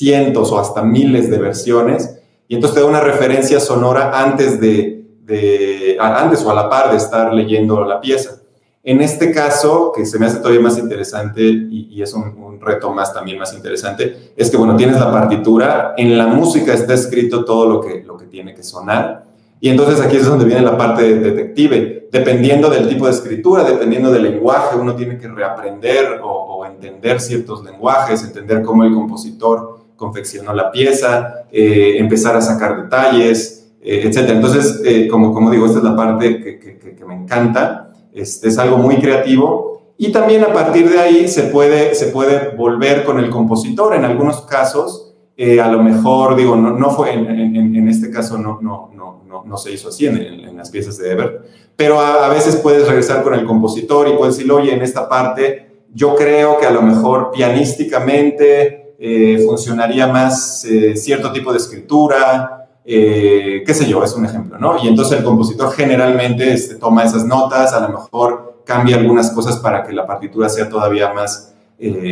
cientos 0.03 0.51
o 0.51 0.59
hasta 0.59 0.83
miles 0.83 1.31
de 1.31 1.39
versiones, 1.39 2.19
y 2.49 2.57
entonces 2.57 2.75
te 2.75 2.81
da 2.81 2.89
una 2.89 3.01
referencia 3.01 3.61
sonora 3.61 4.11
antes 4.21 4.61
de, 4.61 5.97
antes 6.01 6.43
o 6.43 6.51
a 6.51 6.55
la 6.55 6.69
par 6.69 6.91
de 6.91 6.97
estar 6.97 7.33
leyendo 7.33 7.85
la 7.85 8.01
pieza. 8.01 8.41
En 8.83 9.01
este 9.01 9.31
caso, 9.31 9.93
que 9.95 10.05
se 10.05 10.19
me 10.19 10.27
hace 10.27 10.39
todavía 10.39 10.61
más 10.61 10.77
interesante 10.77 11.41
y, 11.41 12.03
es 12.03 12.13
un, 12.15 12.61
reto 12.61 12.93
más 12.93 13.13
también 13.15 13.39
más 13.39 13.55
interesante, 13.55 14.33
es 14.37 14.51
que, 14.51 14.57
bueno, 14.57 14.77
tienes 14.77 14.99
la 14.99 15.11
partitura, 15.11 15.95
en 15.97 16.19
la 16.19 16.27
música 16.27 16.75
está 16.75 16.95
escrito 16.95 17.45
todo 17.45 17.69
lo 17.69 17.81
que, 17.81 18.03
lo 18.05 18.17
que 18.17 18.27
tiene 18.27 18.55
que 18.55 18.63
sonar, 18.65 19.25
y 19.61 19.69
entonces 19.69 20.01
aquí 20.01 20.17
es 20.17 20.27
donde 20.27 20.45
viene 20.45 20.63
la 20.63 20.77
parte 20.77 21.03
de 21.03 21.21
detective. 21.21 22.09
Dependiendo 22.11 22.69
del 22.69 22.89
tipo 22.89 23.07
de 23.07 23.13
escritura, 23.13 23.63
dependiendo 23.63 24.11
del 24.11 24.25
lenguaje, 24.25 24.77
uno 24.77 24.97
tiene 24.97 25.17
que 25.19 25.29
reaprender 25.29 26.21
o, 26.21 26.67
entender 26.67 27.21
ciertos 27.21 27.63
lenguajes, 27.63 28.25
entender 28.25 28.63
cómo 28.63 28.83
el 28.83 28.93
compositor 28.93 29.82
confeccionó 30.03 30.53
la 30.53 30.73
pieza, 30.73 31.45
eh, 31.53 31.95
empezar 31.99 32.35
a 32.35 32.41
sacar 32.41 32.83
detalles, 32.83 33.71
eh, 33.81 34.03
etc. 34.05 34.31
Entonces, 34.31 34.83
eh, 34.85 35.07
como, 35.07 35.33
como 35.33 35.49
digo, 35.49 35.65
esta 35.65 35.79
es 35.79 35.85
la 35.85 35.95
parte 35.95 36.41
que, 36.41 37.05
me 37.07 37.15
encanta. 37.15 37.95
Este, 38.13 38.49
es 38.49 38.59
algo 38.59 38.79
muy 38.79 38.97
creativo 38.97 39.95
y 39.97 40.11
también 40.11 40.43
a 40.43 40.53
partir 40.53 40.91
de 40.91 40.99
ahí 40.99 41.29
se 41.29 41.45
puede, 41.45 41.95
se 41.95 42.07
puede 42.07 42.57
volver 42.57 43.05
con 43.05 43.21
el 43.21 43.31
compositor. 43.31 43.95
En 43.95 44.05
algunos 44.05 44.41
casos, 44.41 45.15
eh, 45.37 45.61
a 45.61 45.71
lo 45.71 45.81
mejor, 45.81 46.35
digo, 46.35 46.57
no, 46.57 46.73
no 46.73 46.91
fue, 46.91 47.13
en, 47.13 47.89
este 47.89 48.11
caso 48.11 48.39
no, 48.39 48.59
no, 48.61 48.91
no, 48.93 49.45
no, 49.45 49.57
se 49.57 49.71
hizo 49.71 49.91
así 49.91 50.07
en, 50.07 50.57
las 50.57 50.71
piezas 50.71 50.99
de 50.99 51.13
Ever, 51.13 51.43
pero 51.77 52.01
a, 52.01 52.29
veces 52.29 52.57
puedes 52.57 52.89
regresar 52.89 53.23
con 53.23 53.35
el 53.35 53.45
compositor 53.45 54.09
y 54.09 54.15
puedes 54.15 54.37
decir, 54.37 54.51
oye, 54.51 54.75
en 54.75 54.83
esta 54.83 55.09
parte 55.09 55.71
yo 55.95 56.17
creo 56.17 56.59
que 56.59 56.67
a 56.67 56.71
lo 56.71 56.83
mejor 56.83 57.31
pianísticamente 57.33 58.82
eh, 59.05 59.43
funcionaría 59.45 60.07
más 60.07 60.65
eh, 60.65 60.95
cierto 60.97 61.33
tipo 61.33 61.51
de 61.51 61.59
escritura, 61.59 62.69
eh, 62.85 63.65
qué 63.67 63.75
sé 63.75 63.85
yo, 63.89 64.05
es 64.05 64.15
un 64.15 64.25
ejemplo, 64.27 64.57
¿no? 64.59 64.77
Y 64.81 64.87
entonces 64.87 65.19
el 65.19 65.25
compositor 65.25 65.73
generalmente 65.73 66.53
este, 66.53 66.77
toma 66.77 67.03
esas 67.03 67.25
notas, 67.25 67.73
a 67.73 67.81
lo 67.81 67.89
mejor 67.89 68.63
cambia 68.65 68.95
algunas 68.95 69.33
cosas 69.33 69.57
para 69.57 69.83
que 69.83 69.93
la 69.93 70.07
partitura 70.07 70.49
sea 70.49 70.69
todavía 70.69 71.13
más, 71.13 71.53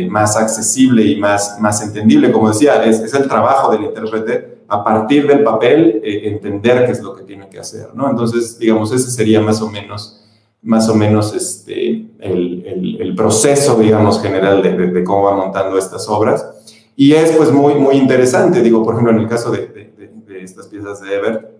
más 0.09 0.35
accesible 0.35 1.05
y 1.05 1.15
más, 1.17 1.61
más 1.61 1.81
entendible. 1.81 2.29
Como 2.29 2.49
decía, 2.49 2.83
es, 2.83 3.13
el 3.13 3.25
trabajo 3.29 3.71
del 3.71 3.85
intérprete 3.85 4.63
a 4.67 4.83
partir 4.83 5.25
del 5.25 5.43
papel 5.43 6.01
entender 6.03 6.85
qué 6.85 6.91
es 6.91 7.01
lo 7.01 7.15
que 7.15 7.23
tiene 7.23 7.47
que 7.47 7.59
hacer, 7.59 7.95
¿no? 7.95 8.09
Entonces, 8.09 8.59
digamos, 8.59 8.91
ese 8.91 9.11
sería 9.11 9.39
más 9.39 9.61
o 9.61 9.69
menos 9.69 10.21
más 10.63 10.87
o 10.89 10.95
menos 10.95 11.33
este, 11.33 12.05
el, 12.19 12.97
el, 12.99 13.15
proceso, 13.15 13.79
digamos, 13.79 14.21
general 14.21 14.61
de, 14.61 15.03
cómo 15.03 15.23
va 15.23 15.35
montando 15.35 15.77
estas 15.77 16.07
obras. 16.07 16.60
Y 16.95 17.13
es 17.13 17.31
pues 17.31 17.51
muy, 17.51 17.75
muy 17.75 17.95
interesante, 17.95 18.61
digo, 18.61 18.83
por 18.83 18.93
ejemplo, 18.93 19.13
en 19.13 19.19
el 19.19 19.27
caso 19.27 19.51
de, 19.51 19.91
estas 20.41 20.67
piezas 20.67 21.01
de 21.01 21.15
Ever. 21.15 21.57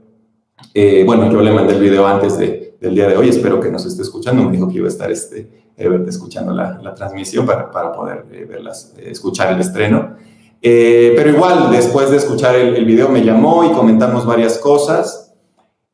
Eh, 0.73 1.03
bueno, 1.05 1.31
yo 1.31 1.41
le 1.41 1.51
mandé 1.51 1.73
el 1.73 1.81
video 1.81 2.05
antes 2.05 2.37
de, 2.37 2.77
del 2.79 2.95
día 2.95 3.07
de 3.07 3.17
hoy, 3.17 3.29
espero 3.29 3.59
que 3.59 3.71
nos 3.71 3.85
esté 3.85 4.03
escuchando, 4.03 4.43
me 4.43 4.51
dijo 4.51 4.67
que 4.67 4.75
iba 4.75 4.85
a 4.85 4.89
estar 4.89 5.11
este, 5.11 5.71
Ever 5.77 6.07
escuchando 6.07 6.53
la, 6.53 6.79
la 6.81 6.93
transmisión 6.93 7.45
para, 7.45 7.71
para 7.71 7.91
poder 7.91 8.25
eh, 8.31 8.45
verlas, 8.45 8.93
eh, 8.97 9.09
escuchar 9.09 9.53
el 9.53 9.61
estreno. 9.61 10.15
pero 10.61 11.29
igual, 11.29 11.71
después 11.71 12.11
de 12.11 12.17
escuchar 12.17 12.55
el, 12.55 12.75
el, 12.75 12.85
video 12.85 13.09
me 13.09 13.23
llamó 13.23 13.63
y 13.63 13.71
comentamos 13.71 14.25
varias 14.25 14.57
cosas. 14.57 15.33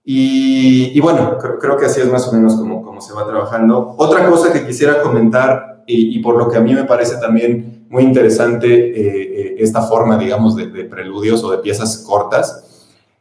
Y, 0.03 0.91
y 0.97 0.99
bueno, 1.01 1.37
creo, 1.37 1.59
creo, 1.59 1.77
que 1.77 1.85
así 1.85 1.99
es 2.01 2.09
más 2.09 2.27
o 2.27 2.33
menos 2.33 2.55
como, 2.55 2.81
como 2.81 3.01
se 3.01 3.13
va 3.13 3.25
trabajando. 3.25 3.93
Otra 3.97 4.29
cosa 4.29 4.51
que 4.51 4.65
quisiera 4.65 5.01
comentar, 5.01 5.83
y, 5.85 6.17
y 6.17 6.19
por 6.19 6.37
lo 6.37 6.49
que 6.49 6.57
a 6.57 6.61
mí 6.61 6.73
me 6.73 6.85
parece 6.85 7.17
también 7.17 7.76
muy 7.89 8.03
interesante 8.03 9.61
esta 9.61 9.81
forma, 9.81 10.17
digamos, 10.17 10.55
de, 10.55 10.67
de 10.67 10.83
preludios 10.85 11.43
o 11.43 11.51
de 11.51 11.57
piezas 11.59 11.97
cortas, 11.97 12.67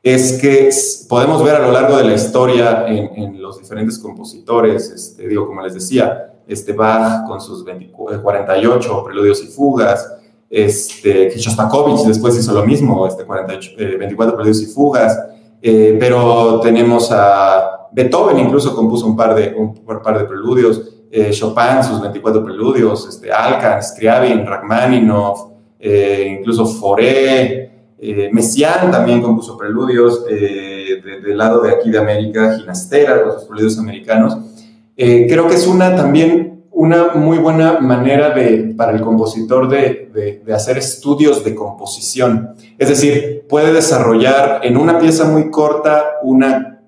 es 0.06 0.34
que 0.40 0.70
podemos 1.08 1.42
ver 1.42 1.56
a 1.56 1.58
lo 1.58 1.72
largo 1.72 1.96
de 1.96 2.04
la 2.04 2.14
historia 2.14 2.86
en, 2.86 3.42
los 3.42 3.58
diferentes 3.58 3.98
compositores, 3.98 4.88
este, 4.90 5.26
digo, 5.26 5.48
como 5.48 5.62
les 5.62 5.74
decía, 5.74 6.32
este 6.46 6.72
Bach 6.72 7.26
con 7.26 7.40
sus 7.40 7.64
48 7.64 8.88
eh, 8.88 9.02
preludios 9.04 9.42
y 9.42 9.48
fugas, 9.48 10.08
este, 10.48 11.30
Shostakovich 11.36 12.06
después 12.06 12.38
hizo 12.38 12.52
lo 12.52 12.64
mismo, 12.64 13.04
este 13.08 13.24
48, 13.24 13.98
24 13.98 14.32
eh, 14.32 14.36
preludios 14.36 14.62
y 14.62 14.66
fugas, 14.66 15.18
eh, 15.60 15.96
pero 15.98 16.60
tenemos 16.60 17.10
a 17.10 17.88
Beethoven 17.90 18.38
incluso 18.38 18.76
compuso 18.76 19.06
un 19.06 19.16
par 19.16 19.34
de, 19.34 19.56
un, 19.56 19.74
par 20.04 20.20
de 20.20 20.24
preludios, 20.24 20.95
Chopin 21.30 21.82
sus 21.82 22.00
24 22.00 22.44
preludios, 22.44 23.08
este, 23.08 23.32
Alkan, 23.32 23.82
Scriabin, 23.82 24.46
Rachmaninoff, 24.46 25.50
incluso 25.80 26.66
Fauré, 26.66 27.66
eh, 27.98 28.28
Messiaen 28.30 28.90
también 28.90 29.22
compuso 29.22 29.56
preludios 29.56 30.26
eh, 30.28 31.00
del 31.24 31.38
lado 31.38 31.62
de 31.62 31.70
aquí 31.70 31.90
de 31.90 31.98
América, 31.98 32.58
Ginastera 32.58 33.32
sus 33.32 33.44
preludios 33.44 33.78
americanos. 33.78 34.36
Eh, 34.96 35.26
creo 35.28 35.48
que 35.48 35.54
es 35.54 35.66
una 35.66 35.96
también 35.96 36.64
una 36.70 37.14
muy 37.14 37.38
buena 37.38 37.80
manera 37.80 38.30
de, 38.30 38.74
para 38.76 38.92
el 38.92 39.00
compositor 39.00 39.66
de, 39.66 40.42
de, 40.44 40.52
hacer 40.52 40.76
estudios 40.76 41.42
de 41.42 41.54
composición. 41.54 42.50
Es 42.76 42.90
decir, 42.90 43.46
puede 43.48 43.72
desarrollar 43.72 44.60
en 44.62 44.76
una 44.76 44.98
pieza 44.98 45.24
muy 45.24 45.50
corta 45.50 46.04
una 46.22 46.82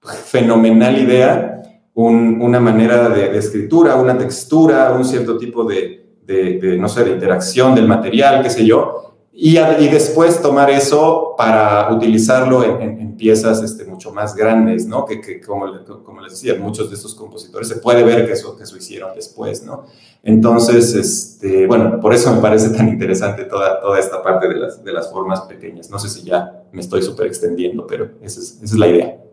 fenomenal 0.00 0.96
idea, 0.96 1.55
una 1.96 2.60
manera 2.60 3.08
de, 3.08 3.36
escritura, 3.38 3.96
una 3.96 4.16
textura, 4.18 4.92
un 4.92 5.04
cierto 5.04 5.38
tipo 5.38 5.64
de, 5.64 6.76
no 6.78 6.88
sé, 6.88 7.04
de 7.04 7.12
interacción 7.12 7.74
del 7.74 7.88
material, 7.88 8.42
qué 8.42 8.50
sé 8.50 8.66
yo, 8.66 9.14
y, 9.32 9.54
después 9.88 10.40
tomar 10.40 10.70
eso 10.70 11.34
para 11.36 11.92
utilizarlo 11.92 12.80
en, 12.80 13.06
piezas 13.16 13.62
este, 13.62 13.86
mucho 13.86 14.12
más 14.12 14.34
grandes, 14.34 14.86
¿no? 14.86 15.06
Que, 15.06 15.40
como, 15.40 15.66
les 15.68 16.32
decía, 16.32 16.54
muchos 16.60 16.90
de 16.90 16.96
estos 16.96 17.14
compositores 17.14 17.66
se 17.66 17.76
puede 17.76 18.02
ver 18.02 18.26
que 18.26 18.32
eso, 18.32 18.54
que 18.58 18.64
eso 18.64 18.76
hicieron 18.76 19.14
después, 19.14 19.62
¿no? 19.62 19.86
Entonces, 20.22 20.94
este, 20.94 21.66
bueno, 21.66 21.98
por 21.98 22.12
eso 22.12 22.34
me 22.34 22.42
parece 22.42 22.68
tan 22.70 22.88
interesante 22.88 23.44
toda, 23.44 23.80
toda 23.80 23.98
esta 23.98 24.22
parte 24.22 24.48
de 24.48 24.56
las, 24.56 24.84
de 24.84 24.92
las 24.92 25.10
formas 25.10 25.40
pequeñas. 25.42 25.88
No 25.88 25.98
sé 25.98 26.10
si 26.10 26.24
ya 26.24 26.64
me 26.72 26.82
estoy 26.82 27.02
súper 27.02 27.26
extendiendo, 27.26 27.86
pero 27.86 28.10
esa 28.20 28.40
es, 28.40 28.58
esa 28.62 28.64
es 28.64 28.78
la 28.78 28.86
idea. 28.86 29.25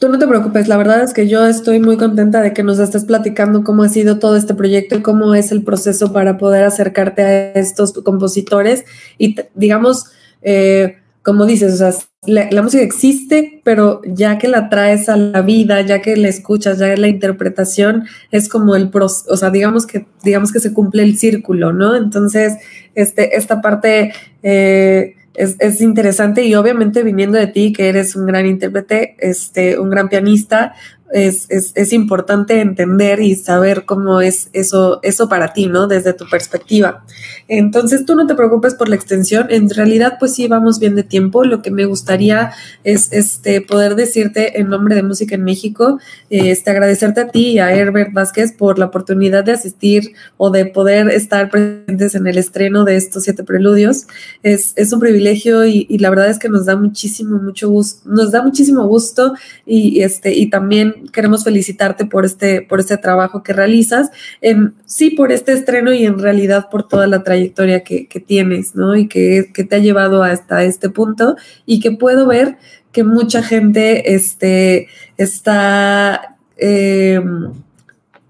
Tú 0.00 0.08
no 0.08 0.18
te 0.18 0.26
preocupes, 0.26 0.66
la 0.66 0.78
verdad 0.78 1.02
es 1.02 1.12
que 1.12 1.28
yo 1.28 1.46
estoy 1.46 1.78
muy 1.78 1.98
contenta 1.98 2.40
de 2.40 2.54
que 2.54 2.62
nos 2.62 2.78
estés 2.78 3.04
platicando 3.04 3.62
cómo 3.62 3.82
ha 3.82 3.88
sido 3.90 4.18
todo 4.18 4.34
este 4.34 4.54
proyecto 4.54 4.96
y 4.96 5.02
cómo 5.02 5.34
es 5.34 5.52
el 5.52 5.62
proceso 5.62 6.10
para 6.10 6.38
poder 6.38 6.64
acercarte 6.64 7.20
a 7.20 7.52
estos 7.52 7.92
compositores 7.92 8.86
y 9.18 9.36
digamos, 9.54 10.06
eh, 10.40 10.96
como 11.22 11.44
dices, 11.44 11.74
o 11.74 11.76
sea, 11.76 11.92
la, 12.24 12.62
música 12.62 12.82
existe, 12.82 13.60
pero 13.62 14.00
ya 14.06 14.38
que 14.38 14.48
la 14.48 14.70
traes 14.70 15.10
a 15.10 15.18
la 15.18 15.42
vida, 15.42 15.82
ya 15.82 16.00
que 16.00 16.16
la 16.16 16.28
escuchas, 16.28 16.78
ya 16.78 16.96
la 16.96 17.08
interpretación 17.08 18.04
es 18.30 18.48
como 18.48 18.76
el 18.76 18.88
proceso, 18.88 19.30
o 19.30 19.36
sea, 19.36 19.50
digamos 19.50 19.86
que, 19.86 20.06
digamos 20.24 20.50
que 20.50 20.60
se 20.60 20.72
cumple 20.72 21.02
el 21.02 21.18
círculo, 21.18 21.74
¿no? 21.74 21.94
Entonces, 21.94 22.54
este, 22.94 23.36
esta 23.36 23.60
parte... 23.60 24.14
Eh, 24.42 25.16
es, 25.34 25.80
interesante 25.80 26.44
y 26.44 26.54
obviamente 26.54 27.02
viniendo 27.02 27.38
de 27.38 27.46
ti, 27.46 27.72
que 27.72 27.88
eres 27.88 28.16
un 28.16 28.26
gran 28.26 28.46
intérprete, 28.46 29.16
este, 29.18 29.78
un 29.78 29.90
gran 29.90 30.08
pianista, 30.08 30.74
es, 31.12 31.46
es, 31.48 31.92
importante 31.92 32.60
entender 32.60 33.20
y 33.20 33.34
saber 33.34 33.84
cómo 33.84 34.20
es 34.20 34.48
eso, 34.52 35.00
eso 35.02 35.28
para 35.28 35.52
ti, 35.52 35.66
¿no? 35.66 35.86
Desde 35.86 36.12
tu 36.12 36.28
perspectiva. 36.28 37.04
Entonces, 37.48 38.06
tú 38.06 38.14
no 38.14 38.26
te 38.26 38.34
preocupes 38.34 38.74
por 38.74 38.88
la 38.88 38.94
extensión. 38.94 39.48
En 39.50 39.68
realidad, 39.70 40.16
pues 40.20 40.34
sí, 40.34 40.46
vamos 40.46 40.78
bien 40.78 40.94
de 40.94 41.02
tiempo. 41.02 41.44
Lo 41.44 41.62
que 41.62 41.70
me 41.70 41.84
gustaría 41.84 42.52
es 42.84 43.12
este, 43.12 43.60
poder 43.60 43.96
decirte 43.96 44.60
en 44.60 44.68
nombre 44.68 44.94
de 44.94 45.02
Música 45.02 45.34
en 45.34 45.42
México, 45.42 45.98
este, 46.30 46.70
agradecerte 46.70 47.22
a 47.22 47.28
ti 47.28 47.48
y 47.52 47.58
a 47.58 47.72
Herbert 47.74 48.12
Vázquez 48.12 48.52
por 48.52 48.78
la 48.78 48.86
oportunidad 48.86 49.42
de 49.44 49.52
asistir 49.52 50.12
o 50.36 50.50
de 50.50 50.66
poder 50.66 51.08
estar 51.08 51.50
presentes 51.50 52.14
en 52.14 52.26
el 52.26 52.38
estreno 52.38 52.84
de 52.84 52.96
estos 52.96 53.24
siete 53.24 53.42
preludios. 53.42 54.06
Es, 54.42 54.72
es 54.76 54.92
un 54.92 55.00
privilegio 55.00 55.66
y, 55.66 55.86
y, 55.88 55.98
la 55.98 56.10
verdad 56.10 56.30
es 56.30 56.38
que 56.38 56.48
nos 56.48 56.66
da 56.66 56.76
muchísimo, 56.76 57.38
mucho 57.38 57.68
gusto, 57.68 58.08
nos 58.08 58.30
da 58.30 58.42
muchísimo 58.42 58.86
gusto 58.86 59.34
y, 59.66 60.02
este, 60.02 60.32
y 60.34 60.50
también 60.50 60.99
queremos 61.12 61.44
felicitarte 61.44 62.04
por 62.04 62.24
este, 62.24 62.62
por 62.62 62.80
este 62.80 62.96
trabajo 62.96 63.42
que 63.42 63.52
realizas, 63.52 64.10
en, 64.40 64.74
sí 64.84 65.10
por 65.10 65.32
este 65.32 65.52
estreno 65.52 65.92
y 65.92 66.06
en 66.06 66.18
realidad 66.18 66.68
por 66.70 66.86
toda 66.86 67.06
la 67.06 67.22
trayectoria 67.22 67.82
que, 67.84 68.06
tienes, 68.26 68.74
¿no? 68.74 68.96
Y 68.96 69.08
que, 69.08 69.50
que, 69.52 69.64
te 69.64 69.76
ha 69.76 69.78
llevado 69.78 70.22
hasta 70.22 70.64
este 70.64 70.90
punto 70.90 71.36
y 71.66 71.80
que 71.80 71.92
puedo 71.92 72.26
ver 72.26 72.58
que 72.92 73.04
mucha 73.04 73.42
gente 73.42 74.14
este, 74.14 74.88
está... 75.16 76.36
Eh, 76.56 77.20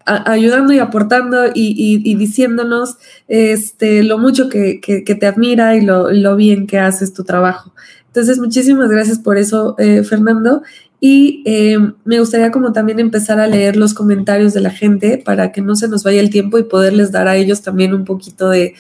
ayudando 0.07 0.73
y 0.73 0.79
aportando 0.79 1.45
y, 1.55 2.14
diciéndonos 2.16 2.97
este, 3.29 4.03
lo 4.03 4.18
mucho 4.18 4.49
que, 4.49 4.81
que, 4.81 5.05
que 5.05 5.14
te 5.14 5.27
admira 5.27 5.77
y 5.77 5.83
lo, 5.83 6.11
lo, 6.11 6.37
bien 6.37 6.66
que 6.66 6.79
haces 6.79 7.12
tu 7.12 7.25
trabajo. 7.25 7.73
Entonces, 8.07 8.39
muchísimas 8.39 8.91
gracias 8.91 9.18
por 9.21 9.39
eso, 9.39 9.77
eh, 9.79 10.03
Fernando. 10.03 10.62
Y 11.01 11.43
eh, 11.47 11.79
me 12.05 12.21
gustaría 12.21 12.51
como 12.51 12.73
también 12.73 13.01
empezar 13.01 13.41
a 13.41 13.47
leer 13.47 13.77
los 13.77 13.95
comentarios 13.95 14.53
de 14.53 14.61
la 14.61 14.71
gente 14.71 15.17
para 15.17 15.51
que 15.51 15.63
no 15.63 15.75
se 15.75 15.89
nos 15.89 16.05
vaya 16.05 16.21
el 16.21 16.29
tiempo 16.29 16.59
y 16.59 16.65
poderles 16.65 17.11
dar 17.11 17.27
a 17.27 17.37
ellos 17.37 17.63
también 17.63 17.95
un 17.95 18.05
poquito 18.05 18.51
de, 18.51 18.75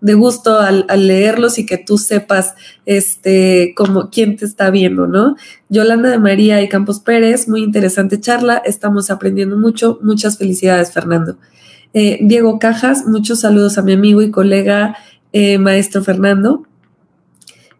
de 0.00 0.14
gusto 0.14 0.58
al, 0.58 0.86
leerlos 0.96 1.58
y 1.58 1.66
que 1.66 1.78
tú 1.78 1.98
sepas 1.98 2.54
este, 2.84 3.74
como 3.76 4.10
quién 4.10 4.36
te 4.36 4.44
está 4.44 4.70
viendo, 4.70 5.06
¿no? 5.06 5.36
Yolanda 5.68 6.10
de 6.10 6.18
María 6.18 6.62
y 6.62 6.68
Campos 6.68 7.00
Pérez, 7.00 7.48
muy 7.48 7.62
interesante 7.62 8.20
charla, 8.20 8.62
estamos 8.64 9.10
aprendiendo 9.10 9.56
mucho, 9.56 9.98
muchas 10.02 10.38
felicidades, 10.38 10.92
Fernando. 10.92 11.36
Eh, 11.92 12.18
Diego 12.22 12.58
Cajas, 12.58 13.06
muchos 13.06 13.40
saludos 13.40 13.78
a 13.78 13.82
mi 13.82 13.92
amigo 13.92 14.22
y 14.22 14.30
colega 14.30 14.96
eh, 15.32 15.58
maestro 15.58 16.02
Fernando. 16.02 16.66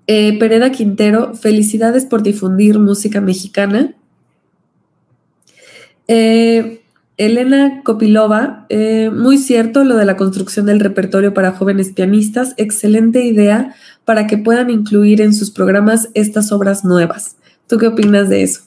Eh, 0.07 0.39
Pereda 0.39 0.71
Quintero, 0.71 1.35
felicidades 1.35 2.05
por 2.05 2.23
difundir 2.23 2.79
música 2.79 3.21
mexicana. 3.21 3.95
Elena 6.09 7.83
Kopilova, 7.83 8.67
muy 9.13 9.39
cierto 9.39 9.83
lo 9.83 9.97
de 9.97 10.05
la 10.05 10.17
construcción 10.17 10.67
del 10.67 10.79
repertorio 10.79 11.35
para 11.35 11.51
jóvenes 11.51 11.91
pianistas, 11.91 12.55
excelente 12.59 13.25
idea 13.25 13.75
para 14.05 14.29
que 14.29 14.39
puedan 14.39 14.71
incluir 14.71 15.21
en 15.21 15.35
sus 15.35 15.51
programas 15.51 16.11
estas 16.15 16.53
obras 16.53 16.85
nuevas. 16.85 17.37
¿Tú 17.67 17.79
qué 17.79 17.89
opinas 17.89 18.29
de 18.29 18.43
eso? 18.43 18.67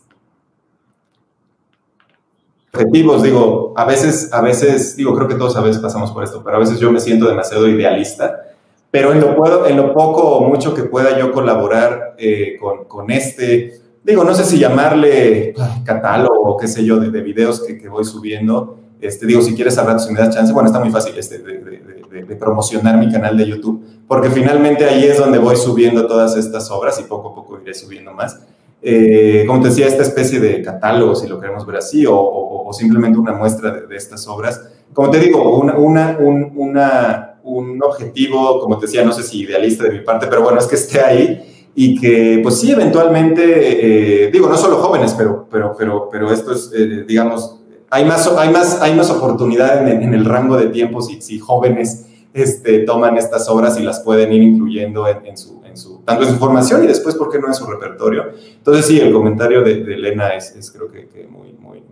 objetivos, 2.74 3.24
digo, 3.24 3.74
a 3.76 3.86
veces, 3.86 4.32
a 4.32 4.42
veces, 4.42 4.96
digo, 4.96 5.16
creo 5.16 5.28
que 5.28 5.36
todos 5.36 5.56
a 5.56 5.62
veces 5.62 5.82
pasamos 5.82 6.12
por 6.12 6.24
esto, 6.24 6.42
pero 6.44 6.58
a 6.58 6.60
veces 6.60 6.80
yo 6.80 6.92
me 6.92 7.00
siento 7.00 7.28
demasiado 7.28 7.68
idealista, 7.68 8.49
pero 8.92 9.12
en 9.14 9.22
lo, 9.22 9.36
puedo, 9.36 9.68
en 9.68 9.78
lo 9.78 9.94
poco 9.94 10.22
o 10.22 10.48
mucho 10.48 10.74
que 10.74 10.84
pueda 10.84 11.18
yo 11.18 11.32
colaborar 11.32 12.16
eh, 12.18 12.58
con, 12.60 12.86
con, 12.86 13.12
este, 13.12 13.80
digo, 14.04 14.24
no 14.24 14.34
sé 14.34 14.44
si 14.44 14.58
llamarle 14.58 15.54
catálogo 15.84 16.42
o 16.42 16.58
qué 16.58 16.68
sé 16.68 16.84
yo, 16.84 17.00
de, 17.00 17.12
de 17.12 17.22
videos 17.22 17.62
que, 17.62 17.78
que, 17.78 17.88
voy 17.88 18.04
subiendo, 18.04 18.78
este, 19.00 19.26
digo, 19.26 19.42
si 19.42 19.56
quieres 19.56 19.78
hablar, 19.78 20.00
si 20.00 20.12
me 20.12 20.20
das 20.20 20.36
chance, 20.36 20.52
bueno, 20.52 20.68
está 20.68 20.80
muy 20.80 20.90
fácil 20.90 21.14
este, 21.18 21.40
de, 21.40 21.60
de, 21.60 22.24
de, 22.26 22.36
promocionar 22.36 22.98
mi 22.98 23.12
canal 23.12 23.38
de 23.38 23.48
YouTube, 23.48 23.84
porque 24.08 24.30
finalmente 24.30 24.86
ahí 24.86 25.04
es 25.04 25.18
donde 25.18 25.38
voy 25.38 25.56
subiendo 25.56 26.08
todas 26.08 26.36
estas 26.36 26.72
obras 26.72 27.00
y 27.00 27.04
poco 27.04 27.30
a 27.30 27.36
poco 27.36 27.60
iré 27.62 27.74
subiendo 27.74 28.14
más. 28.14 28.40
Eh, 28.82 29.44
como 29.46 29.62
te 29.62 29.70
decía, 29.70 29.88
esta 29.88 30.04
especie 30.04 30.40
de 30.40 30.62
catálogo, 30.62 31.14
si 31.16 31.28
lo 31.28 31.40
queremos 31.40 31.66
ver 31.66 31.78
así, 31.78 32.06
o, 32.08 32.70
simplemente 32.72 33.18
una 33.18 33.34
muestra 33.34 33.72
de, 33.72 33.96
estas 33.96 34.28
obras. 34.28 34.62
Como 34.94 35.10
te 35.10 35.20
digo, 35.20 35.60
una, 35.60 35.76
una, 35.76 36.18
un, 36.20 36.78
un, 37.50 37.82
objetivo, 37.84 38.60
como 38.60 38.78
te 38.78 38.86
decía, 38.86 39.04
no 39.04 39.12
sé 39.12 39.24
si 39.24 39.41
idealista 39.41 39.84
de 39.84 39.91
mi 39.91 40.00
parte, 40.00 40.28
pero 40.28 40.43
bueno, 40.43 40.60
es 40.60 40.66
que 40.66 40.76
esté 40.76 41.02
ahí 41.02 41.70
y 41.76 42.00
que, 42.00 42.39
pues 42.41 42.60
sí, 42.60 42.72
eventualmente, 42.72 44.26
eh, 44.26 44.32
digo, 44.32 44.50
no 44.50 44.58
solo 44.58 44.78
jóvenes, 44.78 45.14
pero, 45.18 45.47
pero, 45.50 45.76
pero, 45.78 46.10
pero 46.12 46.32
esto 46.32 46.54
es, 46.54 46.72
eh, 46.76 47.06
digamos, 47.08 47.60
hay 47.89 48.06
más, 48.06 48.28
hay, 48.38 48.50
más, 48.50 48.82
hay 48.82 48.95
más 48.95 49.10
oportunidad 49.10 49.88
en, 49.88 50.14
el 50.14 50.26
rango 50.26 50.58
de 50.58 50.68
tiempo 50.68 51.02
si, 51.02 51.22
si 51.22 51.39
jóvenes 51.39 52.06
este, 52.34 52.80
toman 52.80 53.18
estas 53.18 53.50
obras 53.50 53.80
y 53.80 53.84
las 53.84 54.02
pueden 54.02 54.32
ir 54.32 54.43
incluyendo 54.43 55.08
en, 55.08 55.38
su, 55.38 55.62
en, 55.66 55.76
su, 55.76 56.02
tanto 56.06 56.24
en 56.24 56.30
su 56.30 56.36
formación 56.36 56.84
y 56.84 56.88
después, 56.88 57.16
¿por 57.16 57.32
qué 57.32 57.39
no 57.39 57.47
en 57.47 57.56
su 57.56 57.66
repertorio? 57.66 58.26
Entonces, 58.58 58.86
sí, 58.86 59.00
el 59.00 59.12
comentario 59.12 59.64
de, 59.64 59.72
Elena 59.72 60.30
es, 60.30 60.56
es, 60.56 60.72
creo 60.72 60.91
que, 60.91 61.28
muy, 61.30 61.54
muy, 61.54 61.84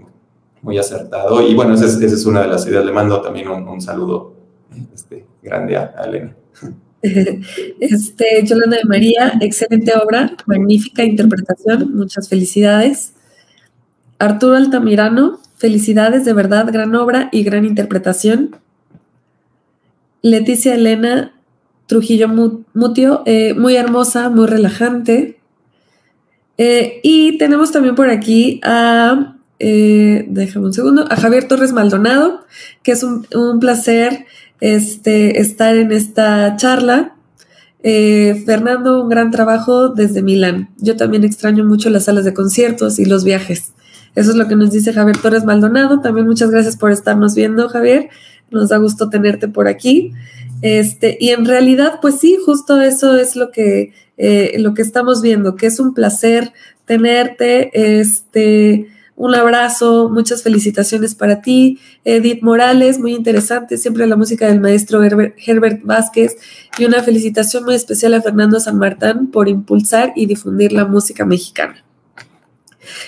muy 0.61 0.77
acertado. 0.77 1.41
Y 1.41 1.55
bueno, 1.55 1.73
esa 1.73 1.85
es, 1.85 1.95
esa 1.95 2.15
es, 2.15 2.25
una 2.25 2.41
de 2.41 2.47
las 2.47 2.67
ideas. 2.67 2.85
Le 2.85 2.91
mando 2.91 3.21
también 3.21 3.47
un, 3.47 3.81
saludo 3.81 4.33
este, 4.93 5.25
grande 5.41 5.77
a, 5.77 5.93
Elena. 6.05 6.35
Este, 7.79 8.43
Yolanda 8.43 8.77
de 8.77 8.83
María, 8.85 9.33
excelente 9.39 9.93
obra, 9.95 10.35
magnífica 10.45 11.03
interpretación, 11.03 11.95
muchas 11.95 12.27
felicidades. 12.27 13.13
Arturo 14.19 14.55
Altamirano, 14.55 15.39
felicidades, 15.55 16.25
de 16.25 16.33
verdad, 16.33 16.67
gran 16.71 16.95
obra 16.95 17.29
y 17.31 17.43
gran 17.43 17.65
interpretación. 17.65 18.57
Leticia 20.21 20.73
Elena 20.73 21.33
Trujillo 21.85 22.27
Mutio, 22.73 23.23
eh, 23.25 23.53
muy 23.53 23.75
hermosa, 23.75 24.29
muy 24.29 24.47
relajante. 24.47 25.39
Eh, 26.57 26.99
y 27.03 27.37
tenemos 27.37 27.71
también 27.71 27.95
por 27.95 28.09
aquí 28.09 28.59
a, 28.63 29.36
eh, 29.59 30.25
déjame 30.29 30.67
un 30.67 30.73
segundo, 30.73 31.05
a 31.09 31.15
Javier 31.15 31.47
Torres 31.47 31.71
Maldonado, 31.71 32.45
que 32.83 32.91
es 32.91 33.03
un, 33.03 33.25
placer 33.59 34.25
este, 34.61 35.39
estar 35.39 35.75
en 35.75 35.91
esta 35.91 36.55
charla. 36.55 37.13
Fernando, 37.83 39.01
un 39.01 39.07
gran 39.07 39.31
trabajo 39.31 39.87
desde 39.87 40.21
Milán. 40.21 40.69
Yo 40.77 40.97
también 40.97 41.23
extraño 41.23 41.63
mucho 41.63 41.89
las 41.89 42.03
salas 42.03 42.25
de 42.25 42.33
conciertos 42.33 42.99
y 42.99 43.05
los 43.05 43.23
viajes. 43.23 43.71
Eso 44.17 44.31
es 44.31 44.35
lo 44.35 44.47
que 44.47 44.55
nos 44.55 44.71
dice 44.71 44.93
Javier 44.93 45.15
Torres 45.19 45.45
Maldonado. 45.45 46.01
También 46.01 46.25
muchas 46.25 46.49
gracias 46.49 46.75
por 46.75 46.91
estarnos 46.91 47.35
viendo, 47.35 47.69
Javier. 47.69 48.09
Nos 48.49 48.69
da 48.69 48.77
gusto 48.77 49.09
tenerte 49.09 49.47
por 49.47 49.67
aquí. 49.67 50.11
Este, 50.63 51.19
y 51.21 51.29
en 51.29 51.45
realidad, 51.45 51.99
pues 52.01 52.19
sí, 52.19 52.35
justo 52.43 52.81
eso 52.81 53.15
es 53.15 53.35
lo 53.35 53.51
que, 53.51 53.93
eh, 54.17 54.55
lo 54.57 54.73
que 54.73 54.81
estamos 54.81 55.21
viendo, 55.21 55.55
que 55.55 55.67
es 55.67 55.79
un 55.79 55.93
placer 55.93 56.51
tenerte. 56.85 57.69
Este, 57.99 58.87
un 59.17 59.33
abrazo, 59.33 60.09
muchas 60.13 60.43
felicitaciones 60.43 61.15
para 61.15 61.41
ti. 61.41 61.79
Edith 62.05 62.43
Morales, 62.43 62.99
muy 62.99 63.15
interesante, 63.15 63.77
siempre 63.77 64.05
la 64.05 64.15
música 64.15 64.47
del 64.47 64.61
maestro 64.61 65.01
Herbert, 65.03 65.81
Vázquez. 65.83 66.37
Y 66.77 66.85
una 66.85 67.01
felicitación 67.01 67.65
muy 67.65 67.73
especial 67.73 68.13
a 68.13 68.21
Fernando 68.21 68.59
San 68.59 68.77
Martín 68.77 69.31
por 69.31 69.49
impulsar 69.49 70.13
y 70.15 70.27
difundir 70.27 70.71
la 70.71 70.85
música 70.85 71.25
mexicana. 71.25 71.83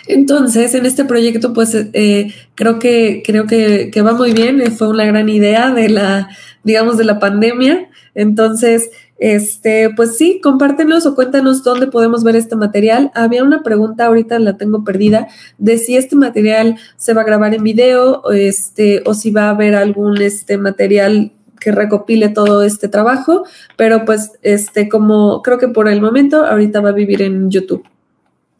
Entonces, 0.07 0.73
en 0.73 0.87
este 0.87 1.05
proyecto, 1.05 1.53
pues 1.53 1.75
eh, 1.75 2.33
creo, 2.55 2.79
que, 2.79 3.21
creo 3.23 3.45
que, 3.45 4.01
va 4.01 4.13
muy 4.13 4.33
bien, 4.33 4.61
eh, 4.61 4.71
fue 4.71 4.89
una 4.89 5.05
gran 5.05 5.29
idea 5.29 5.71
de 5.71 5.89
la, 5.89 6.27
digamos, 6.63 6.97
de 6.97 7.03
la 7.03 7.19
pandemia. 7.19 7.87
Entonces, 8.15 8.89
este, 9.19 9.89
pues 9.95 10.17
sí, 10.17 10.39
compártenos 10.41 11.05
o 11.05 11.15
cuéntanos 11.15 11.63
dónde 11.63 11.87
podemos 11.87 12.23
ver 12.23 12.35
este 12.35 12.55
material. 12.55 13.11
Había 13.13 13.43
una 13.43 13.63
pregunta, 13.63 14.05
ahorita 14.05 14.39
la 14.39 14.57
tengo 14.57 14.83
perdida, 14.83 15.27
de 15.57 15.77
si 15.77 15.97
este 15.97 16.15
material 16.15 16.77
se 16.97 17.13
va 17.13 17.21
a 17.21 17.25
grabar 17.25 17.53
en 17.53 17.63
video, 17.63 18.21
o 18.23 18.31
este, 18.31 19.03
o 19.05 19.13
si 19.13 19.31
va 19.31 19.43
a 19.43 19.49
haber 19.51 19.75
algún 19.75 20.21
este 20.21 20.57
material 20.57 21.31
que 21.59 21.71
recopile 21.71 22.29
todo 22.29 22.63
este 22.63 22.87
trabajo, 22.87 23.43
pero 23.75 24.05
pues 24.05 24.31
este 24.41 24.87
como 24.87 25.41
creo 25.41 25.57
que 25.57 25.67
por 25.67 25.89
el 25.89 26.01
momento 26.01 26.45
ahorita 26.45 26.79
va 26.79 26.89
a 26.89 26.93
vivir 26.93 27.21
en 27.21 27.51
YouTube. 27.51 27.83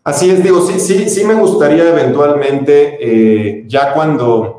Así 0.04 0.30
es, 0.30 0.44
digo, 0.44 0.62
sí, 0.62 0.80
sí, 0.80 1.10
sí 1.10 1.24
me 1.24 1.36
gustaría 1.36 1.88
eventualmente, 1.90 2.98
eh, 3.00 3.66
ya 3.68 3.94
cuando, 3.94 4.59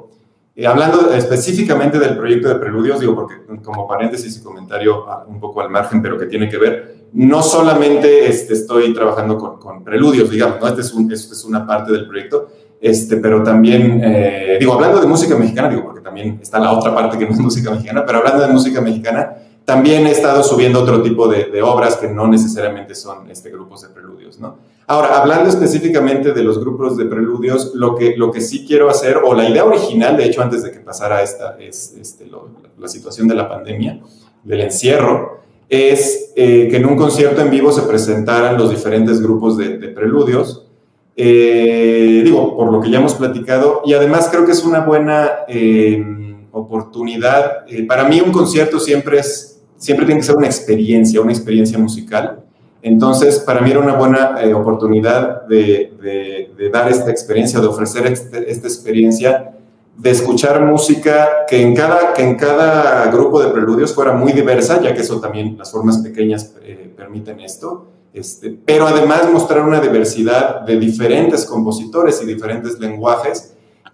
eh, 0.61 0.67
hablando 0.67 1.11
específicamente 1.11 1.99
del 1.99 2.19
proyecto 2.19 2.49
de 2.49 2.57
Preludios, 2.57 3.01
digo, 3.01 3.15
porque 3.15 3.37
como 3.63 3.89
paréntesis 3.89 4.37
y 4.37 4.43
comentario 4.43 5.07
un 5.27 5.41
poco 5.41 5.63
al 5.63 5.71
margen, 5.71 6.03
pero 6.03 6.19
que 6.19 6.27
tiene 6.27 6.51
que 6.51 6.59
ver, 6.59 7.07
no 7.15 7.43
solamente 7.43 8.29
este, 8.29 8.53
estoy 8.53 8.93
trabajando 8.93 9.39
con, 9.39 9.59
con 9.59 9.83
Preludios, 9.83 10.29
digamos, 10.29 10.61
¿no? 10.61 10.69
Este 10.69 10.83
es, 10.83 10.93
un, 10.93 11.11
este 11.11 11.33
es 11.33 11.45
una 11.45 11.67
parte 11.67 11.93
del 11.93 12.07
proyecto, 12.07 12.49
este, 12.79 13.17
pero 13.17 13.43
también, 13.43 14.03
eh, 14.05 14.59
digo, 14.61 14.75
hablando 14.75 15.01
de 15.01 15.07
música 15.07 15.35
mexicana, 15.35 15.71
digo, 15.71 15.83
porque 15.83 16.03
también 16.03 16.39
está 16.43 16.59
la 16.59 16.73
otra 16.73 16.95
parte 16.95 17.17
que 17.17 17.25
no 17.25 17.33
es 17.33 17.39
música 17.39 17.71
mexicana, 17.71 18.05
pero 18.05 18.19
hablando 18.19 18.43
de 18.43 18.53
música 18.53 18.83
mexicana, 18.83 19.33
también 19.71 20.05
he 20.09 20.11
estado 20.11 20.43
subiendo 20.43 20.81
otro 20.81 21.01
tipo 21.01 21.29
de, 21.29 21.63
obras 21.63 21.97
que 21.97 22.09
no 22.09 22.27
necesariamente 22.27 22.97
son 22.97 23.31
este, 23.31 23.51
grupos 23.51 23.83
de 23.83 23.91
preludios, 23.91 24.41
¿no? 24.41 24.57
Ahora, 24.89 25.17
hablando 25.17 25.49
específicamente 25.49 26.33
de 26.33 26.43
los 26.43 26.59
grupos 26.59 26.97
de 26.97 27.05
preludios, 27.05 27.73
lo 27.77 27.95
que, 27.95 28.17
lo 28.17 28.33
que 28.33 28.41
sí 28.41 28.65
quiero 28.67 28.91
hacer, 28.91 29.19
o 29.25 29.33
la 29.33 29.49
idea 29.49 29.65
original, 29.65 30.17
de 30.17 30.25
hecho, 30.25 30.43
antes 30.43 30.65
de 30.65 30.73
que 30.73 30.81
pasara 30.81 31.23
esta, 31.23 31.57
es, 31.61 31.95
este, 32.01 32.29
la 32.77 32.89
situación 32.89 33.29
de 33.29 33.37
la 33.37 33.49
pandemia, 33.49 34.01
del 34.43 34.63
encierro, 34.63 35.39
es 35.69 36.33
eh, 36.35 36.67
que 36.69 36.79
en 36.79 36.87
un 36.87 36.97
concierto 36.97 37.41
en 37.41 37.51
vivo 37.51 37.71
se 37.71 37.83
presentaran 37.83 38.59
los 38.59 38.71
diferentes 38.71 39.23
grupos 39.23 39.57
de, 39.57 39.71
preludios. 39.91 40.67
Eh, 41.15 42.23
digo, 42.25 42.57
por 42.57 42.73
lo 42.73 42.81
que 42.81 42.91
ya 42.91 42.99
hemos 42.99 43.15
platicado, 43.15 43.83
y 43.85 43.93
además 43.93 44.29
creo 44.33 44.45
que 44.45 44.51
es 44.51 44.65
una 44.65 44.81
buena 44.81 45.31
eh, 45.47 46.05
oportunidad. 46.51 47.67
para 47.87 48.09
mí 48.09 48.21
un 48.21 48.33
concierto 48.33 48.81
siempre, 48.81 49.21
es, 49.21 49.50
siempre 49.81 50.07
tiene 50.07 50.21
que 50.21 50.27
ser 50.27 50.37
una 50.37 50.47
experiencia, 50.47 51.21
una 51.21 51.33
experiencia 51.33 51.79
musical. 51.79 52.45
Entonces, 52.83 53.41
para 53.41 53.61
mí 53.61 53.71
era 53.71 53.81
una 53.81 53.95
buena 53.95 54.41
eh, 54.43 54.55
oportunidad 54.55 55.47
de, 55.47 56.51
dar 56.73 56.89
esta 56.89 57.11
experiencia, 57.11 57.61
de 57.61 57.67
ofrecer 57.67 58.07
este, 58.07 58.51
esta 58.51 58.69
experiencia, 58.69 59.55
de 59.97 60.11
escuchar 60.11 60.65
música 60.65 61.45
que 61.49 61.61
en, 61.61 61.75
cada, 61.75 62.15
en 62.17 62.37
cada 62.37 63.11
grupo 63.11 63.43
de 63.43 63.51
preludios 63.51 63.95
fuera 63.95 64.13
muy 64.13 64.33
diversa, 64.33 64.81
ya 64.81 64.95
que 64.95 65.01
eso 65.01 65.21
también, 65.21 65.57
las 65.59 65.73
formas 65.73 65.99
pequeñas 65.99 66.55
eh, 66.63 66.93
permiten 66.97 67.41
esto, 67.41 67.89
este, 68.13 68.51
pero 68.65 68.87
además 68.87 69.31
mostrar 69.33 69.63
una 69.63 69.81
diversidad 69.81 70.63
de 70.63 70.79
diferentes 70.79 71.45
compositores 71.45 72.21
y 72.23 72.27
diferentes 72.27 72.79
lenguajes 72.79 73.50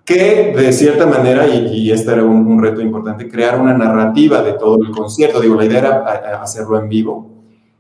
que 0.07 0.55
de 0.57 0.73
cierta 0.73 1.05
manera, 1.05 1.47
y, 1.47 1.91
este 1.91 2.13
era 2.13 2.25
un, 2.25 2.63
reto 2.63 2.81
importante, 2.81 3.29
crear 3.29 3.61
una 3.61 3.75
narrativa 3.75 4.41
de 4.41 4.55
todo 4.55 4.83
el 4.83 4.91
concierto. 4.91 5.41
Digo, 5.41 5.57
la 5.57 5.67
idea 5.67 5.79
era 5.79 6.41
hacerlo 6.41 6.79
en 6.79 6.89
vivo, 6.89 7.37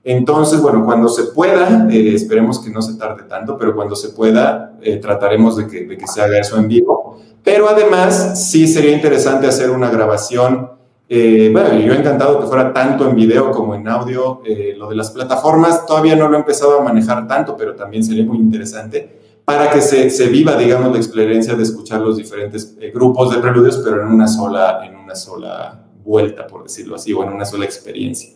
entonces, 0.08 0.60
bueno, 0.60 0.84
cuando 0.84 1.08
se 1.08 1.24
pueda, 1.24 1.88
eh, 1.90 2.14
esperemos 2.14 2.60
que 2.60 2.70
no 2.70 2.80
se 2.80 2.96
tarde 2.96 3.24
tanto, 3.24 3.58
pero 3.58 3.74
cuando 3.74 3.96
se 3.96 4.10
pueda, 4.10 4.78
eh, 4.80 4.98
trataremos 4.98 5.56
de 5.56 5.66
que, 5.66 6.06
se 6.06 6.22
haga 6.22 6.38
eso 6.38 6.56
en 6.58 6.68
vivo. 6.68 7.18
Pero 7.42 7.68
además, 7.68 8.48
sí 8.48 8.68
sería 8.68 8.92
interesante 8.92 9.48
hacer 9.48 9.70
una 9.70 9.90
grabación 9.90 10.70
Eh, 11.08 11.50
bueno, 11.52 11.72
yo 11.78 11.92
he 11.92 11.98
encantado 11.98 12.40
que 12.40 12.48
fuera 12.48 12.72
tanto 12.72 13.08
en 13.08 13.14
video 13.14 13.52
como 13.52 13.76
en 13.76 13.86
audio. 13.86 14.42
Lo 14.76 14.88
de 14.88 14.96
las 14.96 15.12
plataformas 15.12 15.86
todavía 15.86 16.16
no 16.16 16.28
lo 16.28 16.34
he 16.36 16.40
empezado 16.40 16.80
a 16.80 16.82
manejar 16.82 17.28
tanto, 17.28 17.56
pero 17.56 17.76
también 17.76 18.02
sería 18.02 18.24
muy 18.24 18.38
interesante 18.38 19.15
para 19.46 19.70
que 19.70 19.80
se, 19.80 20.10
se 20.10 20.26
viva, 20.26 20.56
digamos, 20.56 20.90
la 20.92 20.98
experiencia 20.98 21.54
de 21.54 21.62
escuchar 21.62 22.00
los 22.00 22.16
diferentes 22.16 22.76
eh, 22.80 22.90
grupos 22.92 23.32
de 23.32 23.40
preludios, 23.40 23.80
pero 23.82 24.02
en 24.02 24.08
una, 24.08 24.26
sola, 24.26 24.80
en 24.84 24.96
una 24.96 25.14
sola 25.14 25.86
vuelta, 26.04 26.48
por 26.48 26.64
decirlo 26.64 26.96
así, 26.96 27.12
o 27.12 27.22
en 27.22 27.30
una 27.30 27.44
sola 27.44 27.64
experiencia. 27.64 28.34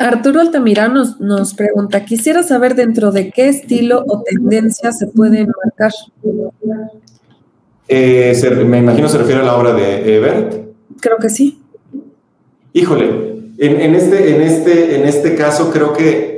Arturo 0.00 0.40
Altamira 0.40 0.88
nos, 0.88 1.20
nos, 1.20 1.54
pregunta, 1.54 2.04
quisiera 2.04 2.42
saber 2.42 2.74
dentro 2.74 3.12
de 3.12 3.30
qué 3.30 3.48
estilo 3.48 4.04
o 4.08 4.22
tendencia 4.22 4.90
se 4.90 5.06
puede 5.06 5.46
marcar. 5.46 5.92
Eh, 7.86 8.64
me 8.66 8.78
imagino 8.78 9.08
se 9.08 9.18
refiere 9.18 9.42
a 9.42 9.44
la 9.44 9.56
obra 9.56 9.72
de 9.74 10.16
Ebert. 10.16 10.54
Creo 11.00 11.18
que 11.18 11.30
sí. 11.30 11.62
Híjole, 12.72 13.32
en, 13.58 13.94
este, 13.94 14.34
en, 14.34 14.42
este, 14.42 14.96
en 14.96 15.04
este 15.04 15.36
caso 15.36 15.70
creo 15.70 15.92
que, 15.92 16.31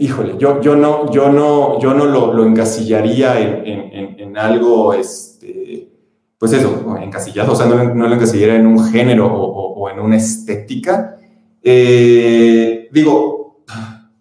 híjole, 0.00 0.36
yo, 0.38 0.60
yo 0.60 0.76
no, 0.76 1.10
yo 1.10 1.30
no, 1.30 1.78
yo 1.80 1.94
no 1.94 2.06
lo, 2.06 2.44
encasillaría 2.46 3.40
en, 3.40 4.36
algo, 4.36 4.94
este, 4.94 5.88
pues 6.38 6.52
eso, 6.54 6.96
encasillado, 7.00 7.52
o 7.52 7.56
sea, 7.56 7.66
no, 7.66 7.76
lo 8.08 8.14
encasillaría 8.14 8.56
en 8.56 8.66
un 8.66 8.84
género 8.90 9.26
o, 9.26 9.90
en 9.90 10.00
una 10.00 10.16
estética. 10.16 11.16
Eh, 11.62 12.88
digo, 12.92 13.64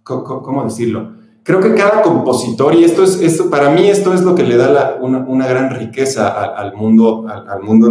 ¿cómo 0.03 0.63
decirlo? 0.63 1.21
creo 1.43 1.59
que 1.59 1.73
cada 1.73 2.01
compositor, 2.01 2.75
y 2.75 2.83
esto 2.83 3.03
es, 3.03 3.19
esto, 3.21 3.49
para 3.49 3.69
mí 3.69 3.87
esto 3.89 4.13
es 4.13 4.21
lo 4.21 4.35
que 4.35 4.43
le 4.43 4.57
da 4.57 4.97
una, 5.01 5.47
gran 5.47 5.71
riqueza 5.71 6.29
al, 6.29 6.75
mundo, 6.75 7.25
al, 7.27 7.61
mundo 7.61 7.89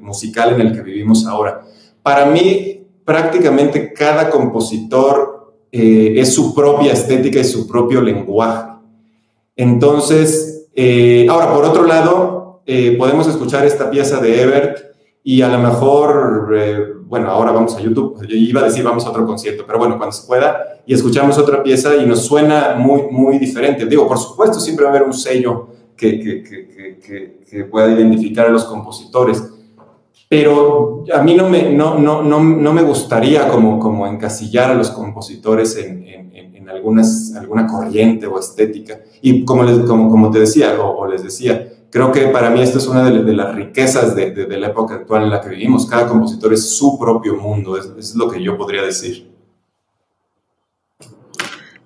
musical 0.00 0.54
en 0.54 0.60
el 0.68 0.72
que 0.72 0.82
vivimos 0.82 1.26
ahora. 1.26 1.62
Para 2.02 2.26
mí, 2.26 2.86
prácticamente 3.04 3.92
cada 3.92 4.30
compositor 4.30 5.31
eh, 5.74 6.20
es 6.20 6.34
su 6.34 6.54
propia 6.54 6.92
estética 6.92 7.40
y 7.40 7.44
su 7.44 7.66
propio 7.66 8.02
lenguaje. 8.02 8.72
Entonces, 9.56 10.68
eh, 10.74 11.26
ahora, 11.30 11.50
por 11.52 11.64
otro 11.64 11.86
lado, 11.86 12.62
eh, 12.66 12.94
podemos 12.98 13.26
escuchar 13.26 13.64
esta 13.64 13.90
pieza 13.90 14.20
de 14.20 14.42
Ebert 14.42 14.78
y 15.24 15.40
a 15.40 15.48
lo 15.48 15.58
mejor 15.58 16.92
bueno, 17.06 17.30
ahora 17.30 17.52
vamos 17.52 17.76
a 17.76 17.80
YouTube, 17.80 18.26
yo 18.26 18.36
iba 18.36 18.62
a 18.62 18.64
decir 18.64 18.82
vamos 18.82 19.04
a 19.04 19.10
otro 19.10 19.26
concierto, 19.26 19.64
pero 19.66 19.78
bueno, 19.78 19.98
cuando 19.98 20.12
se 20.12 20.26
pueda 20.26 20.80
y 20.86 20.94
escuchamos 20.94 21.36
otra 21.36 21.62
pieza 21.62 21.94
y 21.96 22.06
nos 22.06 22.24
suena 22.24 22.74
muy, 22.78 23.02
muy 23.10 23.38
diferente. 23.38 23.84
Digo, 23.86 24.08
por 24.08 24.18
supuesto, 24.18 24.58
siempre 24.58 24.84
va 24.84 24.92
a 24.92 24.94
haber 24.94 25.06
un 25.06 25.12
sello 25.12 25.68
que, 25.96 26.18
que, 26.18 26.42
que, 26.42 27.42
que 27.48 27.64
pueda 27.64 27.90
identificar 27.90 28.46
a 28.46 28.50
los 28.50 28.64
compositores, 28.64 29.51
pero 30.32 31.04
a 31.14 31.22
mí 31.22 31.34
no 31.34 31.50
me, 31.50 31.70
no, 31.74 31.98
no, 31.98 32.22
no, 32.22 32.42
no 32.42 32.72
me 32.72 32.80
gustaría 32.80 33.48
como, 33.48 33.78
como 33.78 34.06
encasillar 34.06 34.70
a 34.70 34.74
los 34.74 34.88
compositores 34.88 35.76
en, 35.76 36.08
en, 36.08 36.56
en 36.56 36.70
algunas, 36.70 37.34
alguna 37.36 37.66
corriente 37.66 38.26
o 38.26 38.40
estética. 38.40 38.98
Y 39.20 39.44
como, 39.44 39.62
les, 39.62 39.80
como, 39.80 40.08
como 40.08 40.30
te 40.30 40.38
decía, 40.38 40.80
o 40.80 41.06
les 41.06 41.22
decía, 41.22 41.68
creo 41.90 42.10
que 42.12 42.28
para 42.28 42.48
mí 42.48 42.62
esto 42.62 42.78
es 42.78 42.86
una 42.86 43.10
de, 43.10 43.30
las 43.34 43.54
riquezas 43.54 44.16
de, 44.16 44.46
la 44.58 44.68
época 44.68 44.94
actual 44.94 45.24
en 45.24 45.30
la 45.32 45.42
que 45.42 45.50
vivimos. 45.50 45.84
Cada 45.84 46.06
compositor 46.06 46.54
es 46.54 46.66
su 46.66 46.98
propio 46.98 47.36
mundo, 47.36 47.76
es, 47.76 47.92
es 47.98 48.14
lo 48.14 48.30
que 48.30 48.42
yo 48.42 48.56
podría 48.56 48.80
decir. 48.80 49.30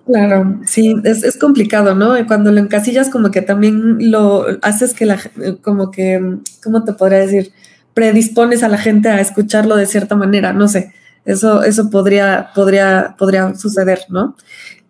Claro, 0.05 0.61
sí, 0.65 0.95
es, 1.03 1.25
es, 1.25 1.37
complicado, 1.37 1.95
¿no? 1.95 2.13
Cuando 2.27 2.53
lo 2.53 2.61
encasillas 2.61 3.09
como 3.09 3.29
que 3.29 3.41
también 3.41 4.09
lo 4.09 4.45
haces 4.61 4.93
que 4.93 5.05
la, 5.05 5.19
como 5.61 5.91
que, 5.91 6.37
¿cómo 6.63 6.85
te 6.85 6.93
podría 6.93 7.19
decir? 7.19 7.51
Predispones 7.97 8.61
a 8.61 8.69
la 8.69 8.77
gente 8.77 9.09
a 9.09 9.19
escucharlo 9.19 9.75
de 9.75 9.87
cierta 9.87 10.15
manera, 10.15 10.53
no 10.53 10.67
sé, 10.67 10.93
eso, 11.25 11.63
eso 11.63 11.89
podría, 11.89 12.51
podría, 12.53 13.15
podría 13.17 13.55
suceder, 13.55 14.01
¿no? 14.09 14.35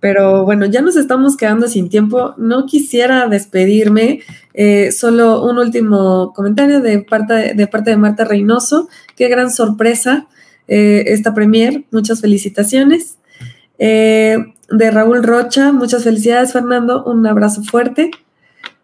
Pero 0.01 0.43
bueno, 0.43 0.65
ya 0.65 0.81
nos 0.81 0.97
estamos 0.97 1.37
quedando 1.37 1.69
sin 1.69 1.87
tiempo. 1.87 2.35
No 2.37 2.65
quisiera 2.65 3.29
despedirme. 3.29 4.19
Eh, 4.53 4.91
solo 4.91 5.41
un 5.49 5.57
último 5.57 6.33
comentario 6.35 6.81
de 6.81 6.99
parte 6.99 7.53
de, 7.53 7.67
parte 7.67 7.91
de 7.91 7.97
Marta 7.97 8.25
Reynoso. 8.25 8.89
Qué 9.15 9.29
gran 9.29 9.51
sorpresa 9.51 10.27
eh, 10.67 11.05
esta 11.07 11.33
premier. 11.33 11.85
Muchas 11.91 12.19
felicitaciones. 12.19 13.19
Eh, 13.79 14.37
de 14.69 14.91
Raúl 14.91 15.23
Rocha, 15.23 15.71
muchas 15.71 16.03
felicidades, 16.03 16.51
Fernando. 16.51 17.05
Un 17.05 17.25
abrazo 17.25 17.63
fuerte. 17.63 18.11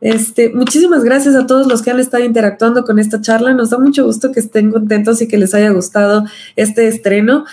Este, 0.04 0.50
muchísimas 0.54 1.04
gracias 1.04 1.34
a 1.36 1.48
todos 1.48 1.66
los 1.66 1.82
que 1.82 1.90
han 1.90 2.00
estado 2.00 2.24
interactuando 2.24 2.84
con 2.84 3.00
esta 3.00 3.22
charla. 3.22 3.54
Nos 3.54 3.72
da 3.72 3.80
mucho 3.80 4.06
gusto 4.06 4.32
que 4.32 4.42
estén 4.42 4.72
contentos 4.72 5.22
y 5.22 5.28
que 5.28 5.38
les 5.38 5.54
haya 5.54 5.72
gustado 5.72 6.26
este 6.56 6.88
estreno. 6.88 7.46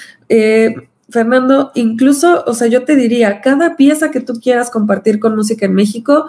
Fernando, 1.11 1.73
incluso, 1.75 2.45
o 2.47 2.55
sea, 2.55 2.69
yo 2.69 2.85
te 2.85 2.97
diría, 2.97 3.41
cada 3.41 3.77
pieza 3.77 4.11
que 4.11 4.21
tú 4.21 4.41
quieras 4.41 4.71
compartir 4.71 5.19
con 5.19 5.37
Música 5.37 5.67
en 5.67 5.75
México, 5.75 6.27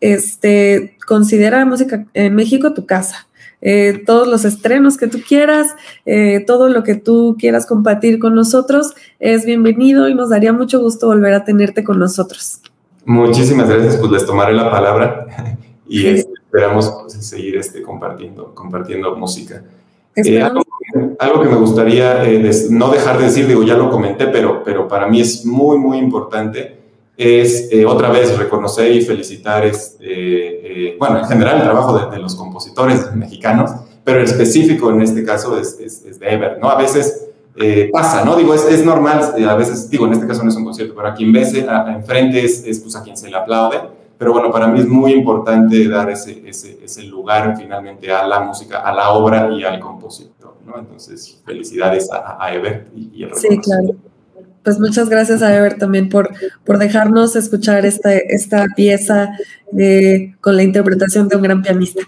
este, 0.00 0.96
considera 1.06 1.64
Música 1.64 2.06
en 2.14 2.34
México 2.34 2.74
tu 2.74 2.86
casa. 2.86 3.28
Eh, 3.60 4.02
todos 4.04 4.26
los 4.26 4.44
estrenos 4.44 4.96
que 4.96 5.06
tú 5.06 5.20
quieras, 5.26 5.68
eh, 6.04 6.42
todo 6.46 6.68
lo 6.68 6.82
que 6.82 6.96
tú 6.96 7.36
quieras 7.38 7.64
compartir 7.64 8.18
con 8.18 8.34
nosotros 8.34 8.92
es 9.20 9.44
bienvenido 9.44 10.08
y 10.08 10.14
nos 10.14 10.30
daría 10.30 10.52
mucho 10.52 10.80
gusto 10.80 11.06
volver 11.06 11.32
a 11.34 11.44
tenerte 11.44 11.84
con 11.84 12.00
nosotros. 12.00 12.60
Muchísimas 13.04 13.68
gracias, 13.68 13.96
pues 13.96 14.10
les 14.12 14.26
tomaré 14.26 14.52
la 14.52 14.70
palabra 14.70 15.26
y 15.88 16.06
este, 16.06 16.32
esperamos 16.32 16.90
pues, 17.02 17.14
seguir 17.26 17.56
este, 17.56 17.82
compartiendo, 17.82 18.54
compartiendo 18.54 19.16
música. 19.16 19.62
Eh, 20.14 20.42
algo, 20.42 21.40
que 21.40 21.48
me 21.48 21.56
gustaría 21.56 22.24
eh, 22.24 22.50
no 22.68 22.90
dejar 22.90 23.16
de 23.16 23.24
decir, 23.24 23.46
digo, 23.46 23.62
ya 23.62 23.74
lo 23.74 23.90
comenté, 23.90 24.26
pero, 24.26 24.62
pero 24.62 24.86
para 24.86 25.06
mí 25.06 25.22
es 25.22 25.46
muy, 25.46 25.78
muy 25.78 25.96
importante, 25.96 26.78
es 27.16 27.68
eh, 27.72 27.86
otra 27.86 28.10
vez 28.10 28.36
reconocer 28.36 28.92
y 28.92 29.00
felicitar, 29.00 29.64
este, 29.64 30.96
bueno, 30.98 31.20
en 31.20 31.24
general 31.24 31.56
el 31.56 31.62
trabajo 31.62 32.10
de, 32.10 32.18
los 32.18 32.34
compositores 32.34 33.14
mexicanos, 33.14 33.70
pero 34.04 34.18
el 34.18 34.24
específico 34.24 34.90
en 34.90 35.00
este 35.00 35.24
caso 35.24 35.58
es, 35.58 35.78
es, 35.80 36.18
de 36.20 36.28
Ever, 36.28 36.58
¿no? 36.60 36.68
A 36.68 36.76
veces 36.76 37.28
pasa, 37.92 38.24
¿no? 38.24 38.36
Digo, 38.36 38.54
es, 38.54 38.64
es 38.66 38.84
normal, 38.84 39.20
a 39.48 39.54
veces, 39.54 39.90
digo, 39.90 40.06
en 40.06 40.14
este 40.14 40.26
caso 40.26 40.42
no 40.42 40.50
es 40.50 40.56
un 40.56 40.64
concierto, 40.64 40.94
pero 40.94 41.08
a 41.08 41.14
quien 41.14 41.32
ves 41.32 41.54
enfrente 41.54 42.44
es, 42.44 42.64
es 42.66 42.80
pues, 42.80 42.96
a 42.96 43.02
quien 43.02 43.16
se 43.16 43.28
le 43.28 43.36
aplaude 43.36 43.78
pero 44.22 44.34
bueno, 44.34 44.52
para 44.52 44.68
mí 44.68 44.78
es 44.78 44.86
muy 44.86 45.14
importante 45.14 45.88
dar 45.88 46.08
ese, 46.08 46.48
ese, 46.48 46.78
ese, 46.80 47.02
lugar 47.02 47.56
finalmente 47.58 48.12
a 48.12 48.24
la 48.24 48.38
música, 48.38 48.78
a 48.78 48.92
la 48.94 49.10
obra 49.10 49.50
y 49.50 49.64
al 49.64 49.80
compositor, 49.80 50.58
¿no? 50.64 50.78
Entonces, 50.78 51.40
felicidades 51.44 52.08
a, 52.12 52.36
a 52.40 52.54
Ever 52.54 52.86
y, 52.94 53.10
y 53.12 53.24
el 53.24 53.34
Sí, 53.34 53.58
claro. 53.58 53.96
Pues 54.62 54.78
muchas 54.78 55.08
gracias 55.08 55.42
a 55.42 55.52
Ever 55.56 55.76
también 55.76 56.08
por, 56.08 56.30
por 56.64 56.78
dejarnos 56.78 57.34
escuchar 57.34 57.84
esta, 57.84 58.14
esta 58.14 58.66
pieza 58.76 59.30
de, 59.72 60.36
con 60.40 60.56
la 60.56 60.62
interpretación 60.62 61.26
de 61.26 61.34
un 61.34 61.42
gran 61.42 61.60
pianista. 61.60 62.02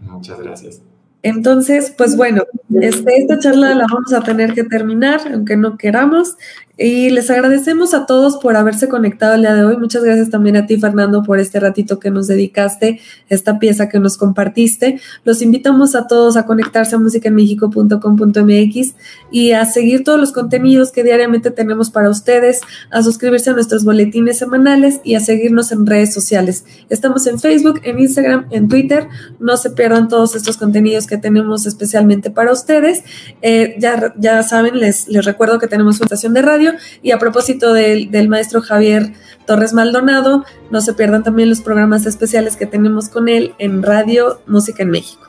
Muchas 0.00 0.40
gracias. 0.40 0.82
Entonces, 1.22 1.94
pues 1.96 2.16
bueno, 2.16 2.44
este, 2.80 3.16
esta 3.16 3.38
charla 3.38 3.74
la 3.74 3.86
vamos 3.92 4.12
a 4.12 4.22
tener 4.22 4.54
que 4.54 4.64
terminar, 4.64 5.20
aunque 5.32 5.56
no 5.56 5.76
queramos. 5.76 6.36
Y 6.78 7.10
les 7.10 7.30
agradecemos 7.30 7.92
a 7.92 8.06
todos 8.06 8.38
por 8.38 8.56
haberse 8.56 8.88
conectado 8.88 9.34
el 9.34 9.42
día 9.42 9.54
de 9.54 9.62
hoy. 9.62 9.76
Muchas 9.76 10.02
gracias 10.02 10.30
también 10.30 10.56
a 10.56 10.64
ti, 10.66 10.78
Fernando, 10.78 11.22
por 11.22 11.38
este 11.38 11.60
ratito 11.60 11.98
que 11.98 12.10
nos 12.10 12.28
dedicaste, 12.28 12.98
esta 13.28 13.58
pieza 13.58 13.90
que 13.90 13.98
nos 13.98 14.16
compartiste. 14.16 14.98
Los 15.24 15.42
invitamos 15.42 15.94
a 15.94 16.06
todos 16.06 16.38
a 16.38 16.46
conectarse 16.46 16.94
a 16.94 16.98
musicaenmexico.com.mx 16.98 18.94
y 19.30 19.52
a 19.52 19.66
seguir 19.66 20.02
todos 20.02 20.18
los 20.18 20.32
contenidos 20.32 20.92
que 20.92 21.04
diariamente 21.04 21.50
tenemos 21.50 21.90
para 21.90 22.08
ustedes, 22.08 22.62
a 22.90 23.02
suscribirse 23.02 23.50
a 23.50 23.52
nuestros 23.52 23.84
boletines 23.84 24.38
semanales 24.38 25.00
y 25.04 25.14
a 25.14 25.20
seguirnos 25.20 25.72
en 25.72 25.84
redes 25.84 26.14
sociales. 26.14 26.64
Estamos 26.88 27.26
en 27.26 27.38
Facebook, 27.38 27.82
en 27.84 27.98
Instagram, 27.98 28.46
en 28.50 28.68
Twitter. 28.68 29.08
No 29.40 29.58
se 29.58 29.68
pierdan 29.70 30.08
todos 30.08 30.34
estos 30.36 30.56
contenidos 30.56 31.06
que 31.06 31.18
tenemos 31.18 31.66
especialmente 31.66 32.30
para 32.30 32.50
ustedes. 32.50 33.04
Eh, 33.42 33.76
ya, 33.78 34.14
ya 34.16 34.42
saben, 34.42 34.80
les, 34.80 35.06
les 35.08 35.22
recuerdo 35.26 35.58
que 35.58 35.66
tenemos 35.66 35.96
una 35.96 36.06
estación 36.06 36.32
de 36.32 36.40
radio 36.40 36.61
y 37.02 37.10
a 37.10 37.18
propósito 37.18 37.72
del, 37.72 38.28
maestro 38.28 38.60
Javier 38.60 39.12
Torres 39.46 39.72
Maldonado, 39.72 40.44
no 40.70 40.80
se 40.80 40.94
pierdan 40.94 41.22
también 41.22 41.48
los 41.48 41.60
programas 41.60 42.06
especiales 42.06 42.56
que 42.56 42.66
tenemos 42.66 43.08
con 43.08 43.28
él 43.28 43.54
en 43.58 43.82
Radio 43.82 44.40
Música 44.46 44.82
en 44.82 44.90
México. 44.90 45.28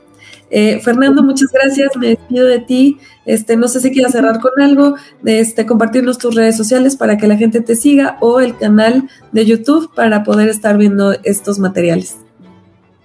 Eh, 0.56 0.80
Fernando, 0.82 1.24
muchas 1.24 1.50
gracias, 1.52 1.98
me 1.98 2.10
despido 2.10 2.46
de 2.46 2.60
ti. 2.60 3.00
Este, 3.26 3.58
no 3.58 3.68
sé 3.68 3.80
si 3.80 3.92
quieras 3.92 4.12
cerrar 4.12 4.40
con 4.40 4.52
algo, 4.62 4.96
este, 5.26 5.66
compartirnos 5.66 6.20
tus 6.20 6.36
redes 6.36 6.56
sociales 6.56 6.96
para 6.96 7.18
que 7.18 7.28
la 7.28 7.38
gente 7.38 7.62
te 7.62 7.76
siga 7.76 8.18
o 8.22 8.40
el 8.40 8.56
canal 8.58 9.10
de 9.32 9.46
YouTube 9.46 9.90
para 9.96 10.24
poder 10.24 10.50
estar 10.50 10.78
viendo 10.78 11.14
estos 11.24 11.58
materiales. 11.58 12.18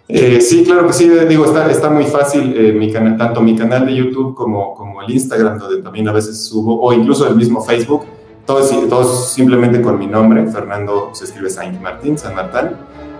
Eh, 0.08 0.40
sí, 0.40 0.64
claro 0.64 0.86
que 0.86 0.94
sí, 0.94 1.08
digo, 1.28 1.44
está, 1.44 1.70
está 1.70 1.90
muy 1.90 2.04
fácil, 2.04 2.54
eh, 2.56 2.72
mi 2.72 2.90
tanto 2.90 3.42
mi 3.42 3.54
canal 3.54 3.84
de 3.84 3.94
YouTube 3.94 4.34
como, 4.34 4.74
como 4.74 5.02
el 5.02 5.10
Instagram, 5.10 5.58
donde 5.58 5.82
también 5.82 6.08
a 6.08 6.12
veces 6.12 6.44
subo, 6.44 6.80
o 6.80 6.92
incluso 6.94 7.28
el 7.28 7.36
mismo 7.36 7.62
Facebook, 7.62 8.04
todos, 8.48 9.32
simplemente 9.32 9.82
con 9.82 9.98
mi 9.98 10.06
nombre, 10.06 10.46
Fernando 10.46 11.10
se 11.12 11.24
escribe 11.24 11.50
Saint 11.50 11.80
Martín, 11.80 12.16
San 12.16 12.34
Martín, 12.34 12.70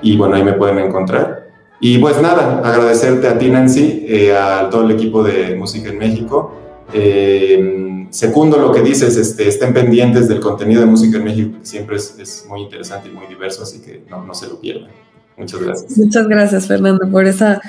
y 0.01 0.17
bueno, 0.17 0.37
ahí 0.37 0.43
me 0.43 0.55
pueden 0.55 0.79
encontrar. 0.79 1.49
Y 1.81 1.99
pues 1.99 2.21
nada, 2.21 2.61
agradecerte 2.65 3.29
a 3.29 3.39
ti, 3.39 3.51
Nancy, 3.51 4.05
eh, 4.09 4.35
a 4.37 4.69
todo 4.71 4.85
el 4.85 4.91
equipo 4.91 5.23
de 5.23 5.55
Música 5.55 5.91
en 5.91 5.99
México, 5.99 6.55
Eh, 6.95 8.07
segundo, 8.09 8.57
lo 8.57 8.73
que 8.73 8.81
dices, 8.81 9.15
este, 9.19 9.47
estén 9.47 9.75
pendientes 9.75 10.27
del 10.27 10.41
contenido 10.41 10.81
de 10.81 10.87
música 10.87 11.19
en 11.19 11.25
México, 11.25 11.59
que 11.61 11.67
siempre 11.67 11.97
es, 11.97 12.47
muy 12.49 12.63
interesante 12.63 13.11
y 13.11 13.13
muy 13.13 13.27
diverso, 13.27 13.63
así 13.63 13.83
que 13.83 14.05
no, 14.09 14.25
no 14.25 14.33
se 14.33 14.49
lo 14.49 14.59
pierdan. 14.59 14.91
Muchas 15.37 15.61
gracias. 15.61 15.99
Muchas 15.99 16.27
gracias, 16.27 16.67
Fernando, 16.67 17.07
por 17.11 17.27
esa, 17.27 17.61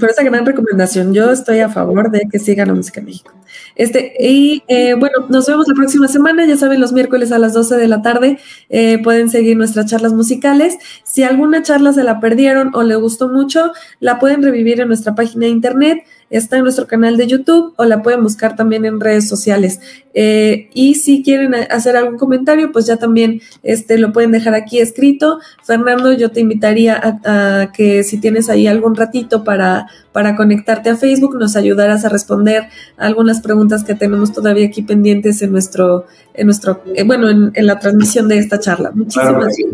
por 0.00 0.08
esa 0.08 0.22
gran 0.24 0.46
recomendación. 0.46 1.12
Yo 1.12 1.30
estoy 1.30 1.60
a 1.60 1.68
favor 1.68 2.10
de 2.10 2.22
que 2.30 2.38
sigan 2.38 2.68
la 2.68 2.74
música 2.74 3.00
en 3.00 3.06
México. 3.06 3.30
Este, 3.76 4.14
y 4.20 4.62
eh, 4.68 4.94
bueno, 4.94 5.26
nos 5.28 5.46
vemos 5.46 5.68
la 5.68 5.74
próxima 5.74 6.08
semana. 6.08 6.46
Ya 6.46 6.56
saben, 6.56 6.80
los 6.80 6.92
miércoles 6.92 7.32
a 7.32 7.38
las 7.38 7.54
12 7.54 7.76
de 7.76 7.88
la 7.88 8.02
tarde 8.02 8.38
eh, 8.68 8.98
pueden 9.02 9.30
seguir 9.30 9.56
nuestras 9.56 9.86
charlas 9.86 10.12
musicales. 10.12 10.78
Si 11.04 11.22
alguna 11.22 11.62
charla 11.62 11.92
se 11.92 12.04
la 12.04 12.20
perdieron 12.20 12.70
o 12.74 12.82
le 12.82 12.96
gustó 12.96 13.28
mucho, 13.28 13.72
la 14.00 14.18
pueden 14.18 14.42
revivir 14.42 14.80
en 14.80 14.88
nuestra 14.88 15.14
página 15.14 15.46
de 15.46 15.52
internet 15.52 16.04
está 16.30 16.56
en 16.56 16.64
nuestro 16.64 16.86
canal 16.86 17.16
de 17.16 17.26
YouTube 17.26 17.74
o 17.76 17.84
la 17.84 18.02
pueden 18.02 18.22
buscar 18.22 18.56
también 18.56 18.84
en 18.84 19.00
redes 19.00 19.28
sociales. 19.28 19.80
Eh, 20.14 20.68
y 20.74 20.96
si 20.96 21.22
quieren 21.22 21.54
hacer 21.54 21.96
algún 21.96 22.18
comentario, 22.18 22.72
pues 22.72 22.86
ya 22.86 22.96
también 22.96 23.40
este, 23.62 23.98
lo 23.98 24.12
pueden 24.12 24.32
dejar 24.32 24.54
aquí 24.54 24.80
escrito. 24.80 25.38
Fernando, 25.62 26.12
yo 26.12 26.30
te 26.30 26.40
invitaría 26.40 27.20
a, 27.24 27.72
que 27.72 28.02
si 28.02 28.18
tienes 28.18 28.48
ahí 28.48 28.66
algún 28.66 28.96
ratito 28.96 29.44
para, 29.44 29.86
para 30.12 30.34
conectarte 30.34 30.90
a 30.90 30.96
Facebook, 30.96 31.38
nos 31.38 31.54
ayudarás 31.54 32.04
a 32.04 32.08
responder 32.08 32.68
algunas 32.96 33.40
preguntas 33.44 33.84
que 33.84 33.94
tenemos 33.94 34.32
todavía 34.32 34.66
aquí 34.66 34.82
pendientes 34.82 35.40
en 35.42 35.52
nuestro, 35.52 36.06
en 36.34 36.46
nuestro, 36.46 36.82
eh, 36.96 37.04
bueno, 37.04 37.30
en, 37.30 37.66
la 37.66 37.78
transmisión 37.78 38.26
de 38.26 38.38
esta 38.38 38.58
charla. 38.58 38.90
Muchísimas 38.92 39.34
gracias. 39.34 39.70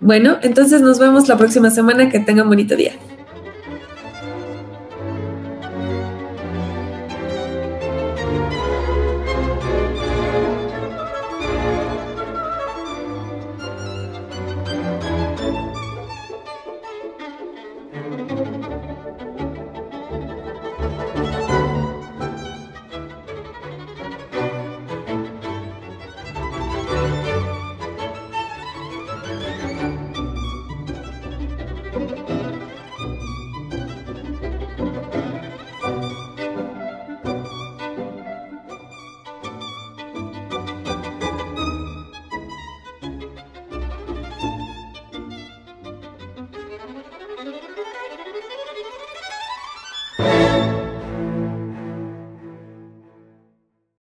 Bueno, 0.00 0.36
entonces 0.42 0.82
nos 0.82 0.98
vemos 0.98 1.26
la 1.28 1.38
próxima 1.38 1.70
semana. 1.70 2.10
Que 2.10 2.20
tengan 2.20 2.48
bonito 2.48 2.76
día. 2.76 2.92